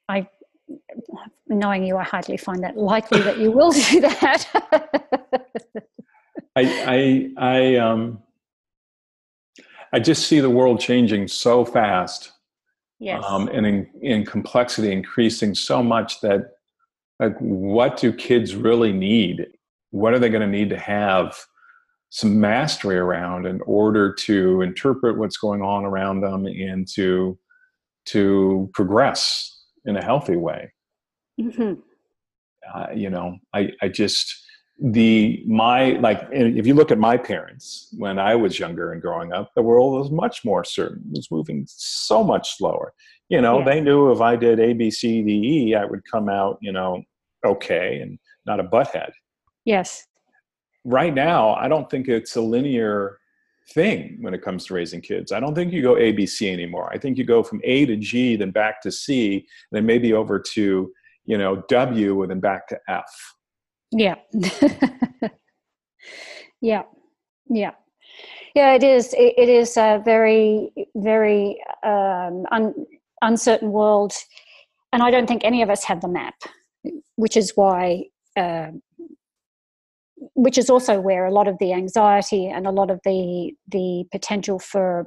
I, 0.08 0.28
knowing 1.48 1.84
you, 1.84 1.96
I 1.96 2.04
hardly 2.04 2.36
find 2.36 2.62
that 2.62 2.76
likely 2.76 3.20
that 3.22 3.38
you 3.38 3.50
will 3.50 3.70
do 3.70 4.00
that. 4.00 4.46
I, 6.56 6.62
I, 6.86 7.30
I, 7.38 7.76
um, 7.76 8.22
I 9.92 9.98
just 10.00 10.28
see 10.28 10.40
the 10.40 10.50
world 10.50 10.80
changing 10.80 11.28
so 11.28 11.64
fast 11.64 12.33
yes. 13.04 13.24
um, 13.26 13.48
and 13.48 13.66
in, 13.66 13.86
in 14.00 14.24
complexity 14.24 14.92
increasing 14.92 15.54
so 15.54 15.82
much 15.82 16.20
that 16.20 16.52
like 17.20 17.36
what 17.38 17.96
do 17.96 18.12
kids 18.12 18.54
really 18.54 18.92
need 18.92 19.46
what 19.90 20.12
are 20.12 20.18
they 20.18 20.28
going 20.28 20.40
to 20.40 20.58
need 20.58 20.70
to 20.70 20.78
have 20.78 21.36
some 22.10 22.40
mastery 22.40 22.96
around 22.96 23.46
in 23.46 23.60
order 23.62 24.12
to 24.12 24.60
interpret 24.60 25.18
what's 25.18 25.36
going 25.36 25.62
on 25.62 25.84
around 25.84 26.20
them 26.20 26.46
and 26.46 26.88
to 26.88 27.38
to 28.06 28.70
progress 28.72 29.62
in 29.84 29.96
a 29.96 30.04
healthy 30.04 30.36
way 30.36 30.72
mm-hmm. 31.40 31.74
uh, 32.74 32.86
you 32.94 33.10
know 33.10 33.36
i 33.52 33.70
i 33.82 33.88
just 33.88 34.43
the 34.80 35.42
my 35.46 35.92
like 36.00 36.26
if 36.32 36.66
you 36.66 36.74
look 36.74 36.90
at 36.90 36.98
my 36.98 37.16
parents 37.16 37.94
when 37.96 38.18
i 38.18 38.34
was 38.34 38.58
younger 38.58 38.92
and 38.92 39.00
growing 39.00 39.32
up 39.32 39.52
the 39.54 39.62
world 39.62 39.92
was 39.92 40.10
much 40.10 40.44
more 40.44 40.64
certain 40.64 41.00
it 41.12 41.16
was 41.16 41.30
moving 41.30 41.64
so 41.68 42.24
much 42.24 42.56
slower. 42.56 42.92
You 43.28 43.40
know 43.40 43.60
yeah. 43.60 43.64
they 43.64 43.80
knew 43.80 44.10
if 44.10 44.20
i 44.20 44.34
did 44.36 44.58
a 44.58 44.72
b 44.72 44.90
c 44.90 45.22
d 45.22 45.30
e 45.70 45.74
i 45.74 45.84
would 45.84 46.02
come 46.10 46.28
out 46.28 46.58
you 46.60 46.72
know 46.72 47.02
okay 47.46 48.00
and 48.00 48.18
not 48.46 48.60
a 48.60 48.64
butthead. 48.64 49.12
Yes. 49.64 50.06
Right 50.84 51.14
now 51.14 51.54
i 51.54 51.68
don't 51.68 51.88
think 51.88 52.08
it's 52.08 52.34
a 52.34 52.40
linear 52.40 53.18
thing 53.72 54.18
when 54.20 54.34
it 54.34 54.42
comes 54.42 54.66
to 54.66 54.74
raising 54.74 55.00
kids. 55.00 55.32
I 55.32 55.40
don't 55.40 55.54
think 55.54 55.72
you 55.72 55.82
go 55.82 55.96
a 55.96 56.10
b 56.12 56.26
c 56.26 56.50
anymore. 56.50 56.90
I 56.92 56.98
think 56.98 57.16
you 57.16 57.24
go 57.24 57.44
from 57.44 57.60
a 57.62 57.86
to 57.86 57.96
g 57.96 58.34
then 58.34 58.50
back 58.50 58.82
to 58.82 58.90
c 58.90 59.46
then 59.70 59.86
maybe 59.86 60.12
over 60.12 60.40
to 60.54 60.92
you 61.26 61.38
know 61.38 61.62
w 61.68 62.22
and 62.22 62.30
then 62.30 62.40
back 62.40 62.66
to 62.68 62.78
f 62.88 63.06
yeah. 63.94 64.16
yeah. 66.60 66.82
Yeah. 67.48 67.70
Yeah, 68.54 68.74
it 68.74 68.82
is. 68.82 69.14
It, 69.16 69.48
is 69.48 69.76
a 69.76 70.00
very, 70.04 70.70
very 70.94 71.60
um, 71.82 72.44
un, 72.52 72.74
uncertain 73.22 73.72
world, 73.72 74.12
and 74.92 75.02
I 75.02 75.10
don't 75.10 75.26
think 75.26 75.44
any 75.44 75.62
of 75.62 75.70
us 75.70 75.82
have 75.84 76.00
the 76.00 76.08
map, 76.08 76.34
which 77.16 77.36
is 77.36 77.52
why, 77.56 78.04
uh, 78.36 78.68
which 80.34 80.56
is 80.56 80.70
also 80.70 81.00
where 81.00 81.26
a 81.26 81.32
lot 81.32 81.48
of 81.48 81.58
the 81.58 81.72
anxiety 81.72 82.46
and 82.46 82.66
a 82.66 82.70
lot 82.70 82.90
of 82.90 83.00
the 83.04 83.52
the 83.68 84.04
potential 84.12 84.60
for 84.60 85.04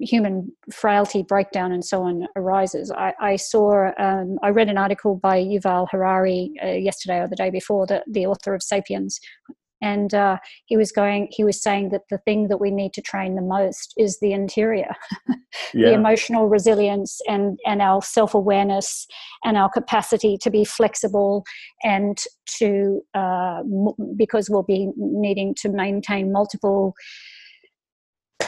human 0.00 0.52
frailty, 0.72 1.22
breakdown, 1.22 1.72
and 1.72 1.84
so 1.84 2.02
on 2.02 2.26
arises. 2.36 2.90
I, 2.90 3.14
I 3.20 3.36
saw, 3.36 3.90
um, 3.98 4.38
I 4.42 4.50
read 4.50 4.68
an 4.68 4.78
article 4.78 5.16
by 5.16 5.38
Yuval 5.38 5.88
Harari 5.90 6.52
uh, 6.62 6.68
yesterday 6.68 7.20
or 7.20 7.28
the 7.28 7.36
day 7.36 7.50
before, 7.50 7.86
the, 7.86 8.02
the 8.06 8.26
author 8.26 8.54
of 8.54 8.62
*Sapiens*, 8.62 9.18
and 9.80 10.12
uh, 10.12 10.38
he 10.66 10.76
was 10.76 10.90
going, 10.90 11.28
he 11.30 11.44
was 11.44 11.62
saying 11.62 11.90
that 11.90 12.02
the 12.10 12.18
thing 12.18 12.48
that 12.48 12.58
we 12.58 12.70
need 12.70 12.92
to 12.94 13.02
train 13.02 13.36
the 13.36 13.42
most 13.42 13.94
is 13.96 14.18
the 14.20 14.32
interior, 14.32 14.90
yeah. 15.74 15.90
the 15.90 15.92
emotional 15.92 16.48
resilience, 16.48 17.20
and 17.28 17.58
and 17.64 17.80
our 17.80 18.02
self 18.02 18.34
awareness, 18.34 19.06
and 19.44 19.56
our 19.56 19.68
capacity 19.68 20.36
to 20.38 20.50
be 20.50 20.64
flexible, 20.64 21.44
and 21.84 22.18
to 22.58 23.00
uh, 23.14 23.62
because 24.16 24.50
we'll 24.50 24.64
be 24.64 24.90
needing 24.96 25.54
to 25.60 25.68
maintain 25.68 26.32
multiple 26.32 26.94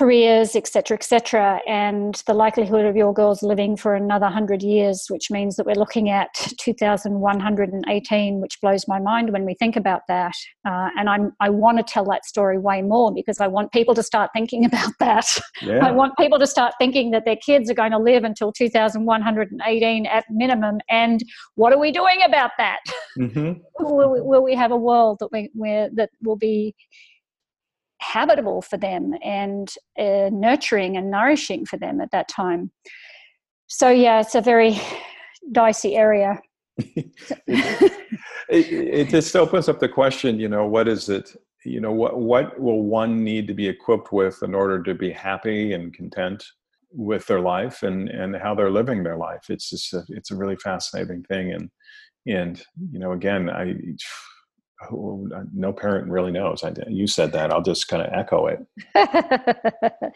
careers, 0.00 0.56
etc., 0.56 0.96
etc., 0.96 1.60
and 1.68 2.22
the 2.26 2.32
likelihood 2.32 2.86
of 2.86 2.96
your 2.96 3.12
girls 3.12 3.42
living 3.42 3.76
for 3.76 3.94
another 3.94 4.24
100 4.24 4.62
years, 4.62 5.04
which 5.10 5.30
means 5.30 5.56
that 5.56 5.66
we're 5.66 5.74
looking 5.74 6.08
at 6.08 6.32
2118, 6.58 8.40
which 8.40 8.58
blows 8.62 8.88
my 8.88 8.98
mind 8.98 9.30
when 9.30 9.44
we 9.44 9.52
think 9.52 9.76
about 9.76 10.00
that. 10.08 10.32
Uh, 10.66 10.88
and 10.98 11.10
I'm, 11.10 11.32
I 11.38 11.50
want 11.50 11.76
to 11.76 11.84
tell 11.84 12.06
that 12.06 12.24
story 12.24 12.56
way 12.56 12.80
more 12.80 13.12
because 13.12 13.40
I 13.42 13.46
want 13.46 13.72
people 13.72 13.94
to 13.94 14.02
start 14.02 14.30
thinking 14.32 14.64
about 14.70 14.94
that. 15.00 15.26
Yeah. 15.60 15.84
I 15.84 15.90
want 15.90 16.16
people 16.16 16.38
to 16.38 16.46
start 16.46 16.72
thinking 16.78 17.10
that 17.10 17.26
their 17.26 17.36
kids 17.36 17.68
are 17.68 17.74
going 17.74 17.92
to 17.92 17.98
live 17.98 18.24
until 18.24 18.52
2118 18.52 20.06
at 20.06 20.24
minimum. 20.30 20.78
And 20.88 21.22
what 21.56 21.74
are 21.74 21.78
we 21.78 21.92
doing 21.92 22.22
about 22.24 22.52
that? 22.56 22.80
Mm-hmm. 23.18 23.60
will, 23.80 24.12
we, 24.12 24.20
will 24.22 24.42
we 24.42 24.54
have 24.54 24.72
a 24.72 24.78
world 24.78 25.18
that 25.20 25.28
we, 25.30 25.50
where, 25.52 25.90
that 25.96 26.08
will 26.22 26.36
be 26.36 26.74
habitable 28.12 28.62
for 28.62 28.76
them 28.76 29.14
and 29.22 29.72
uh, 29.98 30.30
nurturing 30.32 30.96
and 30.96 31.10
nourishing 31.10 31.64
for 31.64 31.78
them 31.78 32.00
at 32.00 32.10
that 32.10 32.28
time. 32.28 32.70
So, 33.68 33.88
yeah, 33.88 34.20
it's 34.20 34.34
a 34.34 34.40
very 34.40 34.80
dicey 35.52 35.96
area. 35.96 36.40
it, 36.78 37.92
it, 38.50 39.08
just 39.08 39.36
opens 39.36 39.68
up 39.68 39.80
the 39.80 39.88
question 39.88 40.40
you 40.40 40.48
know 40.48 40.66
what 40.66 40.88
is 40.88 41.10
it 41.10 41.36
you 41.64 41.80
know 41.80 41.92
what 41.92 42.18
what 42.18 42.58
will 42.58 42.82
one 42.82 43.22
need 43.22 43.46
to 43.46 43.54
be 43.54 43.68
equipped 43.68 44.12
with 44.12 44.42
in 44.42 44.54
order 44.54 44.82
to 44.82 44.94
be 44.94 45.12
happy 45.12 45.74
and 45.74 45.92
content 45.92 46.42
with 46.92 47.26
their 47.26 47.40
life 47.40 47.82
and 47.82 48.08
and 48.08 48.34
how 48.36 48.54
they're 48.54 48.70
living 48.70 49.02
their 49.02 49.16
life 49.16 49.50
it's 49.50 49.70
just 49.70 49.92
a, 49.92 50.02
it's 50.08 50.30
a 50.30 50.36
really 50.36 50.56
fascinating 50.56 51.22
thing 51.24 51.52
and 51.52 51.70
and 52.26 52.62
you 52.90 52.98
know 52.98 53.12
again 53.12 53.50
i 53.50 53.74
Uh, 54.82 55.44
no 55.52 55.72
parent 55.72 56.10
really 56.10 56.32
knows. 56.32 56.62
I, 56.62 56.72
you 56.88 57.06
said 57.06 57.32
that. 57.32 57.52
I'll 57.52 57.62
just 57.62 57.88
kind 57.88 58.02
of 58.02 58.12
echo 58.12 58.46
it. 58.46 58.66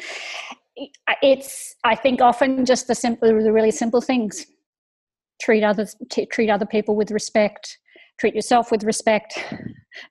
It's 1.23 1.77
i 1.85 1.95
think 1.95 2.21
often 2.21 2.65
just 2.65 2.89
the 2.89 2.97
simple 2.97 3.29
the 3.29 3.53
really 3.53 3.71
simple 3.71 4.01
things. 4.01 4.47
Treat 5.41 5.63
others 5.63 5.95
t- 6.11 6.27
treat 6.27 6.51
other 6.51 6.67
people 6.67 6.97
with 6.97 7.13
respect. 7.13 7.79
Treat 8.19 8.35
yourself 8.35 8.73
with 8.73 8.83
respect. 8.83 9.39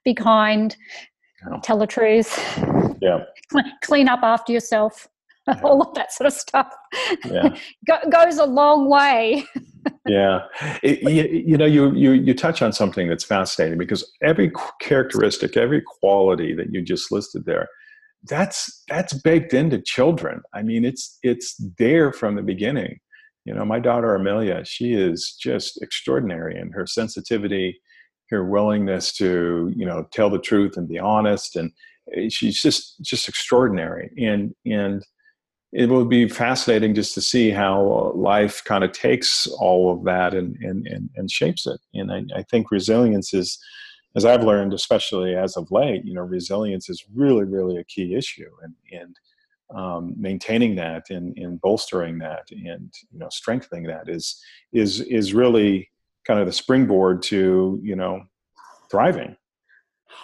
Be 0.04 0.14
kind. 0.14 0.74
Tell 1.62 1.78
the 1.78 1.86
truth. 1.86 2.38
Yeah. 3.02 3.24
Clean 3.82 4.08
up 4.08 4.20
after 4.22 4.52
yourself 4.52 5.06
yeah. 5.46 5.60
all 5.62 5.82
of 5.82 5.94
that 5.94 6.12
sort 6.12 6.26
of 6.26 6.32
stuff. 6.32 6.72
Yeah. 7.24 7.56
Go- 7.86 8.10
goes 8.10 8.38
a 8.38 8.46
long 8.46 8.88
way. 8.88 9.44
Yeah. 10.08 10.40
It, 10.82 11.02
you, 11.02 11.42
you, 11.46 11.56
know 11.58 11.66
you, 11.66 11.94
you 11.94 12.12
you 12.12 12.32
touch 12.32 12.62
on 12.62 12.72
something 12.72 13.06
that's 13.06 13.22
fascinating 13.24 13.76
because 13.76 14.10
every 14.22 14.50
characteristic 14.80 15.58
every 15.58 15.82
quality 16.00 16.54
that 16.54 16.72
you 16.72 16.80
just 16.80 17.12
listed 17.12 17.44
there 17.44 17.68
that's 18.24 18.82
that's 18.88 19.12
baked 19.12 19.52
into 19.52 19.78
children. 19.82 20.40
I 20.54 20.62
mean 20.62 20.86
it's 20.86 21.18
it's 21.22 21.54
there 21.78 22.14
from 22.14 22.34
the 22.34 22.42
beginning. 22.42 22.98
You 23.44 23.52
know 23.52 23.66
my 23.66 23.78
daughter 23.78 24.14
amelia 24.14 24.64
she 24.64 24.94
is 24.94 25.36
just 25.38 25.82
extraordinary 25.82 26.58
in 26.58 26.72
her 26.72 26.86
sensitivity 26.86 27.78
her 28.30 28.44
willingness 28.44 29.12
to 29.18 29.70
you 29.76 29.84
know 29.84 30.06
tell 30.12 30.30
the 30.30 30.38
truth 30.38 30.78
and 30.78 30.88
be 30.88 30.98
honest 30.98 31.56
and 31.56 31.70
eh, 32.16 32.28
she's 32.30 32.60
just 32.60 33.00
just 33.02 33.28
extraordinary. 33.28 34.10
And 34.16 34.54
and 34.64 35.02
it 35.74 35.88
will 35.88 36.04
be 36.04 36.28
fascinating 36.28 36.94
just 36.94 37.14
to 37.14 37.20
see 37.20 37.50
how 37.50 38.12
life 38.14 38.62
kind 38.64 38.84
of 38.84 38.92
takes 38.92 39.46
all 39.58 39.92
of 39.92 40.04
that 40.04 40.32
and 40.32 40.56
and 40.56 40.86
and, 40.86 41.10
and 41.16 41.30
shapes 41.30 41.66
it. 41.66 41.80
And 41.92 42.12
I, 42.12 42.22
I 42.36 42.42
think 42.44 42.70
resilience 42.70 43.34
is 43.34 43.58
as 44.16 44.24
i've 44.24 44.44
learned 44.44 44.72
especially 44.72 45.34
as 45.34 45.56
of 45.56 45.70
late 45.70 46.04
you 46.04 46.14
know 46.14 46.22
resilience 46.22 46.88
is 46.88 47.04
really 47.14 47.44
really 47.44 47.78
a 47.78 47.84
key 47.84 48.14
issue 48.14 48.50
and 48.62 48.74
and 48.92 49.16
um, 49.74 50.14
maintaining 50.16 50.76
that 50.76 51.04
and, 51.10 51.36
and 51.38 51.60
bolstering 51.60 52.18
that 52.18 52.44
and 52.50 52.92
you 53.10 53.18
know 53.18 53.28
strengthening 53.30 53.84
that 53.84 54.08
is 54.08 54.40
is 54.72 55.00
is 55.00 55.34
really 55.34 55.90
kind 56.26 56.38
of 56.38 56.46
the 56.46 56.52
springboard 56.52 57.22
to 57.22 57.80
you 57.82 57.96
know 57.96 58.22
thriving. 58.90 59.36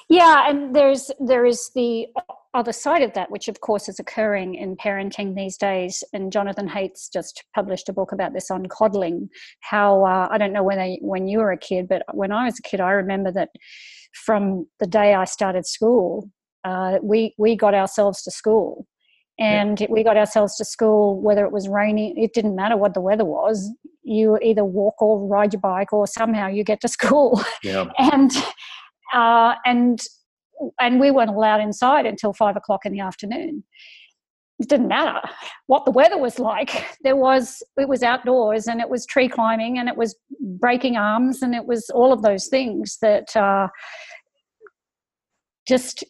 Yeah 0.09 0.49
and 0.49 0.77
there's 0.77 1.11
there 1.19 1.47
is 1.47 1.71
the 1.75 2.07
other 2.53 2.73
side 2.73 3.03
of 3.03 3.13
that 3.13 3.31
which 3.31 3.49
of 3.49 3.61
course 3.61 3.89
is 3.89 4.01
occurring 4.01 4.55
in 4.55 4.77
parenting 4.77 5.35
these 5.35 5.57
days 5.57 6.03
and 6.13 6.33
jonathan 6.33 6.69
haidt's 6.69 7.09
just 7.09 7.45
published 7.55 7.89
a 7.89 7.93
book 7.93 8.13
about 8.13 8.33
this 8.33 8.51
on 8.51 8.67
coddling 8.67 9.29
how 9.61 10.05
uh, 10.05 10.29
i 10.31 10.39
don't 10.39 10.53
know 10.53 10.63
when 10.63 10.99
when 11.01 11.29
you 11.29 11.39
were 11.39 11.53
a 11.53 11.59
kid 11.59 11.89
but 11.89 12.03
when 12.13 12.33
i 12.33 12.45
was 12.45 12.59
a 12.59 12.63
kid 12.63 12.81
i 12.81 12.91
remember 12.91 13.31
that 13.31 13.51
from 14.25 14.67
the 14.81 14.87
day 14.87 15.15
i 15.15 15.25
started 15.25 15.67
school 15.67 16.29
uh, 16.65 16.99
we 17.03 17.35
we 17.39 17.57
got 17.57 17.75
ourselves 17.75 18.23
to 18.23 18.31
school 18.31 18.87
and 19.39 19.81
yeah. 19.81 19.87
we 19.89 20.05
got 20.05 20.17
ourselves 20.17 20.57
to 20.57 20.65
school 20.65 21.21
whether 21.21 21.45
it 21.45 21.53
was 21.53 21.69
raining 21.69 22.17
it 22.19 22.35
didn't 22.35 22.57
matter 22.57 22.77
what 22.77 22.95
the 22.95 23.01
weather 23.01 23.25
was 23.25 23.73
you 24.03 24.39
either 24.43 24.65
walk 24.65 25.01
or 25.01 25.27
ride 25.27 25.53
your 25.53 25.61
bike 25.61 25.93
or 25.93 26.07
somehow 26.07 26.49
you 26.49 26.65
get 26.65 26.81
to 26.81 26.89
school 26.89 27.41
yeah. 27.63 27.87
and 27.99 28.33
uh, 29.15 29.55
and 29.65 30.01
and 30.81 31.01
we 31.01 31.11
weren't 31.11 31.31
allowed 31.31 31.61
inside 31.61 32.07
until 32.07 32.33
five 32.33 32.57
o'clock 32.57 32.85
in 32.85 32.93
the 32.93 33.01
afternoon 33.01 33.65
it 34.59 34.69
didn't 34.69 34.89
matter 34.89 35.21
what 35.67 35.85
the 35.85 35.91
weather 35.91 36.19
was 36.19 36.39
like 36.39 36.85
there 37.03 37.17
was 37.17 37.63
it 37.79 37.89
was 37.89 38.03
outdoors 38.03 38.67
and 38.67 38.81
it 38.81 38.89
was 38.89 39.07
tree 39.07 39.29
climbing 39.29 39.79
and 39.79 39.89
it 39.89 39.97
was 39.97 40.15
breaking 40.41 40.97
arms 40.97 41.43
and 41.43 41.55
it 41.55 41.65
was 41.65 41.91
all 41.91 42.13
of 42.13 42.23
those 42.23 42.47
things 42.49 42.99
that 43.01 43.35
uh, 43.37 43.69
just 45.67 46.05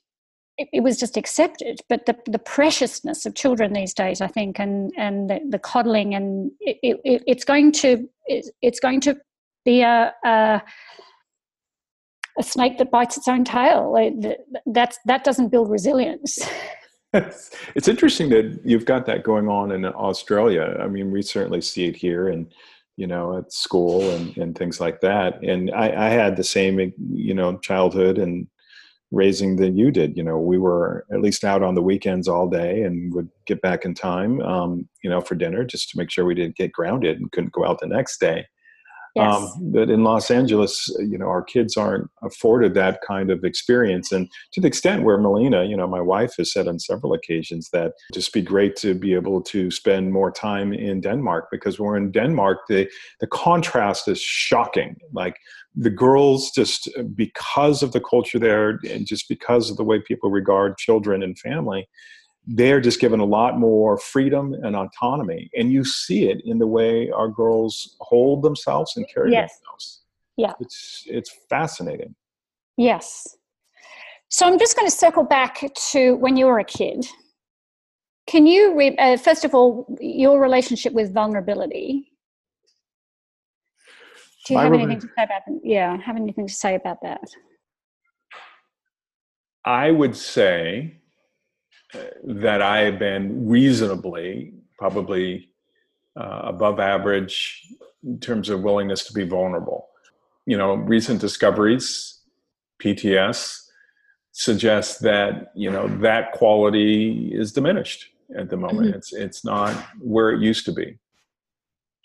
it, 0.58 0.68
it, 0.72 0.82
was 0.82 0.98
just 0.98 1.16
accepted. 1.16 1.80
But 1.88 2.06
the, 2.06 2.16
the 2.26 2.38
preciousness 2.38 3.24
of 3.26 3.34
children 3.34 3.72
these 3.72 3.94
days, 3.94 4.20
I 4.20 4.26
think, 4.26 4.58
and 4.58 4.92
and 4.96 5.30
the, 5.30 5.40
the 5.48 5.58
coddling, 5.58 6.14
and 6.14 6.50
it, 6.60 7.00
it, 7.04 7.22
it's 7.26 7.44
going 7.44 7.72
to 7.72 8.08
it's 8.26 8.80
going 8.80 9.00
to 9.02 9.16
be 9.64 9.82
a, 9.82 10.12
a 10.24 10.62
a 12.38 12.42
snake 12.42 12.78
that 12.78 12.90
bites 12.90 13.16
its 13.16 13.28
own 13.28 13.44
tail. 13.44 13.94
That's 14.66 14.98
that 15.06 15.24
doesn't 15.24 15.48
build 15.48 15.70
resilience. 15.70 16.38
it's 17.12 17.88
interesting 17.88 18.28
that 18.28 18.60
you've 18.64 18.84
got 18.84 19.04
that 19.06 19.24
going 19.24 19.48
on 19.48 19.72
in 19.72 19.84
Australia. 19.84 20.76
I 20.80 20.86
mean, 20.86 21.10
we 21.10 21.22
certainly 21.22 21.60
see 21.60 21.86
it 21.86 21.96
here, 21.96 22.28
and 22.28 22.52
you 22.96 23.06
know, 23.06 23.38
at 23.38 23.52
school 23.52 24.08
and, 24.10 24.36
and 24.36 24.56
things 24.56 24.78
like 24.78 25.00
that. 25.00 25.42
And 25.42 25.70
I, 25.70 26.06
I 26.06 26.08
had 26.10 26.36
the 26.36 26.44
same, 26.44 26.92
you 27.10 27.32
know, 27.32 27.56
childhood 27.58 28.18
and 28.18 28.46
raising 29.10 29.56
than 29.56 29.76
you 29.76 29.90
did. 29.90 30.18
You 30.18 30.22
know, 30.22 30.38
we 30.38 30.58
were 30.58 31.06
at 31.10 31.22
least 31.22 31.42
out 31.42 31.62
on 31.62 31.74
the 31.74 31.82
weekends 31.82 32.28
all 32.28 32.46
day 32.46 32.82
and 32.82 33.12
would 33.14 33.30
get 33.46 33.62
back 33.62 33.86
in 33.86 33.94
time, 33.94 34.42
um, 34.42 34.86
you 35.02 35.08
know, 35.08 35.22
for 35.22 35.34
dinner 35.34 35.64
just 35.64 35.88
to 35.90 35.98
make 35.98 36.10
sure 36.10 36.26
we 36.26 36.34
didn't 36.34 36.56
get 36.56 36.72
grounded 36.72 37.18
and 37.18 37.32
couldn't 37.32 37.52
go 37.52 37.64
out 37.64 37.80
the 37.80 37.86
next 37.86 38.20
day. 38.20 38.46
Yes. 39.16 39.34
Um, 39.34 39.72
but 39.72 39.90
in 39.90 40.04
Los 40.04 40.30
Angeles, 40.30 40.88
you 41.00 41.18
know, 41.18 41.26
our 41.26 41.42
kids 41.42 41.76
aren't 41.76 42.08
afforded 42.22 42.74
that 42.74 43.00
kind 43.06 43.30
of 43.30 43.44
experience. 43.44 44.12
And 44.12 44.28
to 44.52 44.60
the 44.60 44.68
extent 44.68 45.02
where 45.02 45.18
Melina, 45.18 45.64
you 45.64 45.76
know, 45.76 45.88
my 45.88 46.00
wife 46.00 46.34
has 46.38 46.52
said 46.52 46.68
on 46.68 46.78
several 46.78 47.12
occasions 47.12 47.70
that 47.70 47.94
just 48.14 48.32
be 48.32 48.42
great 48.42 48.76
to 48.76 48.94
be 48.94 49.14
able 49.14 49.42
to 49.42 49.70
spend 49.70 50.12
more 50.12 50.30
time 50.30 50.72
in 50.72 51.00
Denmark 51.00 51.48
because 51.50 51.80
we're 51.80 51.96
in 51.96 52.12
Denmark, 52.12 52.60
the, 52.68 52.88
the 53.18 53.26
contrast 53.26 54.06
is 54.06 54.20
shocking. 54.20 54.96
Like 55.12 55.36
the 55.74 55.90
girls, 55.90 56.50
just 56.52 56.88
because 57.14 57.82
of 57.82 57.92
the 57.92 58.00
culture 58.00 58.38
there 58.38 58.78
and 58.88 59.06
just 59.06 59.28
because 59.28 59.70
of 59.70 59.76
the 59.76 59.84
way 59.84 60.00
people 60.00 60.30
regard 60.30 60.78
children 60.78 61.22
and 61.22 61.38
family, 61.38 61.88
they're 62.46 62.80
just 62.80 63.00
given 63.00 63.20
a 63.20 63.24
lot 63.24 63.58
more 63.58 63.98
freedom 63.98 64.54
and 64.54 64.74
autonomy. 64.74 65.50
And 65.54 65.72
you 65.72 65.84
see 65.84 66.28
it 66.30 66.42
in 66.44 66.58
the 66.58 66.66
way 66.66 67.10
our 67.10 67.28
girls 67.28 67.96
hold 68.00 68.42
themselves 68.42 68.96
and 68.96 69.06
carry 69.12 69.32
yes. 69.32 69.58
themselves. 69.58 70.00
Yeah. 70.36 70.52
It's, 70.60 71.04
it's 71.06 71.30
fascinating. 71.48 72.14
Yes. 72.76 73.36
So 74.28 74.46
I'm 74.46 74.58
just 74.58 74.76
going 74.76 74.88
to 74.88 74.96
circle 74.96 75.24
back 75.24 75.62
to 75.90 76.16
when 76.16 76.36
you 76.36 76.46
were 76.46 76.58
a 76.58 76.64
kid. 76.64 77.06
Can 78.26 78.46
you, 78.46 78.76
re- 78.76 78.96
uh, 78.96 79.16
first 79.16 79.44
of 79.44 79.54
all, 79.54 79.86
your 80.00 80.40
relationship 80.40 80.92
with 80.92 81.12
vulnerability? 81.12 82.12
Do 84.46 84.54
you 84.54 84.58
My 84.58 84.64
have 84.64 84.72
anything 84.72 85.00
to 85.00 85.06
say 85.06 85.24
about 85.24 85.42
that? 85.46 85.60
Yeah, 85.62 85.96
have 85.98 86.16
anything 86.16 86.46
to 86.46 86.54
say 86.54 86.74
about 86.74 87.02
that? 87.02 87.28
I 89.64 89.90
would 89.90 90.16
say 90.16 90.99
that 92.24 92.62
I 92.62 92.80
have 92.80 92.98
been 92.98 93.48
reasonably, 93.48 94.54
probably 94.78 95.50
uh, 96.16 96.42
above 96.44 96.80
average 96.80 97.66
in 98.04 98.18
terms 98.18 98.48
of 98.48 98.62
willingness 98.62 99.04
to 99.06 99.12
be 99.12 99.24
vulnerable. 99.24 99.88
You 100.46 100.56
know, 100.56 100.74
recent 100.74 101.20
discoveries, 101.20 102.20
PTS, 102.82 103.66
suggest 104.32 105.02
that 105.02 105.52
you 105.54 105.70
know 105.70 105.88
that 105.98 106.32
quality 106.32 107.30
is 107.32 107.52
diminished 107.52 108.06
at 108.36 108.48
the 108.50 108.56
moment. 108.56 108.88
Mm-hmm. 108.88 108.96
It's 108.96 109.12
it's 109.12 109.44
not 109.44 109.74
where 110.00 110.30
it 110.30 110.40
used 110.40 110.64
to 110.66 110.72
be. 110.72 110.98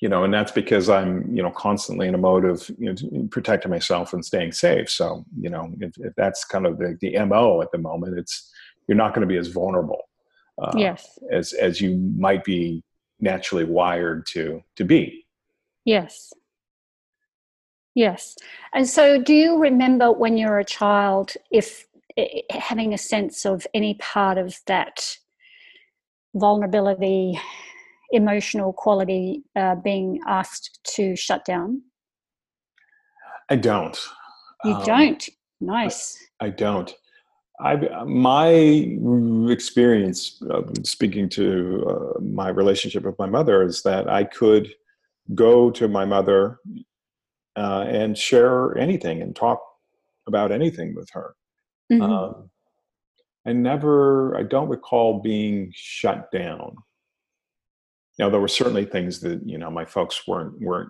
You 0.01 0.09
know, 0.09 0.23
and 0.25 0.33
that's 0.33 0.51
because 0.51 0.89
I'm 0.89 1.33
you 1.33 1.41
know 1.41 1.51
constantly 1.51 2.07
in 2.07 2.15
a 2.15 2.19
mode 2.19 2.45
of 2.45 2.69
you 2.77 2.93
know 2.93 3.27
protecting 3.31 3.71
myself 3.71 4.13
and 4.13 4.25
staying 4.25 4.51
safe. 4.51 4.89
So 4.89 5.25
you 5.39 5.49
know, 5.49 5.71
if, 5.79 5.97
if 5.97 6.13
that's 6.15 6.43
kind 6.43 6.65
of 6.65 6.77
the, 6.77 6.97
the 6.99 7.17
mo 7.25 7.61
at 7.61 7.71
the 7.71 7.77
moment, 7.77 8.19
it's 8.19 8.51
you're 8.87 8.97
not 8.97 9.13
going 9.13 9.27
to 9.27 9.31
be 9.31 9.37
as 9.37 9.47
vulnerable 9.47 10.03
uh, 10.61 10.71
yes. 10.75 11.19
as 11.31 11.53
as 11.53 11.81
you 11.81 11.97
might 12.17 12.43
be 12.43 12.83
naturally 13.19 13.65
wired 13.65 14.25
to 14.27 14.61
to 14.75 14.83
be. 14.83 15.25
Yes. 15.85 16.33
Yes. 17.93 18.35
And 18.73 18.87
so 18.87 19.21
do 19.21 19.33
you 19.33 19.57
remember 19.57 20.11
when 20.11 20.37
you 20.37 20.47
were 20.47 20.59
a 20.59 20.65
child 20.65 21.33
if 21.51 21.85
having 22.49 22.93
a 22.93 22.97
sense 22.97 23.45
of 23.45 23.65
any 23.73 23.95
part 23.95 24.37
of 24.37 24.57
that 24.67 25.17
vulnerability 26.33 27.39
emotional 28.11 28.71
quality 28.73 29.43
uh, 29.55 29.75
being 29.75 30.19
asked 30.27 30.79
to 30.95 31.15
shut 31.15 31.45
down? 31.45 31.81
I 33.49 33.55
don't. 33.55 33.97
You 34.63 34.73
um, 34.73 34.85
don't? 34.85 35.29
Nice. 35.61 36.17
I, 36.39 36.47
I 36.47 36.49
don't 36.49 36.93
I, 37.59 38.03
my 38.03 38.49
experience 39.49 40.41
speaking 40.83 41.29
to 41.29 41.85
uh, 41.87 42.19
my 42.19 42.49
relationship 42.49 43.03
with 43.03 43.17
my 43.17 43.27
mother 43.27 43.63
is 43.63 43.81
that 43.83 44.09
I 44.09 44.25
could 44.25 44.73
go 45.33 45.71
to 45.71 45.87
my 45.87 46.05
mother 46.05 46.59
uh, 47.55 47.85
and 47.87 48.17
share 48.17 48.77
anything 48.77 49.21
and 49.21 49.35
talk 49.35 49.61
about 50.27 50.51
anything 50.51 50.95
with 50.95 51.09
her. 51.13 51.35
Mm-hmm. 51.91 52.01
Um, 52.01 52.49
I 53.45 53.53
never, 53.53 54.37
I 54.37 54.43
don't 54.43 54.69
recall 54.69 55.21
being 55.21 55.71
shut 55.73 56.31
down. 56.31 56.75
Now 58.17 58.29
there 58.29 58.39
were 58.39 58.47
certainly 58.47 58.85
things 58.85 59.19
that 59.21 59.41
you 59.45 59.57
know 59.57 59.69
my 59.69 59.85
folks 59.85 60.25
weren't 60.25 60.59
weren't 60.61 60.89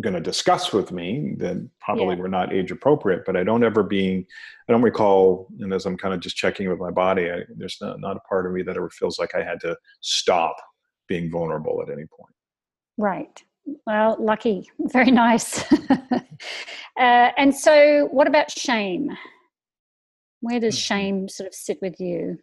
going 0.00 0.14
to 0.14 0.20
discuss 0.20 0.72
with 0.72 0.92
me 0.92 1.34
that 1.38 1.68
probably 1.80 2.14
yeah. 2.14 2.22
were 2.22 2.28
not 2.28 2.52
age 2.52 2.70
appropriate. 2.70 3.22
But 3.26 3.36
I 3.36 3.44
don't 3.44 3.64
ever 3.64 3.82
being, 3.82 4.24
I 4.68 4.72
don't 4.72 4.82
recall. 4.82 5.48
And 5.60 5.72
as 5.72 5.86
I'm 5.86 5.96
kind 5.96 6.14
of 6.14 6.20
just 6.20 6.36
checking 6.36 6.68
with 6.68 6.78
my 6.78 6.90
body, 6.90 7.30
I, 7.30 7.40
there's 7.56 7.76
not, 7.80 8.00
not 8.00 8.16
a 8.16 8.20
part 8.20 8.46
of 8.46 8.52
me 8.52 8.62
that 8.62 8.76
ever 8.76 8.90
feels 8.90 9.18
like 9.18 9.34
I 9.34 9.42
had 9.42 9.60
to 9.60 9.76
stop 10.00 10.56
being 11.08 11.30
vulnerable 11.30 11.82
at 11.82 11.92
any 11.92 12.06
point. 12.06 12.34
Right. 12.96 13.42
Well, 13.86 14.16
lucky. 14.18 14.70
Very 14.78 15.10
nice. 15.10 15.64
uh, 16.10 16.20
and 16.96 17.54
so, 17.54 18.08
what 18.10 18.26
about 18.26 18.50
shame? 18.50 19.10
Where 20.40 20.60
does 20.60 20.76
mm-hmm. 20.76 20.94
shame 20.94 21.28
sort 21.28 21.48
of 21.48 21.54
sit 21.54 21.78
with 21.82 22.00
you? 22.00 22.38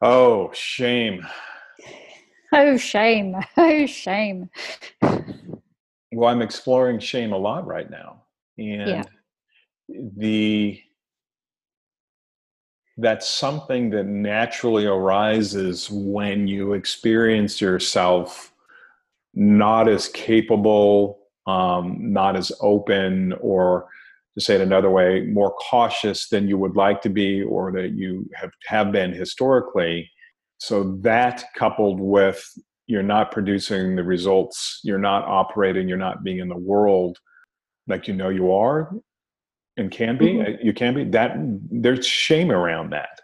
Oh, 0.00 0.50
shame. 0.52 1.26
Oh, 2.52 2.76
shame. 2.76 3.36
Oh, 3.56 3.86
shame. 3.86 4.50
Well, 6.14 6.30
I'm 6.30 6.42
exploring 6.42 6.98
shame 7.00 7.32
a 7.32 7.38
lot 7.38 7.66
right 7.66 7.90
now. 7.90 8.22
And 8.58 8.88
yeah. 8.88 9.02
the 9.88 10.80
that's 12.96 13.28
something 13.28 13.90
that 13.90 14.06
naturally 14.06 14.86
arises 14.86 15.90
when 15.90 16.46
you 16.46 16.74
experience 16.74 17.60
yourself 17.60 18.52
not 19.34 19.88
as 19.88 20.08
capable, 20.08 21.18
um, 21.46 21.96
not 22.12 22.36
as 22.36 22.52
open, 22.60 23.32
or 23.40 23.88
to 24.34 24.40
say 24.40 24.54
it 24.54 24.60
another 24.60 24.90
way, 24.90 25.22
more 25.22 25.54
cautious 25.54 26.28
than 26.28 26.48
you 26.48 26.56
would 26.56 26.76
like 26.76 27.02
to 27.02 27.08
be 27.08 27.42
or 27.42 27.72
that 27.72 27.92
you 27.92 28.28
have, 28.34 28.50
have 28.66 28.92
been 28.92 29.12
historically. 29.12 30.08
So 30.58 30.96
that 31.02 31.44
coupled 31.56 32.00
with 32.00 32.46
you're 32.86 33.02
not 33.02 33.30
producing 33.30 33.96
the 33.96 34.04
results, 34.04 34.80
you're 34.84 34.98
not 34.98 35.24
operating, 35.24 35.88
you're 35.88 35.96
not 35.96 36.22
being 36.22 36.38
in 36.38 36.48
the 36.48 36.56
world 36.56 37.18
like 37.86 38.08
you 38.08 38.14
know 38.14 38.28
you 38.28 38.52
are 38.52 38.92
and 39.76 39.90
can 39.90 40.16
be, 40.16 40.34
mm-hmm. 40.34 40.66
You 40.66 40.72
can 40.72 40.94
be, 40.94 41.04
that 41.04 41.36
there's 41.70 42.06
shame 42.06 42.50
around 42.50 42.90
that. 42.90 43.20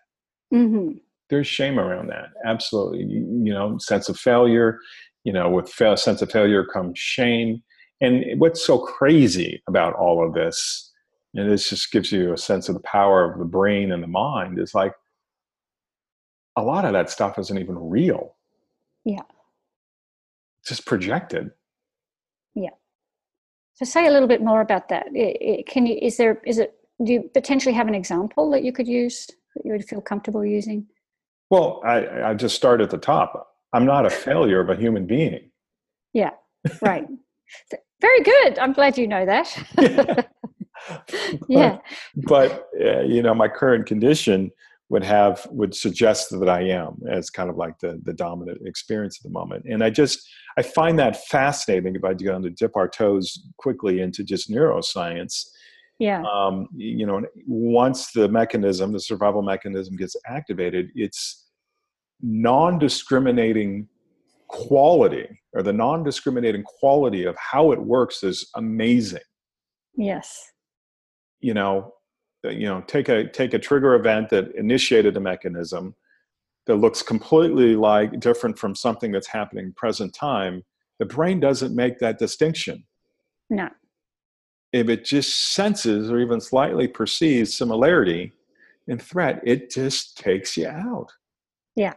Mm-hmm. 0.53 0.99
There's 1.29 1.47
shame 1.47 1.79
around 1.79 2.09
that. 2.09 2.31
Absolutely. 2.45 3.05
You, 3.05 3.21
you 3.45 3.53
know, 3.53 3.79
sense 3.79 4.09
of 4.09 4.19
failure, 4.19 4.79
you 5.25 5.33
know, 5.33 5.49
with 5.49 5.69
sense 5.69 6.23
of 6.23 6.31
failure 6.31 6.65
comes 6.65 6.99
shame. 6.99 7.63
And 8.01 8.41
what's 8.41 8.67
so 8.67 8.79
crazy 8.79 9.63
about 9.69 9.95
all 9.95 10.27
of 10.27 10.35
this, 10.35 10.91
and 11.35 11.49
this 11.49 11.71
just 11.71 11.93
gives 11.93 12.11
you 12.11 12.33
a 12.33 12.39
sense 12.39 12.69
of 12.69 12.75
the 12.75 12.81
power 12.81 13.31
of 13.31 13.39
the 13.39 13.45
brain 13.45 13.93
and 13.93 14.03
the 14.03 14.09
mind, 14.09 14.59
is 14.59 14.75
like 14.75 14.95
a 16.57 16.63
lot 16.63 16.85
of 16.85 16.93
that 16.95 17.11
stuff 17.11 17.39
isn't 17.39 17.59
even 17.59 17.77
real. 17.79 18.35
Yeah 19.05 19.23
just 20.71 20.87
projected. 20.87 21.51
Yeah. 22.55 22.71
So 23.75 23.85
say 23.85 24.07
a 24.07 24.11
little 24.11 24.29
bit 24.29 24.41
more 24.43 24.61
about 24.61 24.89
that. 24.89 25.07
Can 25.67 25.87
you? 25.87 25.99
Is 26.01 26.17
there? 26.17 26.41
Is 26.47 26.59
it? 26.59 26.75
Do 27.05 27.13
you 27.13 27.31
potentially 27.35 27.75
have 27.75 27.89
an 27.89 27.95
example 27.95 28.51
that 28.53 28.63
you 28.63 28.73
could 28.73 28.87
use 28.87 29.27
that 29.27 29.65
you 29.65 29.73
would 29.73 29.85
feel 29.85 30.01
comfortable 30.01 30.45
using? 30.45 30.87
Well, 31.51 31.83
I, 31.85 32.31
I 32.31 32.35
just 32.35 32.55
start 32.55 32.81
at 32.81 32.91
the 32.91 32.99
top. 32.99 33.49
I'm 33.73 33.85
not 33.85 34.07
a 34.07 34.11
failure 34.29 34.61
of 34.61 34.71
a 34.71 34.77
human 34.77 35.07
being. 35.07 35.51
Yeah. 36.15 36.31
Right. 36.83 37.07
Very 38.01 38.23
good. 38.23 38.59
I'm 38.59 38.75
glad 38.75 38.99
you 38.99 39.07
know 39.09 39.25
that. 39.27 39.47
yeah. 39.79 40.23
But, 40.89 41.41
yeah. 41.49 41.79
But 42.17 42.69
uh, 42.81 43.01
you 43.01 43.23
know, 43.23 43.35
my 43.35 43.49
current 43.49 43.85
condition 43.87 44.51
would 44.91 45.05
have 45.05 45.47
would 45.51 45.75
suggest 45.75 46.31
that 46.39 46.49
I 46.49 46.63
am 46.63 47.01
as 47.09 47.31
kind 47.31 47.49
of 47.49 47.57
like 47.57 47.79
the 47.79 48.01
the 48.05 48.13
dominant 48.13 48.67
experience 48.67 49.19
at 49.19 49.23
the 49.23 49.31
moment. 49.31 49.65
And 49.65 49.83
I 49.83 49.89
just 49.89 50.29
I 50.59 50.63
find 50.63 50.99
that 50.99 51.25
fascinating 51.27 51.95
if 51.95 52.05
I 52.05 52.13
go 52.13 52.35
on 52.35 52.43
to 52.43 52.51
dip 52.51 52.77
our 52.77 52.89
toes 52.89 53.41
quickly 53.57 54.01
into 54.01 54.23
just 54.25 54.51
neuroscience. 54.51 55.47
Yeah. 56.01 56.23
Um, 56.23 56.67
you 56.75 57.07
know, 57.07 57.23
once 57.47 58.11
the 58.13 58.29
mechanism, 58.29 58.93
the 58.93 59.01
survival 59.01 59.43
mechanism 59.43 59.97
gets 59.97 60.17
activated, 60.27 60.91
it's 60.95 61.47
non-discriminating 62.23 63.87
quality 64.49 65.29
or 65.53 65.63
the 65.63 65.73
non-discriminating 65.73 66.63
quality 66.65 67.25
of 67.25 67.37
how 67.37 67.71
it 67.71 67.79
works 67.79 68.25
is 68.25 68.49
amazing. 68.57 69.21
Yes. 69.95 70.43
You 71.41 71.55
know, 71.55 71.93
you 72.45 72.67
know 72.67 72.83
take 72.87 73.09
a 73.09 73.29
take 73.29 73.55
a 73.55 73.59
trigger 73.59 73.95
event 73.95 74.31
that 74.31 74.55
initiated 74.55 75.17
a 75.17 75.21
mechanism 75.21 75.95
that 76.67 76.77
looks 76.77 77.03
completely 77.03 77.75
like 77.75 78.21
different 78.21 78.59
from 78.59 78.75
something 78.75 79.13
that's 79.13 79.27
happening 79.27 79.73
present 79.77 80.15
time 80.15 80.63
the 81.01 81.07
brain 81.07 81.41
doesn't 81.41 81.75
make 81.75 81.99
that 81.99 82.19
distinction. 82.19 82.85
No. 83.49 83.71
If 84.73 84.89
it 84.89 85.05
just 85.05 85.55
senses 85.55 86.11
or 86.11 86.21
even 86.21 86.41
slightly 86.41 86.87
perceives 86.87 87.57
similarity 87.57 88.33
in 88.87 88.99
threat 88.99 89.41
it 89.45 89.71
just 89.71 90.17
takes 90.19 90.57
you 90.57 90.69
out. 90.69 91.09
Yeah. 91.75 91.95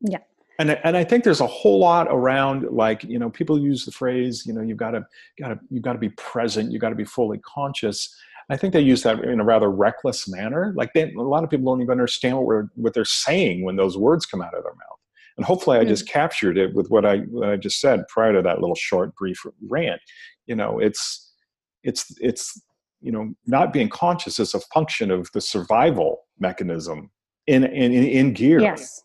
Yeah. 0.00 0.18
And 0.58 0.70
and 0.84 0.96
I 0.96 1.04
think 1.04 1.24
there's 1.24 1.40
a 1.40 1.46
whole 1.46 1.80
lot 1.80 2.06
around 2.10 2.68
like 2.70 3.02
you 3.02 3.18
know 3.18 3.30
people 3.30 3.58
use 3.58 3.84
the 3.84 3.92
phrase 3.92 4.44
you 4.46 4.52
know 4.52 4.60
you've 4.60 4.78
got 4.78 4.92
to 4.92 5.06
got 5.38 5.48
to 5.48 5.58
you've 5.70 5.82
got 5.82 5.94
to 5.94 5.98
be 5.98 6.10
present 6.10 6.70
you've 6.70 6.80
got 6.80 6.90
to 6.90 6.94
be 6.94 7.04
fully 7.04 7.38
conscious 7.38 8.14
I 8.48 8.56
think 8.56 8.72
they 8.72 8.80
use 8.80 9.02
that 9.02 9.24
in 9.24 9.40
a 9.40 9.44
rather 9.44 9.70
reckless 9.70 10.28
manner. 10.28 10.72
Like 10.76 10.92
they, 10.92 11.12
a 11.12 11.20
lot 11.20 11.42
of 11.42 11.50
people 11.50 11.72
don't 11.72 11.82
even 11.82 11.90
understand 11.90 12.36
what, 12.36 12.46
we're, 12.46 12.68
what 12.74 12.94
they're 12.94 13.04
saying 13.04 13.64
when 13.64 13.76
those 13.76 13.98
words 13.98 14.24
come 14.24 14.40
out 14.40 14.54
of 14.54 14.62
their 14.62 14.74
mouth. 14.74 14.98
And 15.36 15.44
hopefully, 15.44 15.78
I 15.78 15.84
mm. 15.84 15.88
just 15.88 16.08
captured 16.08 16.56
it 16.56 16.74
with 16.74 16.88
what 16.88 17.04
I 17.04 17.18
what 17.18 17.48
I 17.48 17.56
just 17.56 17.80
said 17.80 18.06
prior 18.08 18.32
to 18.32 18.42
that 18.42 18.60
little 18.60 18.76
short, 18.76 19.14
brief 19.16 19.44
rant. 19.68 20.00
You 20.46 20.56
know, 20.56 20.78
it's 20.78 21.34
it's 21.82 22.06
it's 22.20 22.60
you 23.00 23.12
know 23.12 23.34
not 23.46 23.72
being 23.72 23.88
conscious 23.88 24.38
is 24.38 24.54
a 24.54 24.60
function 24.60 25.10
of 25.10 25.30
the 25.32 25.40
survival 25.40 26.24
mechanism 26.38 27.10
in 27.46 27.64
in 27.64 27.92
in 27.92 28.32
gear. 28.32 28.60
Yes. 28.60 29.02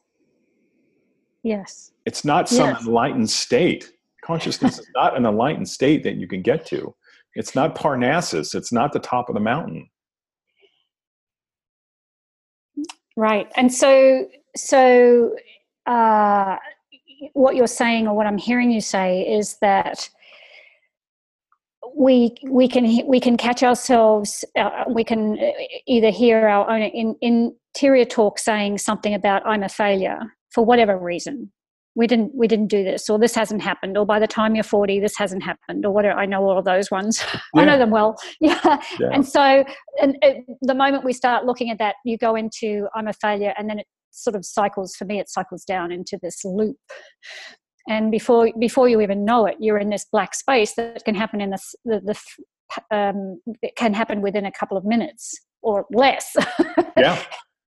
Yes. 1.43 1.91
It's 2.05 2.23
not 2.23 2.47
some 2.47 2.69
yes. 2.69 2.85
enlightened 2.85 3.29
state. 3.29 3.91
Consciousness 4.23 4.79
is 4.79 4.87
not 4.95 5.17
an 5.17 5.25
enlightened 5.25 5.67
state 5.67 6.03
that 6.03 6.15
you 6.15 6.27
can 6.27 6.41
get 6.41 6.65
to. 6.67 6.93
It's 7.35 7.55
not 7.55 7.75
Parnassus. 7.75 8.53
It's 8.55 8.71
not 8.71 8.93
the 8.93 8.99
top 8.99 9.29
of 9.29 9.35
the 9.35 9.41
mountain. 9.41 9.89
Right. 13.15 13.47
And 13.55 13.73
so, 13.73 14.27
so 14.55 15.35
uh, 15.85 16.55
what 17.33 17.55
you're 17.55 17.67
saying, 17.67 18.07
or 18.07 18.15
what 18.15 18.27
I'm 18.27 18.37
hearing 18.37 18.71
you 18.71 18.81
say, 18.81 19.21
is 19.21 19.57
that 19.61 20.09
we 21.95 22.35
we 22.49 22.67
can 22.67 23.05
we 23.05 23.19
can 23.19 23.37
catch 23.37 23.63
ourselves. 23.63 24.45
Uh, 24.55 24.85
we 24.87 25.03
can 25.03 25.37
either 25.87 26.09
hear 26.09 26.47
our 26.47 26.69
own 26.69 26.81
in, 26.81 27.15
interior 27.21 28.05
talk 28.05 28.39
saying 28.39 28.77
something 28.77 29.13
about 29.13 29.45
"I'm 29.45 29.63
a 29.63 29.69
failure" 29.69 30.19
for 30.51 30.63
whatever 30.63 30.97
reason, 30.97 31.51
we 31.95 32.07
didn't 32.07 32.31
we 32.33 32.47
didn't 32.47 32.67
do 32.67 32.83
this 32.83 33.09
or 33.09 33.19
this 33.19 33.35
hasn't 33.35 33.61
happened 33.61 33.97
or 33.97 34.05
by 34.05 34.19
the 34.19 34.27
time 34.27 34.55
you're 34.55 34.63
40 34.63 34.99
this 34.99 35.17
hasn't 35.17 35.43
happened 35.43 35.85
or 35.85 35.91
whatever 35.91 36.17
i 36.19 36.25
know 36.25 36.41
all 36.43 36.57
of 36.57 36.65
those 36.65 36.89
ones 36.89 37.21
yeah. 37.33 37.39
i 37.61 37.65
know 37.65 37.77
them 37.77 37.89
well 37.89 38.15
yeah. 38.41 38.81
yeah. 38.99 39.09
and 39.11 39.27
so 39.27 39.63
and 40.01 40.17
it, 40.21 40.45
the 40.61 40.73
moment 40.73 41.03
we 41.03 41.13
start 41.13 41.45
looking 41.45 41.69
at 41.69 41.77
that 41.79 41.95
you 42.05 42.17
go 42.17 42.35
into 42.35 42.87
i'm 42.95 43.07
a 43.07 43.13
failure 43.13 43.53
and 43.57 43.69
then 43.69 43.79
it 43.79 43.87
sort 44.11 44.35
of 44.35 44.45
cycles 44.45 44.95
for 44.95 45.05
me 45.05 45.19
it 45.19 45.29
cycles 45.29 45.63
down 45.63 45.91
into 45.91 46.17
this 46.21 46.43
loop 46.43 46.77
and 47.87 48.11
before 48.11 48.49
before 48.59 48.87
you 48.87 49.01
even 49.01 49.25
know 49.25 49.45
it 49.45 49.55
you're 49.59 49.77
in 49.77 49.89
this 49.89 50.05
black 50.11 50.33
space 50.33 50.73
that 50.75 51.03
can 51.05 51.15
happen 51.15 51.41
in 51.41 51.49
this 51.49 51.75
the, 51.85 51.99
the 52.01 52.19
um, 52.95 53.41
it 53.61 53.75
can 53.75 53.93
happen 53.93 54.21
within 54.21 54.45
a 54.45 54.51
couple 54.51 54.77
of 54.77 54.85
minutes 54.85 55.33
or 55.61 55.85
less 55.91 56.35
yeah 56.97 57.21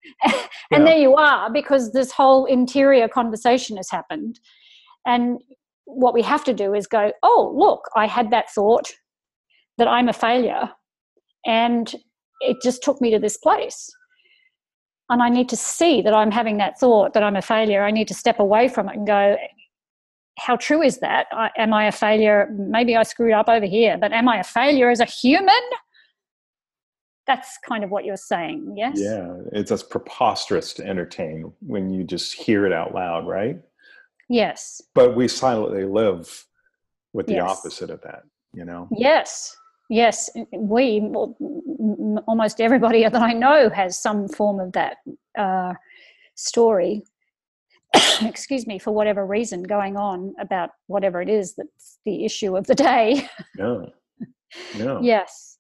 and 0.24 0.34
yeah. 0.72 0.80
there 0.80 0.98
you 0.98 1.16
are 1.16 1.52
because 1.52 1.92
this 1.92 2.12
whole 2.12 2.46
interior 2.46 3.08
conversation 3.08 3.78
has 3.78 3.90
happened. 3.90 4.40
And 5.06 5.40
what 5.86 6.14
we 6.14 6.22
have 6.22 6.44
to 6.46 6.54
do 6.54 6.74
is 6.74 6.88
go 6.88 7.12
oh 7.24 7.54
look 7.56 7.90
i 7.96 8.08
had 8.08 8.32
that 8.32 8.50
thought 8.52 8.92
that 9.78 9.88
i'm 9.88 10.08
a 10.08 10.14
failure 10.14 10.70
and 11.46 11.96
it 12.40 12.58
just 12.64 12.84
took 12.84 13.00
me 13.02 13.12
to 13.12 13.20
this 13.20 13.38
place. 13.38 13.90
And 15.10 15.22
i 15.22 15.30
need 15.30 15.50
to 15.50 15.58
see 15.58 16.02
that 16.02 16.14
i'm 16.14 16.32
having 16.32 16.58
that 16.58 16.80
thought 16.80 17.14
that 17.14 17.24
i'm 17.24 17.36
a 17.36 17.42
failure. 17.42 17.84
I 17.84 17.92
need 17.92 18.08
to 18.08 18.14
step 18.14 18.40
away 18.40 18.68
from 18.68 18.90
it 18.90 18.96
and 18.96 19.08
go 19.08 19.38
how 20.40 20.56
true 20.56 20.82
is 20.82 20.98
that? 21.00 21.28
I, 21.32 21.52
am 21.58 21.74
i 21.74 21.86
a 21.86 21.92
failure? 21.92 22.50
Maybe 22.58 22.96
i 22.96 23.04
screwed 23.04 23.34
up 23.34 23.50
over 23.50 23.66
here 23.66 23.98
but 23.98 24.14
am 24.14 24.30
i 24.30 24.40
a 24.40 24.44
failure 24.44 24.90
as 24.90 25.00
a 25.00 25.06
human 25.06 25.64
that's 27.26 27.58
kind 27.68 27.84
of 27.84 27.90
what 27.90 28.06
you're 28.06 28.18
saying 28.18 28.74
yes? 28.78 28.96
Yeah 28.98 29.36
it's 29.52 29.72
as 29.72 29.84
preposterous 29.84 30.74
to 30.74 30.86
entertain 30.86 31.52
when 31.60 31.90
you 31.90 32.04
just 32.04 32.34
hear 32.34 32.66
it 32.66 32.74
out 32.74 32.94
loud 32.94 33.28
right? 33.28 33.60
Yes. 34.30 34.82
But 34.96 35.16
we 35.16 35.28
silently 35.28 35.86
live 35.86 36.46
with 37.12 37.28
the 37.28 37.34
yes. 37.34 37.50
opposite 37.50 37.90
of 37.90 38.02
that 38.02 38.24
you 38.54 38.66
know? 38.66 38.88
Yes 38.92 39.56
yes 39.90 40.30
we 40.54 41.02
almost 42.26 42.62
everybody 42.62 43.04
that 43.08 43.16
i 43.16 43.34
know 43.34 43.70
has 43.70 44.00
some 44.00 44.30
form 44.30 44.60
of 44.60 44.72
that 44.72 44.98
uh, 45.38 45.74
story 46.36 47.04
excuse 48.22 48.66
me 48.66 48.80
for 48.80 48.92
whatever 48.92 49.26
reason 49.26 49.64
going 49.64 49.98
on 49.98 50.34
about 50.40 50.72
whatever 50.88 51.22
it 51.22 51.30
is 51.30 51.54
that's 51.56 52.00
the 52.06 52.26
issue 52.26 52.58
of 52.58 52.66
the 52.68 52.76
day. 52.76 53.28
No. 53.58 53.92
No. 54.78 55.00
Yes 55.02 55.53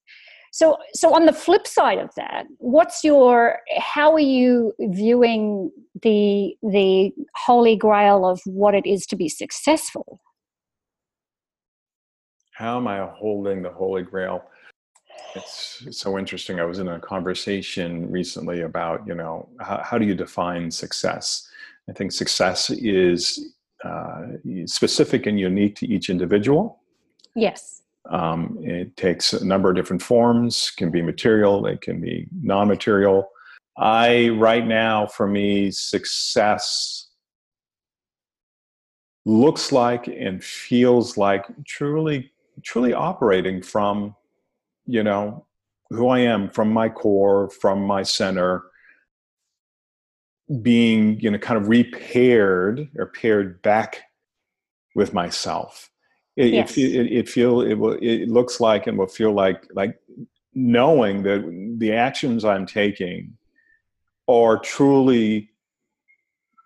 so 0.53 0.77
so 0.93 1.13
on 1.13 1.25
the 1.25 1.33
flip 1.33 1.67
side 1.67 1.97
of 1.97 2.09
that 2.15 2.45
what's 2.59 3.03
your 3.03 3.59
how 3.79 4.13
are 4.13 4.19
you 4.19 4.73
viewing 4.79 5.71
the 6.01 6.55
the 6.61 7.11
holy 7.35 7.75
grail 7.75 8.25
of 8.25 8.39
what 8.45 8.73
it 8.73 8.85
is 8.85 9.05
to 9.05 9.15
be 9.15 9.27
successful 9.27 10.21
how 12.53 12.77
am 12.77 12.87
I 12.87 13.05
holding 13.07 13.63
the 13.63 13.71
Holy 13.71 14.03
Grail? 14.03 14.43
It's 15.35 15.85
so 15.91 16.19
interesting. 16.19 16.59
I 16.59 16.65
was 16.65 16.79
in 16.79 16.87
a 16.87 16.99
conversation 16.99 18.09
recently 18.11 18.61
about, 18.61 19.05
you 19.07 19.15
know, 19.15 19.49
how, 19.59 19.81
how 19.83 19.97
do 19.97 20.05
you 20.05 20.13
define 20.13 20.69
success? 20.69 21.49
I 21.89 21.93
think 21.93 22.11
success 22.11 22.69
is 22.69 23.53
uh, 23.83 24.27
specific 24.65 25.25
and 25.25 25.39
unique 25.39 25.75
to 25.77 25.87
each 25.87 26.09
individual. 26.09 26.79
Yes. 27.35 27.82
Um, 28.09 28.57
it 28.61 28.95
takes 28.97 29.33
a 29.33 29.45
number 29.45 29.69
of 29.69 29.75
different 29.75 30.01
forms, 30.01 30.71
can 30.75 30.91
be 30.91 31.01
material, 31.01 31.65
it 31.65 31.81
can 31.81 32.01
be 32.01 32.27
non 32.41 32.67
material. 32.67 33.29
I, 33.77 34.29
right 34.29 34.65
now, 34.65 35.07
for 35.07 35.27
me, 35.27 35.71
success 35.71 37.09
looks 39.25 39.71
like 39.71 40.07
and 40.07 40.43
feels 40.43 41.17
like 41.17 41.45
truly 41.65 42.31
truly 42.61 42.93
operating 42.93 43.61
from 43.61 44.15
you 44.85 45.01
know 45.01 45.45
who 45.89 46.09
i 46.09 46.19
am 46.19 46.49
from 46.49 46.71
my 46.71 46.89
core 46.89 47.49
from 47.49 47.81
my 47.81 48.03
center 48.03 48.63
being 50.61 51.17
you 51.21 51.31
know 51.31 51.37
kind 51.37 51.59
of 51.59 51.69
repaired 51.69 52.89
or 52.97 53.05
paired 53.07 53.61
back 53.61 54.01
with 54.93 55.13
myself 55.13 55.89
it, 56.35 56.53
yes. 56.53 56.77
it, 56.77 56.95
it, 56.95 57.11
it 57.11 57.29
feel 57.29 57.61
it 57.61 57.75
will 57.75 57.97
it 58.01 58.27
looks 58.27 58.59
like 58.59 58.87
and 58.87 58.97
will 58.97 59.07
feel 59.07 59.31
like 59.31 59.67
like 59.73 59.97
knowing 60.53 61.23
that 61.23 61.75
the 61.77 61.93
actions 61.93 62.45
i'm 62.45 62.65
taking 62.65 63.35
are 64.27 64.57
truly 64.57 65.49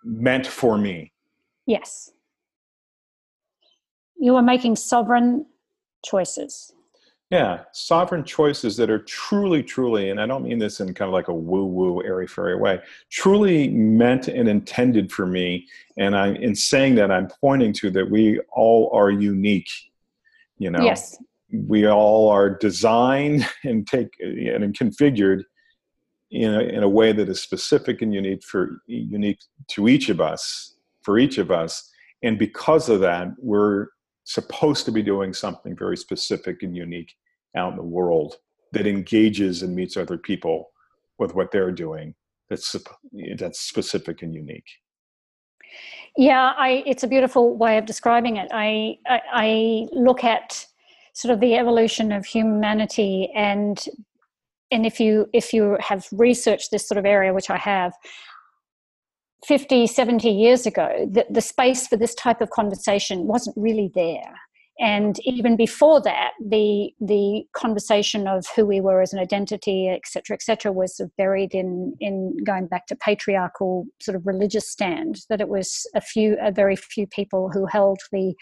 meant 0.04 0.46
for 0.46 0.78
me 0.78 1.12
yes 1.66 2.12
you 4.18 4.34
are 4.34 4.42
making 4.42 4.76
sovereign 4.76 5.46
choices. 6.04 6.72
Yeah, 7.30 7.64
sovereign 7.72 8.24
choices 8.24 8.74
that 8.78 8.88
are 8.88 9.00
truly, 9.00 9.62
truly, 9.62 10.08
and 10.08 10.18
I 10.18 10.26
don't 10.26 10.44
mean 10.44 10.58
this 10.58 10.80
in 10.80 10.94
kind 10.94 11.10
of 11.10 11.12
like 11.12 11.28
a 11.28 11.34
woo 11.34 11.66
woo, 11.66 12.02
airy 12.02 12.26
fairy 12.26 12.56
way, 12.56 12.80
truly 13.10 13.68
meant 13.68 14.28
and 14.28 14.48
intended 14.48 15.12
for 15.12 15.26
me. 15.26 15.66
And 15.98 16.16
I'm 16.16 16.36
in 16.36 16.54
saying 16.54 16.94
that, 16.94 17.10
I'm 17.10 17.28
pointing 17.42 17.74
to 17.74 17.90
that 17.90 18.10
we 18.10 18.40
all 18.50 18.90
are 18.94 19.10
unique. 19.10 19.68
You 20.56 20.70
know, 20.70 20.82
yes. 20.82 21.18
we 21.52 21.86
all 21.86 22.30
are 22.30 22.48
designed 22.48 23.46
and 23.64 23.86
take 23.86 24.08
and 24.20 24.76
configured 24.76 25.42
in 26.30 26.54
a, 26.54 26.60
in 26.60 26.82
a 26.82 26.88
way 26.88 27.12
that 27.12 27.28
is 27.28 27.42
specific 27.42 28.00
and 28.00 28.14
unique 28.14 28.42
for 28.42 28.80
unique 28.86 29.40
to 29.68 29.88
each 29.88 30.08
of 30.08 30.22
us, 30.22 30.76
for 31.02 31.18
each 31.18 31.36
of 31.36 31.50
us. 31.50 31.90
And 32.22 32.38
because 32.38 32.88
of 32.88 33.00
that, 33.00 33.28
we're 33.38 33.88
supposed 34.28 34.84
to 34.84 34.92
be 34.92 35.02
doing 35.02 35.32
something 35.32 35.74
very 35.74 35.96
specific 35.96 36.62
and 36.62 36.76
unique 36.76 37.14
out 37.56 37.70
in 37.70 37.76
the 37.76 37.82
world 37.82 38.36
that 38.72 38.86
engages 38.86 39.62
and 39.62 39.74
meets 39.74 39.96
other 39.96 40.18
people 40.18 40.68
with 41.18 41.34
what 41.34 41.50
they're 41.50 41.72
doing 41.72 42.14
that's 42.50 42.76
that's 43.38 43.58
specific 43.58 44.22
and 44.22 44.34
unique. 44.34 44.68
Yeah 46.16 46.52
i 46.58 46.82
it's 46.86 47.04
a 47.04 47.08
beautiful 47.08 47.56
way 47.56 47.78
of 47.78 47.86
describing 47.86 48.36
it. 48.36 48.48
I, 48.52 48.98
I 49.06 49.20
i 49.32 49.86
look 49.92 50.24
at 50.24 50.66
sort 51.14 51.32
of 51.32 51.40
the 51.40 51.54
evolution 51.54 52.12
of 52.12 52.26
humanity 52.26 53.30
and 53.34 53.82
and 54.70 54.84
if 54.84 55.00
you 55.00 55.28
if 55.32 55.54
you 55.54 55.78
have 55.80 56.06
researched 56.12 56.70
this 56.70 56.86
sort 56.86 56.98
of 56.98 57.06
area 57.06 57.32
which 57.32 57.48
i 57.48 57.56
have 57.56 57.94
50, 59.46 59.86
70 59.86 60.28
years 60.30 60.66
ago, 60.66 61.08
the, 61.10 61.26
the 61.30 61.40
space 61.40 61.86
for 61.86 61.96
this 61.96 62.14
type 62.14 62.40
of 62.40 62.50
conversation 62.50 63.26
wasn't 63.26 63.56
really 63.56 63.90
there. 63.94 64.34
And 64.80 65.18
even 65.24 65.56
before 65.56 66.00
that, 66.02 66.30
the 66.40 66.92
the 67.00 67.42
conversation 67.52 68.28
of 68.28 68.46
who 68.54 68.64
we 68.64 68.80
were 68.80 69.02
as 69.02 69.12
an 69.12 69.18
identity, 69.18 69.88
et 69.88 70.02
cetera, 70.06 70.34
et 70.34 70.42
cetera, 70.42 70.70
was 70.70 71.00
buried 71.16 71.52
in 71.52 71.96
in 71.98 72.36
going 72.44 72.68
back 72.68 72.86
to 72.86 72.96
patriarchal 72.96 73.86
sort 74.00 74.14
of 74.14 74.24
religious 74.24 74.70
stand. 74.70 75.22
That 75.30 75.40
it 75.40 75.48
was 75.48 75.84
a 75.96 76.00
few, 76.00 76.36
a 76.40 76.52
very 76.52 76.76
few 76.76 77.08
people 77.08 77.50
who 77.52 77.66
held 77.66 77.98
the 78.12 78.34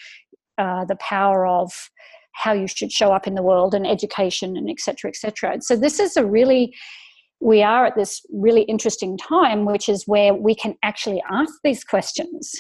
uh, 0.59 0.85
the 0.85 0.97
power 0.97 1.47
of 1.47 1.73
how 2.33 2.53
you 2.53 2.67
should 2.67 2.93
show 2.93 3.13
up 3.13 3.27
in 3.27 3.35
the 3.35 3.43
world 3.43 3.75
and 3.75 3.87
education 3.87 4.59
and 4.59 4.69
et 4.69 4.79
cetera, 4.79 5.09
et 5.09 5.17
cetera. 5.17 5.57
So 5.63 5.75
this 5.75 5.99
is 5.99 6.19
a 6.19 6.27
really 6.27 6.75
we 7.41 7.63
are 7.63 7.87
at 7.87 7.97
this 7.97 8.23
really 8.33 8.63
interesting 8.63 9.17
time, 9.19 9.65
which 9.65 9.89
is 9.89 10.05
where 10.07 10.35
we 10.35 10.55
can 10.55 10.75
actually 10.83 11.23
ask 11.31 11.55
these 11.63 11.85
questions. 11.85 12.53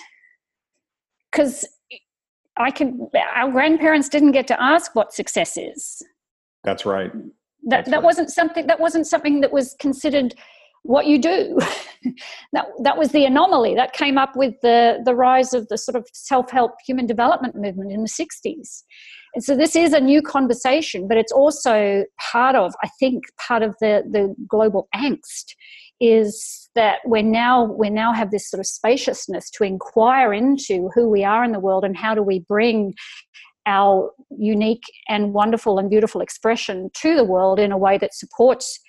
Because 1.30 1.66
I 2.56 2.70
can, 2.70 3.08
our 3.34 3.50
grandparents 3.50 4.08
didn't 4.08 4.32
get 4.32 4.46
to 4.48 4.62
ask 4.62 4.94
what 4.94 5.12
success 5.12 5.56
is. 5.56 6.02
That's 6.64 6.84
right. 6.84 7.12
That 7.12 7.30
That's 7.68 7.90
that 7.90 7.96
right. 7.96 8.04
wasn't 8.04 8.30
something 8.30 8.66
that 8.66 8.80
wasn't 8.80 9.06
something 9.06 9.40
that 9.40 9.52
was 9.52 9.74
considered 9.80 10.34
what 10.82 11.06
you 11.06 11.18
do. 11.18 11.58
that 12.52 12.66
that 12.82 12.96
was 12.96 13.10
the 13.10 13.24
anomaly 13.24 13.74
that 13.74 13.92
came 13.92 14.18
up 14.18 14.36
with 14.36 14.54
the 14.62 15.00
the 15.04 15.14
rise 15.14 15.52
of 15.52 15.68
the 15.68 15.78
sort 15.78 15.96
of 15.96 16.06
self 16.12 16.50
help 16.50 16.72
human 16.86 17.06
development 17.06 17.56
movement 17.56 17.92
in 17.92 18.02
the 18.02 18.08
'60s. 18.08 18.82
And 19.36 19.44
so 19.44 19.54
this 19.54 19.76
is 19.76 19.92
a 19.92 20.00
new 20.00 20.22
conversation, 20.22 21.06
but 21.06 21.18
it's 21.18 21.30
also 21.30 22.06
part 22.18 22.56
of, 22.56 22.74
I 22.82 22.88
think, 22.98 23.24
part 23.38 23.62
of 23.62 23.76
the, 23.82 24.02
the 24.10 24.34
global 24.48 24.88
angst 24.94 25.54
is 26.00 26.70
that 26.74 27.00
we're 27.04 27.22
now 27.22 27.64
we 27.64 27.90
now 27.90 28.14
have 28.14 28.30
this 28.30 28.48
sort 28.48 28.60
of 28.60 28.66
spaciousness 28.66 29.50
to 29.50 29.64
inquire 29.64 30.32
into 30.32 30.88
who 30.94 31.10
we 31.10 31.22
are 31.22 31.44
in 31.44 31.52
the 31.52 31.60
world 31.60 31.84
and 31.84 31.98
how 31.98 32.14
do 32.14 32.22
we 32.22 32.38
bring 32.48 32.94
our 33.66 34.10
unique 34.30 34.84
and 35.06 35.34
wonderful 35.34 35.78
and 35.78 35.90
beautiful 35.90 36.22
expression 36.22 36.88
to 36.94 37.14
the 37.14 37.24
world 37.24 37.58
in 37.58 37.72
a 37.72 37.78
way 37.78 37.98
that 37.98 38.14
supports 38.14 38.80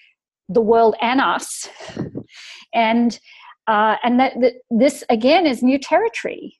the 0.47 0.61
world 0.61 0.95
and 1.01 1.19
us. 1.19 1.67
And 2.73 3.19
uh, 3.67 3.97
and 4.01 4.17
that, 4.19 4.33
that 4.39 4.53
this 4.69 5.03
again 5.09 5.45
is 5.45 5.61
new 5.61 5.77
territory 5.77 6.57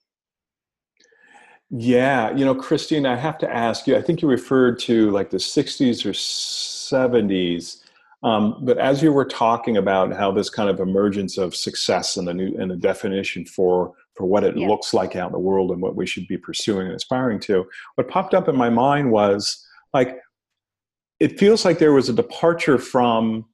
yeah, 1.70 2.34
you 2.36 2.46
know, 2.46 2.56
Christine, 2.56 3.06
I 3.06 3.16
have 3.16 3.38
to 3.40 3.54
ask 3.54 3.88
you. 3.88 3.98
I 3.98 4.02
think 4.02 4.22
you 4.22 4.28
referred 4.28 4.80
to 4.80 5.12
like 5.12 5.30
the 5.30 5.38
'60s 5.38 6.06
or 6.06 6.12
'70s, 6.12 7.84
um, 8.24 8.60
but 8.62 8.78
as 8.78 9.02
you 9.02 9.12
were 9.12 9.26
talking 9.26 9.78
about 9.78 10.14
how 10.14 10.32
this 10.32 10.50
kind 10.50 10.70
of 10.70 10.80
emergence 10.80 11.38
of 11.38 11.56
success 11.56 12.18
and 12.18 12.28
the 12.28 12.34
new 12.34 12.56
and 12.58 12.72
the 12.72 12.78
definition 12.78 13.46
for 13.46 13.94
for 14.16 14.26
what 14.26 14.44
it 14.44 14.58
yeah. 14.58 14.68
looks 14.68 14.94
like 14.94 15.16
out 15.16 15.28
in 15.28 15.34
the 15.34 15.40
world 15.40 15.72
and 15.72 15.82
what 15.82 15.96
we 15.96 16.08
should 16.08 16.28
be 16.28 16.38
pursuing 16.38 16.88
and 16.88 16.96
aspiring 16.96 17.40
to, 17.40 17.68
what 17.96 18.10
popped 18.10 18.34
up 18.34 18.48
in 18.50 18.56
my 18.56 18.70
mind 18.70 19.12
was 19.12 19.64
like, 19.94 20.18
it 21.20 21.40
feels 21.40 21.64
like 21.64 21.78
there 21.78 21.94
was 21.94 22.10
a 22.10 22.14
departure 22.14 22.80
from 22.80 23.46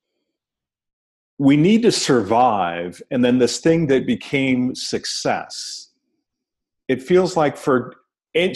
we 1.40 1.58
need 1.58 1.82
to 1.82 1.92
survive, 1.92 3.02
and 3.12 3.26
then 3.26 3.40
this 3.40 3.60
thing 3.60 3.88
that 3.88 4.06
became 4.06 4.74
success. 4.76 5.90
It 6.88 7.02
feels 7.02 7.36
like 7.36 7.58
for 7.58 7.96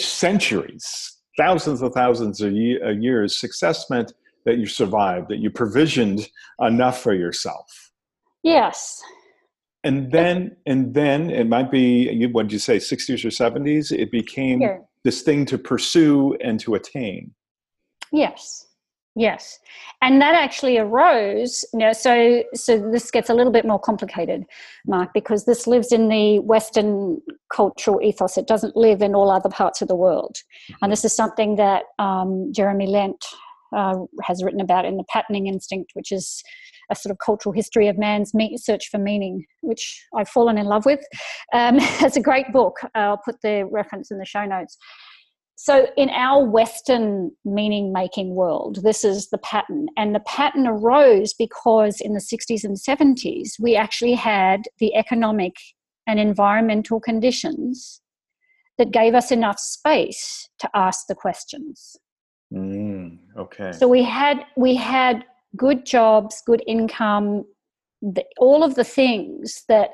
centuries, 0.02 1.16
thousands 1.36 1.82
of 1.82 1.92
thousands 1.92 2.40
of 2.40 2.52
years, 2.52 3.38
success 3.38 3.88
meant 3.90 4.12
that 4.44 4.58
you 4.58 4.66
survived, 4.66 5.28
that 5.28 5.38
you 5.38 5.50
provisioned 5.50 6.28
enough 6.60 7.02
for 7.02 7.12
yourself. 7.12 7.90
Yes. 8.42 9.02
And 9.84 10.10
then, 10.10 10.56
and 10.66 10.94
then 10.94 11.30
it 11.30 11.48
might 11.48 11.70
be, 11.70 12.26
what 12.26 12.44
did 12.44 12.52
you 12.52 12.58
say, 12.58 12.78
60s 12.78 13.24
or 13.24 13.28
70s? 13.28 13.92
It 13.92 14.10
became 14.10 14.60
yeah. 14.62 14.78
this 15.04 15.22
thing 15.22 15.44
to 15.46 15.58
pursue 15.58 16.34
and 16.42 16.58
to 16.60 16.74
attain. 16.74 17.32
Yes. 18.10 18.67
Yes, 19.18 19.58
and 20.00 20.22
that 20.22 20.36
actually 20.36 20.78
arose. 20.78 21.64
You 21.72 21.80
know, 21.80 21.92
so 21.92 22.44
so 22.54 22.78
this 22.78 23.10
gets 23.10 23.28
a 23.28 23.34
little 23.34 23.52
bit 23.52 23.66
more 23.66 23.80
complicated, 23.80 24.44
Mark, 24.86 25.12
because 25.12 25.44
this 25.44 25.66
lives 25.66 25.90
in 25.90 26.08
the 26.08 26.38
Western 26.38 27.20
cultural 27.52 28.00
ethos. 28.00 28.38
It 28.38 28.46
doesn't 28.46 28.76
live 28.76 29.02
in 29.02 29.16
all 29.16 29.28
other 29.28 29.48
parts 29.48 29.82
of 29.82 29.88
the 29.88 29.96
world, 29.96 30.36
and 30.82 30.92
this 30.92 31.04
is 31.04 31.16
something 31.16 31.56
that 31.56 31.86
um, 31.98 32.52
Jeremy 32.52 32.86
Lent 32.86 33.24
uh, 33.76 33.96
has 34.22 34.44
written 34.44 34.60
about 34.60 34.84
in 34.84 34.96
the 34.96 35.04
Patterning 35.08 35.48
Instinct, 35.48 35.90
which 35.94 36.12
is 36.12 36.44
a 36.88 36.94
sort 36.94 37.10
of 37.10 37.18
cultural 37.18 37.52
history 37.52 37.88
of 37.88 37.98
man's 37.98 38.32
search 38.56 38.88
for 38.88 38.98
meaning, 38.98 39.44
which 39.62 40.06
I've 40.14 40.28
fallen 40.28 40.58
in 40.58 40.66
love 40.66 40.86
with. 40.86 41.00
Um, 41.52 41.76
it's 41.80 42.16
a 42.16 42.22
great 42.22 42.52
book. 42.52 42.76
I'll 42.94 43.18
put 43.18 43.40
the 43.42 43.68
reference 43.70 44.12
in 44.12 44.18
the 44.18 44.24
show 44.24 44.44
notes. 44.44 44.78
So 45.60 45.88
in 45.96 46.08
our 46.10 46.44
western 46.44 47.32
meaning 47.44 47.92
making 47.92 48.34
world 48.34 48.78
this 48.82 49.04
is 49.04 49.30
the 49.30 49.38
pattern 49.38 49.88
and 49.96 50.14
the 50.14 50.20
pattern 50.20 50.66
arose 50.66 51.34
because 51.34 52.00
in 52.00 52.14
the 52.14 52.20
60s 52.20 52.62
and 52.62 52.76
70s 52.76 53.54
we 53.58 53.74
actually 53.74 54.14
had 54.14 54.62
the 54.78 54.94
economic 54.94 55.54
and 56.06 56.18
environmental 56.18 57.00
conditions 57.00 58.00
that 58.78 58.92
gave 58.92 59.14
us 59.14 59.30
enough 59.30 59.58
space 59.58 60.48
to 60.60 60.70
ask 60.74 61.06
the 61.06 61.14
questions. 61.14 61.96
Mm, 62.52 63.18
okay. 63.36 63.72
So 63.72 63.86
we 63.86 64.02
had 64.02 64.46
we 64.56 64.74
had 64.74 65.24
good 65.56 65.84
jobs 65.84 66.42
good 66.46 66.62
income 66.66 67.44
the, 68.00 68.24
all 68.38 68.62
of 68.62 68.74
the 68.74 68.84
things 68.84 69.64
that 69.68 69.90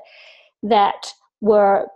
that 0.63 1.13
were 1.41 1.87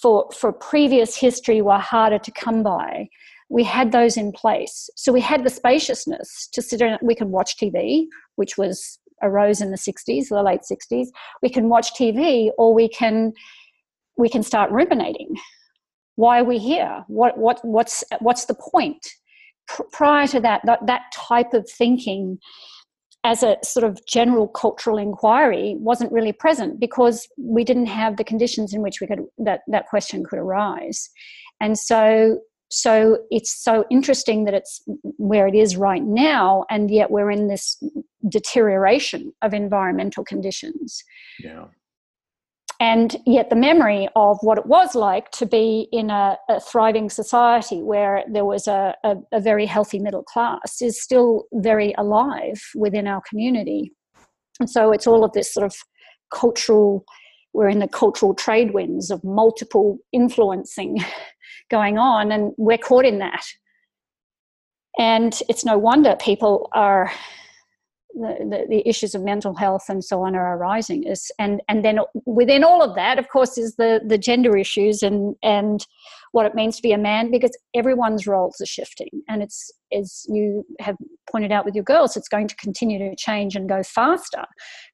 for 0.00 0.28
for 0.34 0.52
previous 0.52 1.16
history 1.16 1.62
were 1.62 1.78
harder 1.78 2.18
to 2.18 2.30
come 2.30 2.62
by 2.62 3.08
we 3.52 3.64
had 3.64 3.90
those 3.90 4.16
in 4.16 4.30
place. 4.30 4.88
So 4.94 5.12
we 5.12 5.20
had 5.20 5.42
the 5.42 5.50
spaciousness 5.50 6.48
to 6.52 6.62
sit 6.62 6.78
down 6.78 6.98
we 7.02 7.14
can 7.14 7.30
watch 7.30 7.56
tv 7.56 8.06
which 8.36 8.56
was 8.56 8.98
arose 9.22 9.60
in 9.60 9.70
the 9.70 9.76
60s 9.76 10.28
the 10.28 10.42
late 10.42 10.62
60s 10.70 11.08
we 11.42 11.50
can 11.50 11.68
watch 11.68 11.92
tv 11.92 12.50
or 12.56 12.72
we 12.72 12.88
can 12.88 13.32
we 14.16 14.28
can 14.28 14.42
start 14.42 14.70
ruminating. 14.70 15.36
Why 16.16 16.40
are 16.40 16.44
we 16.44 16.58
here? 16.58 17.04
What 17.08 17.38
what 17.38 17.64
what's 17.64 18.04
what's 18.20 18.44
the 18.44 18.54
point? 18.54 19.04
Prior 19.92 20.26
to 20.28 20.40
that, 20.40 20.60
that 20.66 20.86
that 20.86 21.02
type 21.14 21.54
of 21.54 21.68
thinking 21.68 22.38
as 23.24 23.42
a 23.42 23.56
sort 23.62 23.84
of 23.84 24.04
general 24.06 24.48
cultural 24.48 24.96
inquiry 24.96 25.76
wasn't 25.78 26.10
really 26.12 26.32
present 26.32 26.80
because 26.80 27.28
we 27.36 27.64
didn't 27.64 27.86
have 27.86 28.16
the 28.16 28.24
conditions 28.24 28.72
in 28.72 28.80
which 28.82 29.00
we 29.00 29.06
could 29.06 29.20
that 29.38 29.60
that 29.68 29.86
question 29.88 30.24
could 30.24 30.38
arise. 30.38 31.10
And 31.60 31.78
so 31.78 32.38
so 32.72 33.18
it's 33.30 33.52
so 33.52 33.84
interesting 33.90 34.44
that 34.44 34.54
it's 34.54 34.82
where 35.18 35.48
it 35.48 35.56
is 35.56 35.76
right 35.76 36.04
now 36.04 36.64
and 36.70 36.90
yet 36.90 37.10
we're 37.10 37.30
in 37.30 37.48
this 37.48 37.82
deterioration 38.28 39.32
of 39.42 39.52
environmental 39.52 40.24
conditions. 40.24 41.02
Yeah 41.40 41.66
and 42.80 43.16
yet 43.26 43.50
the 43.50 43.56
memory 43.56 44.08
of 44.16 44.38
what 44.40 44.56
it 44.56 44.64
was 44.64 44.94
like 44.94 45.30
to 45.32 45.44
be 45.44 45.86
in 45.92 46.08
a, 46.08 46.38
a 46.48 46.60
thriving 46.60 47.10
society 47.10 47.82
where 47.82 48.24
there 48.32 48.46
was 48.46 48.66
a, 48.66 48.96
a, 49.04 49.16
a, 49.32 49.40
very 49.40 49.66
healthy 49.66 49.98
middle 49.98 50.22
class 50.22 50.80
is 50.80 51.00
still 51.00 51.44
very 51.52 51.94
alive 51.98 52.58
within 52.74 53.06
our 53.06 53.20
community. 53.28 53.92
And 54.60 54.70
so 54.70 54.92
it's 54.92 55.06
all 55.06 55.24
of 55.24 55.32
this 55.32 55.52
sort 55.52 55.66
of 55.66 55.76
cultural 56.32 57.04
we're 57.52 57.68
in 57.68 57.80
the 57.80 57.88
cultural 57.88 58.32
trade 58.32 58.72
winds 58.72 59.10
of 59.10 59.22
multiple 59.24 59.98
influencing 60.12 60.98
going 61.70 61.98
on 61.98 62.32
and 62.32 62.52
we're 62.56 62.78
caught 62.78 63.04
in 63.04 63.18
that. 63.18 63.44
And 64.98 65.38
it's 65.48 65.64
no 65.64 65.76
wonder 65.76 66.16
people 66.20 66.68
are 66.72 67.12
the, 68.14 68.66
the, 68.68 68.88
issues 68.88 69.14
of 69.14 69.22
mental 69.22 69.54
health 69.54 69.84
and 69.88 70.04
so 70.04 70.22
on 70.22 70.34
are 70.34 70.56
arising. 70.56 71.04
Is 71.04 71.30
and 71.38 71.60
and 71.68 71.84
then 71.84 72.00
within 72.26 72.64
all 72.64 72.82
of 72.82 72.94
that 72.96 73.18
of 73.18 73.28
course 73.28 73.56
is 73.56 73.76
the 73.76 74.00
the 74.04 74.18
gender 74.18 74.56
issues 74.56 75.02
and 75.02 75.36
and 75.42 75.86
what 76.32 76.46
it 76.46 76.54
means 76.54 76.76
to 76.76 76.82
be 76.82 76.92
a 76.92 76.98
man 76.98 77.30
because 77.30 77.56
everyone's 77.74 78.26
roles 78.26 78.60
are 78.60 78.66
shifting. 78.66 79.10
And 79.28 79.42
it's 79.42 79.72
as 79.92 80.24
you 80.28 80.64
have 80.80 80.96
pointed 81.30 81.52
out 81.52 81.64
with 81.64 81.74
your 81.74 81.84
girls 81.84 82.16
it's 82.16 82.28
going 82.28 82.48
to 82.48 82.56
continue 82.56 82.98
to 82.98 83.16
change 83.16 83.56
and 83.56 83.68
go 83.68 83.82
faster 83.82 84.44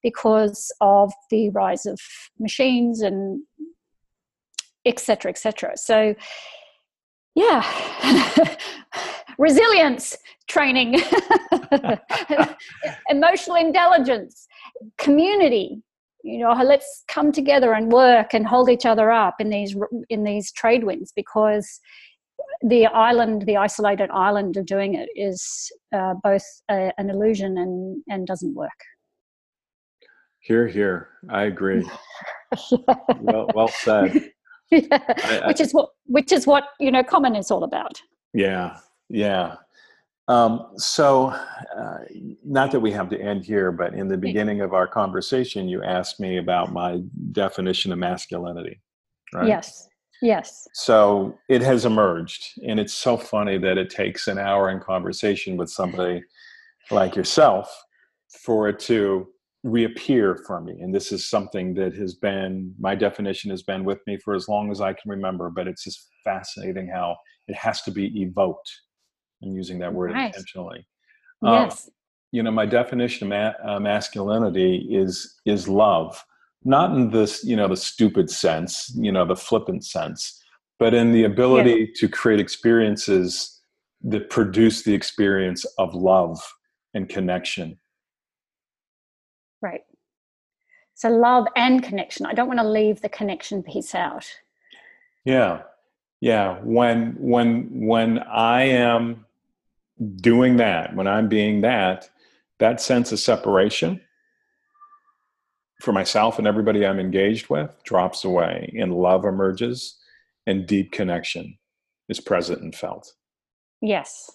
because 0.03 0.71
of 0.81 1.11
the 1.29 1.49
rise 1.49 1.85
of 1.85 1.99
machines 2.39 3.01
and 3.01 3.41
etc 4.85 5.29
etc 5.29 5.73
so 5.75 6.15
yeah 7.37 8.55
resilience 9.37 10.17
training, 10.47 11.01
emotional 13.09 13.57
intelligence, 13.57 14.47
community. 14.97 15.81
You 16.23 16.39
know, 16.39 16.53
let's 16.53 17.03
come 17.07 17.31
together 17.31 17.73
and 17.73 17.91
work 17.91 18.33
and 18.33 18.45
hold 18.45 18.69
each 18.69 18.85
other 18.85 19.11
up 19.11 19.35
in 19.39 19.49
these 19.49 19.75
in 20.09 20.23
these 20.23 20.51
trade 20.51 20.83
winds 20.83 21.13
because 21.15 21.79
the 22.61 22.87
island, 22.87 23.43
the 23.43 23.57
isolated 23.57 24.09
island 24.11 24.57
of 24.57 24.65
doing 24.65 24.95
it, 24.95 25.09
is 25.15 25.71
uh, 25.95 26.15
both 26.23 26.43
a, 26.69 26.91
an 26.97 27.09
illusion 27.09 27.57
and 27.57 28.03
and 28.09 28.27
doesn't 28.27 28.55
work. 28.55 28.79
Here, 30.39 30.67
here, 30.67 31.09
I 31.29 31.43
agree. 31.43 31.89
well, 33.19 33.47
well 33.53 33.67
said. 33.67 34.31
Yeah. 34.69 34.83
I, 34.91 35.39
I, 35.43 35.47
which 35.47 35.61
is 35.61 35.73
what 35.73 35.89
which 36.05 36.31
is 36.31 36.45
what 36.45 36.65
you 36.79 36.91
know 36.91 37.03
common 37.03 37.35
is 37.35 37.51
all 37.51 37.63
about 37.63 38.01
yeah 38.33 38.77
yeah 39.09 39.55
um, 40.27 40.67
so, 40.75 41.27
uh, 41.27 41.97
not 42.43 42.71
that 42.71 42.81
we 42.81 42.91
have 42.91 43.09
to 43.09 43.19
end 43.19 43.45
here, 43.45 43.71
but 43.71 43.93
in 43.93 44.09
the 44.09 44.17
beginning 44.17 44.59
of 44.59 44.73
our 44.73 44.85
conversation, 44.85 45.69
you 45.69 45.83
asked 45.83 46.19
me 46.19 46.37
about 46.37 46.73
my 46.73 47.01
definition 47.31 47.93
of 47.93 47.99
masculinity, 47.99 48.81
right? 49.33 49.47
Yes, 49.47 49.87
yes. 50.21 50.67
So, 50.73 51.37
it 51.47 51.61
has 51.61 51.85
emerged, 51.85 52.59
and 52.67 52.77
it's 52.77 52.93
so 52.93 53.15
funny 53.15 53.57
that 53.59 53.77
it 53.77 53.89
takes 53.89 54.27
an 54.27 54.37
hour 54.37 54.69
in 54.69 54.81
conversation 54.81 55.55
with 55.55 55.69
somebody 55.69 56.21
like 56.91 57.15
yourself 57.15 57.73
for 58.43 58.67
it 58.67 58.79
to 58.79 59.29
reappear 59.67 60.35
for 60.47 60.61
me. 60.61 60.79
And 60.79 60.93
this 60.93 61.11
is 61.11 61.29
something 61.29 61.73
that 61.75 61.95
has 61.95 62.15
been, 62.15 62.73
my 62.79 62.95
definition 62.95 63.51
has 63.51 63.63
been 63.63 63.83
with 63.83 63.99
me 64.07 64.17
for 64.17 64.33
as 64.33 64.47
long 64.47 64.71
as 64.71 64.81
I 64.81 64.93
can 64.93 65.11
remember, 65.11 65.49
but 65.49 65.67
it's 65.67 65.83
just 65.83 66.09
fascinating 66.23 66.87
how 66.87 67.15
it 67.47 67.55
has 67.55 67.81
to 67.83 67.91
be 67.91 68.21
evoked 68.21 68.69
I'm 69.43 69.53
using 69.53 69.79
that 69.79 69.93
word 69.93 70.11
intentionally. 70.11 70.87
Um, 71.43 71.65
yes. 71.65 71.89
you 72.31 72.43
know, 72.43 72.51
my 72.51 72.65
definition 72.65 73.31
of 73.31 73.55
ma- 73.63 73.71
uh, 73.71 73.79
masculinity 73.79 74.87
is 74.89 75.35
is 75.45 75.67
love, 75.67 76.23
not 76.63 76.91
in 76.95 77.11
this 77.11 77.43
you 77.43 77.55
know 77.55 77.67
the 77.67 77.77
stupid 77.77 78.29
sense, 78.29 78.91
you 78.95 79.11
know, 79.11 79.25
the 79.25 79.35
flippant 79.35 79.85
sense, 79.85 80.41
but 80.79 80.93
in 80.93 81.11
the 81.11 81.23
ability 81.23 81.91
to 81.95 82.09
create 82.09 82.39
experiences 82.39 83.61
that 84.01 84.29
produce 84.29 84.83
the 84.83 84.93
experience 84.93 85.65
of 85.77 85.93
love 85.93 86.39
and 86.93 87.09
connection. 87.09 87.77
Right. 89.61 89.81
So 90.95 91.09
love 91.09 91.47
and 91.55 91.83
connection. 91.83 92.25
I 92.25 92.33
don't 92.33 92.47
want 92.47 92.59
to 92.59 92.67
leave 92.67 93.01
the 93.01 93.09
connection 93.09 93.63
piece 93.63 93.93
out. 93.93 94.25
Yeah. 95.25 95.63
Yeah. 96.21 96.59
When 96.63 97.15
when 97.19 97.85
when 97.87 98.19
I 98.19 98.63
am 98.63 99.25
doing 100.15 100.57
that, 100.57 100.95
when 100.95 101.07
I'm 101.07 101.27
being 101.27 101.61
that, 101.61 102.09
that 102.59 102.81
sense 102.81 103.11
of 103.11 103.19
separation 103.19 104.01
for 105.81 105.91
myself 105.91 106.39
and 106.39 106.47
everybody 106.47 106.85
I'm 106.85 106.99
engaged 106.99 107.49
with 107.49 107.71
drops 107.83 108.25
away, 108.25 108.73
and 108.79 108.95
love 108.95 109.25
emerges, 109.25 109.97
and 110.47 110.65
deep 110.65 110.91
connection 110.91 111.57
is 112.09 112.19
present 112.19 112.61
and 112.61 112.73
felt. 112.73 113.13
Yes. 113.81 114.31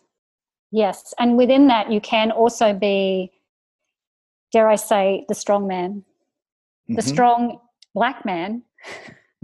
Yes. 0.70 1.14
And 1.18 1.36
within 1.36 1.66
that, 1.66 1.90
you 1.90 2.00
can 2.00 2.30
also 2.30 2.72
be, 2.72 3.32
dare 4.52 4.68
I 4.68 4.76
say, 4.76 5.24
the 5.28 5.34
strong 5.34 5.66
man, 5.66 6.04
mm-hmm. 6.84 6.94
the 6.94 7.02
strong 7.02 7.58
black 7.94 8.24
man. 8.24 8.62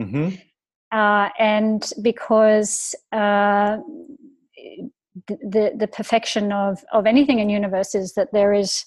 Mm-hmm. 0.01 0.37
Uh, 0.91 1.29
and 1.39 1.93
because 2.01 2.95
uh, 3.13 3.77
the 5.27 5.73
the 5.77 5.87
perfection 5.87 6.51
of 6.51 6.83
of 6.93 7.07
anything 7.07 7.41
in 7.41 7.51
universe 7.51 7.95
is 7.95 8.15
that 8.15 8.33
there 8.33 8.55
is 8.55 8.87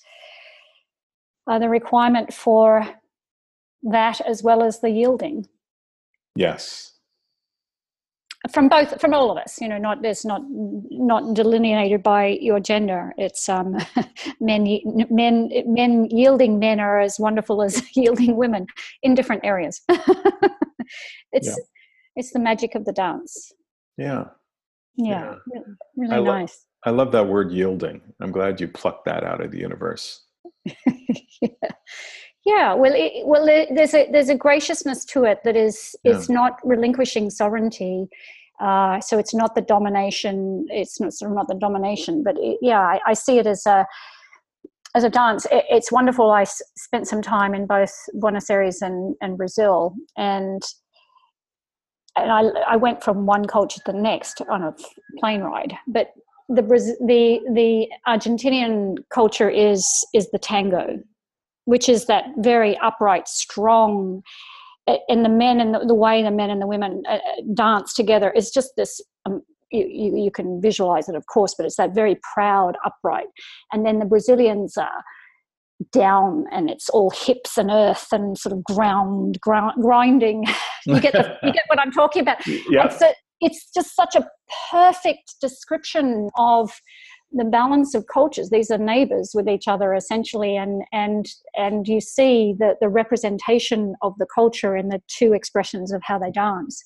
uh, 1.46 1.60
the 1.60 1.70
requirement 1.70 2.34
for 2.34 2.88
that 3.84 4.20
as 4.22 4.42
well 4.42 4.64
as 4.64 4.80
the 4.80 4.90
yielding 4.90 5.48
yes 6.36 6.94
from 8.50 8.68
both 8.68 9.00
from 9.00 9.14
all 9.14 9.30
of 9.30 9.38
us 9.38 9.62
you 9.62 9.68
know 9.68 9.78
not 9.78 10.02
there's 10.02 10.26
not 10.26 10.42
not 10.50 11.34
delineated 11.36 12.02
by 12.02 12.28
your 12.42 12.60
gender 12.60 13.14
it's 13.18 13.48
um 13.48 13.78
men 14.40 14.80
men 15.10 15.50
men 15.68 16.06
yielding 16.10 16.58
men 16.58 16.80
are 16.80 17.00
as 17.00 17.20
wonderful 17.20 17.62
as 17.62 17.84
yielding 17.96 18.36
women 18.36 18.66
in 19.04 19.14
different 19.14 19.44
areas 19.46 19.82
it's 21.32 21.48
yeah. 21.48 21.54
it's 22.16 22.32
the 22.32 22.40
magic 22.40 22.74
of 22.74 22.84
the 22.86 22.94
dance 22.94 23.52
yeah 23.98 24.24
yeah, 24.96 25.36
yeah. 25.54 25.62
really 25.96 26.14
I 26.16 26.20
lo- 26.20 26.40
nice. 26.40 26.66
I 26.86 26.90
love 26.90 27.12
that 27.12 27.28
word 27.28 27.52
yielding. 27.52 28.02
I'm 28.22 28.32
glad 28.32 28.60
you 28.60 28.68
plucked 28.68 29.06
that 29.06 29.24
out 29.24 29.42
of 29.42 29.52
the 29.52 29.60
universe. 29.60 30.26
yeah. 31.42 31.50
Yeah, 32.46 32.74
well, 32.74 32.94
it, 32.96 33.26
well, 33.26 33.46
there's 33.46 33.94
a 33.94 34.10
there's 34.12 34.30
a 34.30 34.36
graciousness 34.36 35.06
to 35.06 35.26
it 35.26 35.40
that 35.44 35.56
is 35.56 35.96
yeah. 36.04 36.14
it's 36.14 36.30
not 36.30 36.58
relinquishing 36.64 37.30
sovereignty. 37.30 38.08
Uh, 38.60 39.00
so 39.02 39.18
it's 39.18 39.34
not 39.34 39.56
the 39.56 39.62
domination. 39.62 40.68
It's 40.70 41.00
not 41.00 41.14
sort 41.14 41.32
of 41.32 41.36
not 41.36 41.48
the 41.48 41.56
domination, 41.56 42.24
but 42.24 42.36
it, 42.38 42.60
yeah, 42.62 42.80
I, 42.80 43.00
I, 43.08 43.14
see 43.14 43.40
it 43.40 43.48
as 43.48 43.66
a 43.66 43.88
as 44.94 45.04
a 45.04 45.10
dance. 45.10 45.46
It, 45.52 45.66
it's 45.70 45.92
wonderful. 45.92 46.30
I 46.30 46.44
s- 46.44 46.62
spent 46.78 47.08
some 47.08 47.24
time 47.24 47.56
in 47.56 47.66
both 47.66 47.92
Buenos 48.14 48.50
Aires 48.52 48.84
and, 48.84 49.16
and 49.20 49.36
Brazil, 49.36 49.96
and 50.16 50.62
and 52.16 52.32
I, 52.32 52.74
I 52.74 52.76
went 52.76 53.04
from 53.04 53.26
one 53.26 53.46
culture 53.46 53.82
to 53.86 53.92
the 53.92 53.98
next 53.98 54.42
on 54.50 54.64
a 54.64 54.76
plane 55.20 55.42
ride. 55.42 55.76
But 55.88 56.14
the 56.50 56.62
the 56.62 57.40
the 57.54 57.88
Argentinian 58.08 58.98
culture 59.10 59.50
is 59.50 60.06
is 60.14 60.30
the 60.32 60.40
tango, 60.40 61.00
which 61.66 61.88
is 61.90 62.06
that 62.06 62.26
very 62.38 62.78
upright, 62.80 63.28
strong, 63.28 64.22
and 64.88 65.24
the 65.24 65.30
men 65.30 65.60
and 65.60 65.74
the, 65.74 65.80
the 65.80 65.96
way 65.96 66.24
the 66.24 66.32
men 66.32 66.50
and 66.50 66.62
the 66.62 66.68
women 66.68 67.04
uh, 67.08 67.20
dance 67.54 67.94
together 67.94 68.32
is 68.32 68.52
just 68.52 68.72
this. 68.78 69.02
Um, 69.26 69.42
you, 69.72 69.88
you, 69.88 70.18
you 70.26 70.32
can 70.32 70.62
visualize 70.62 71.08
it, 71.08 71.16
of 71.16 71.26
course, 71.28 71.56
but 71.58 71.66
it's 71.66 71.78
that 71.78 71.96
very 71.96 72.20
proud, 72.34 72.76
upright. 72.84 73.28
And 73.72 73.86
then 73.86 74.00
the 74.00 74.06
Brazilians 74.06 74.76
are 74.76 75.04
down 75.92 76.46
and 76.52 76.70
it's 76.70 76.90
all 76.90 77.10
hips 77.10 77.58
and 77.58 77.72
earth 77.72 78.08
and 78.12 78.38
sort 78.38 78.54
of 78.54 78.64
ground, 78.64 79.40
ground 79.40 79.82
grinding. 79.82 80.46
you 80.86 81.00
get 81.00 81.14
the, 81.14 81.38
you 81.44 81.54
get 81.54 81.64
what 81.68 81.80
I'm 81.80 81.92
talking 81.92 82.22
about. 82.22 82.38
Yeah. 82.70 82.86
It's, 82.86 83.02
a, 83.02 83.14
it's 83.40 83.72
just 83.74 83.96
such 83.96 84.16
a 84.16 84.28
perfect 84.72 85.36
description 85.42 86.30
of 86.38 86.70
the 87.34 87.46
balance 87.46 87.96
of 87.96 88.08
cultures. 88.08 88.50
These 88.50 88.72
are 88.72 88.78
neighbors 88.78 89.32
with 89.34 89.48
each 89.48 89.68
other 89.68 89.94
essentially, 89.94 90.58
and 90.58 90.84
and 90.92 91.26
and 91.56 91.88
you 91.88 92.02
see 92.02 92.54
the 92.58 92.76
the 92.82 92.90
representation 92.90 93.96
of 94.02 94.14
the 94.18 94.28
culture 94.34 94.76
in 94.76 94.90
the 94.90 95.02
two 95.08 95.34
expressions 95.34 95.92
of 95.92 96.02
how 96.04 96.20
they 96.20 96.32
dance. 96.32 96.84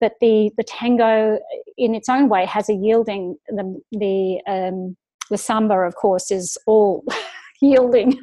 But 0.00 0.12
the 0.20 0.50
the 0.56 0.64
tango, 0.64 1.38
in 1.78 1.94
its 1.94 2.08
own 2.08 2.28
way, 2.28 2.46
has 2.46 2.68
a 2.68 2.74
yielding. 2.74 3.36
The 3.48 3.80
the 3.92 4.40
um, 4.46 4.96
the 5.30 5.38
samba, 5.38 5.74
of 5.80 5.94
course, 5.94 6.30
is 6.30 6.56
all 6.66 7.04
yielding. 7.60 8.18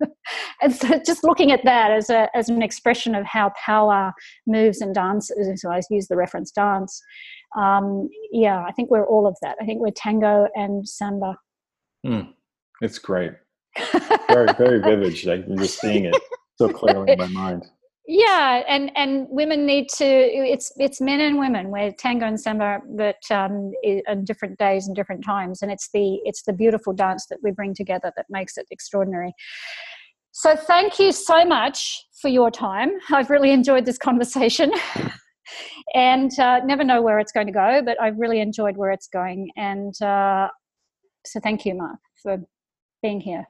and 0.62 0.74
so 0.74 1.00
just 1.04 1.24
looking 1.24 1.52
at 1.52 1.64
that 1.64 1.90
as, 1.90 2.10
a, 2.10 2.28
as 2.34 2.48
an 2.48 2.62
expression 2.62 3.14
of 3.14 3.24
how 3.24 3.52
power 3.64 4.12
moves 4.46 4.80
and 4.80 4.94
dances, 4.94 5.60
so 5.60 5.70
I 5.70 5.80
use 5.90 6.08
the 6.08 6.16
reference 6.16 6.50
dance. 6.50 7.00
Um, 7.56 8.08
yeah, 8.32 8.64
I 8.64 8.72
think 8.72 8.90
we're 8.90 9.06
all 9.06 9.26
of 9.26 9.36
that. 9.42 9.56
I 9.60 9.64
think 9.64 9.80
we're 9.80 9.90
tango 9.90 10.48
and 10.54 10.88
samba. 10.88 11.36
Mm, 12.06 12.32
it's 12.80 12.98
great. 12.98 13.32
very, 14.28 14.52
very 14.54 14.80
vivid. 14.80 15.28
I'm 15.28 15.58
just 15.58 15.80
seeing 15.80 16.04
it 16.04 16.16
so 16.56 16.68
clearly 16.68 17.12
in 17.12 17.18
my 17.18 17.26
mind 17.28 17.64
yeah 18.06 18.62
and 18.68 18.90
and 18.96 19.26
women 19.30 19.64
need 19.64 19.88
to 19.88 20.04
it's 20.04 20.72
it's 20.76 21.00
men 21.00 21.20
and 21.20 21.38
women 21.38 21.70
where 21.70 21.90
tango 21.92 22.26
and 22.26 22.38
samba 22.38 22.78
but 22.96 23.16
um 23.30 23.72
on 24.08 24.24
different 24.24 24.58
days 24.58 24.86
and 24.86 24.94
different 24.94 25.24
times 25.24 25.62
and 25.62 25.72
it's 25.72 25.88
the 25.92 26.20
it's 26.24 26.42
the 26.42 26.52
beautiful 26.52 26.92
dance 26.92 27.26
that 27.30 27.38
we 27.42 27.50
bring 27.50 27.74
together 27.74 28.12
that 28.14 28.26
makes 28.28 28.58
it 28.58 28.66
extraordinary 28.70 29.32
so 30.32 30.54
thank 30.54 30.98
you 30.98 31.12
so 31.12 31.46
much 31.46 32.04
for 32.20 32.28
your 32.28 32.50
time 32.50 32.90
i've 33.10 33.30
really 33.30 33.50
enjoyed 33.50 33.86
this 33.86 33.98
conversation 33.98 34.70
and 35.94 36.38
uh, 36.38 36.60
never 36.64 36.84
know 36.84 37.02
where 37.02 37.18
it's 37.18 37.32
going 37.32 37.46
to 37.46 37.52
go 37.52 37.82
but 37.84 38.00
i've 38.00 38.18
really 38.18 38.40
enjoyed 38.40 38.76
where 38.76 38.90
it's 38.90 39.08
going 39.08 39.50
and 39.56 40.00
uh, 40.02 40.48
so 41.26 41.40
thank 41.40 41.64
you 41.64 41.74
mark 41.74 41.98
for 42.22 42.38
being 43.02 43.20
here 43.20 43.44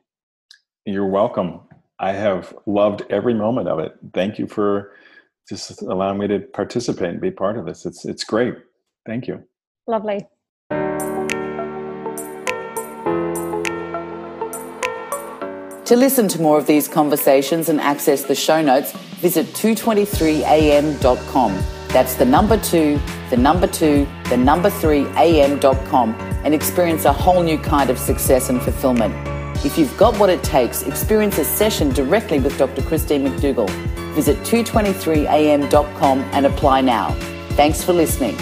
you're 0.86 1.06
welcome 1.06 1.60
I 1.98 2.12
have 2.12 2.54
loved 2.66 3.02
every 3.10 3.34
moment 3.34 3.68
of 3.68 3.78
it. 3.78 3.94
Thank 4.12 4.38
you 4.38 4.46
for 4.46 4.92
just 5.48 5.82
allowing 5.82 6.18
me 6.18 6.28
to 6.28 6.40
participate 6.40 7.10
and 7.10 7.20
be 7.20 7.30
part 7.30 7.56
of 7.56 7.66
this. 7.66 7.86
It's 7.86 8.04
it's 8.04 8.24
great. 8.24 8.56
Thank 9.06 9.28
you. 9.28 9.44
Lovely. 9.86 10.26
To 15.84 15.96
listen 15.96 16.28
to 16.28 16.40
more 16.40 16.58
of 16.58 16.66
these 16.66 16.88
conversations 16.88 17.68
and 17.68 17.80
access 17.80 18.24
the 18.24 18.34
show 18.34 18.62
notes, 18.62 18.92
visit 19.20 19.46
223am.com. 19.48 21.83
That's 21.94 22.16
the 22.16 22.24
number 22.24 22.56
two, 22.58 23.00
the 23.30 23.36
number 23.36 23.68
two, 23.68 24.08
the 24.28 24.36
number 24.36 24.68
three 24.68 25.06
am.com 25.14 26.12
and 26.44 26.52
experience 26.52 27.04
a 27.04 27.12
whole 27.12 27.40
new 27.40 27.56
kind 27.56 27.88
of 27.88 28.00
success 28.00 28.50
and 28.50 28.60
fulfillment. 28.60 29.14
If 29.64 29.78
you've 29.78 29.96
got 29.96 30.18
what 30.18 30.28
it 30.28 30.42
takes, 30.42 30.82
experience 30.82 31.38
a 31.38 31.44
session 31.44 31.90
directly 31.90 32.40
with 32.40 32.58
Dr. 32.58 32.82
Christine 32.82 33.24
McDougall. 33.24 33.70
Visit 34.12 34.36
223am.com 34.38 36.18
and 36.32 36.46
apply 36.46 36.80
now. 36.80 37.12
Thanks 37.50 37.84
for 37.84 37.92
listening. 37.92 38.36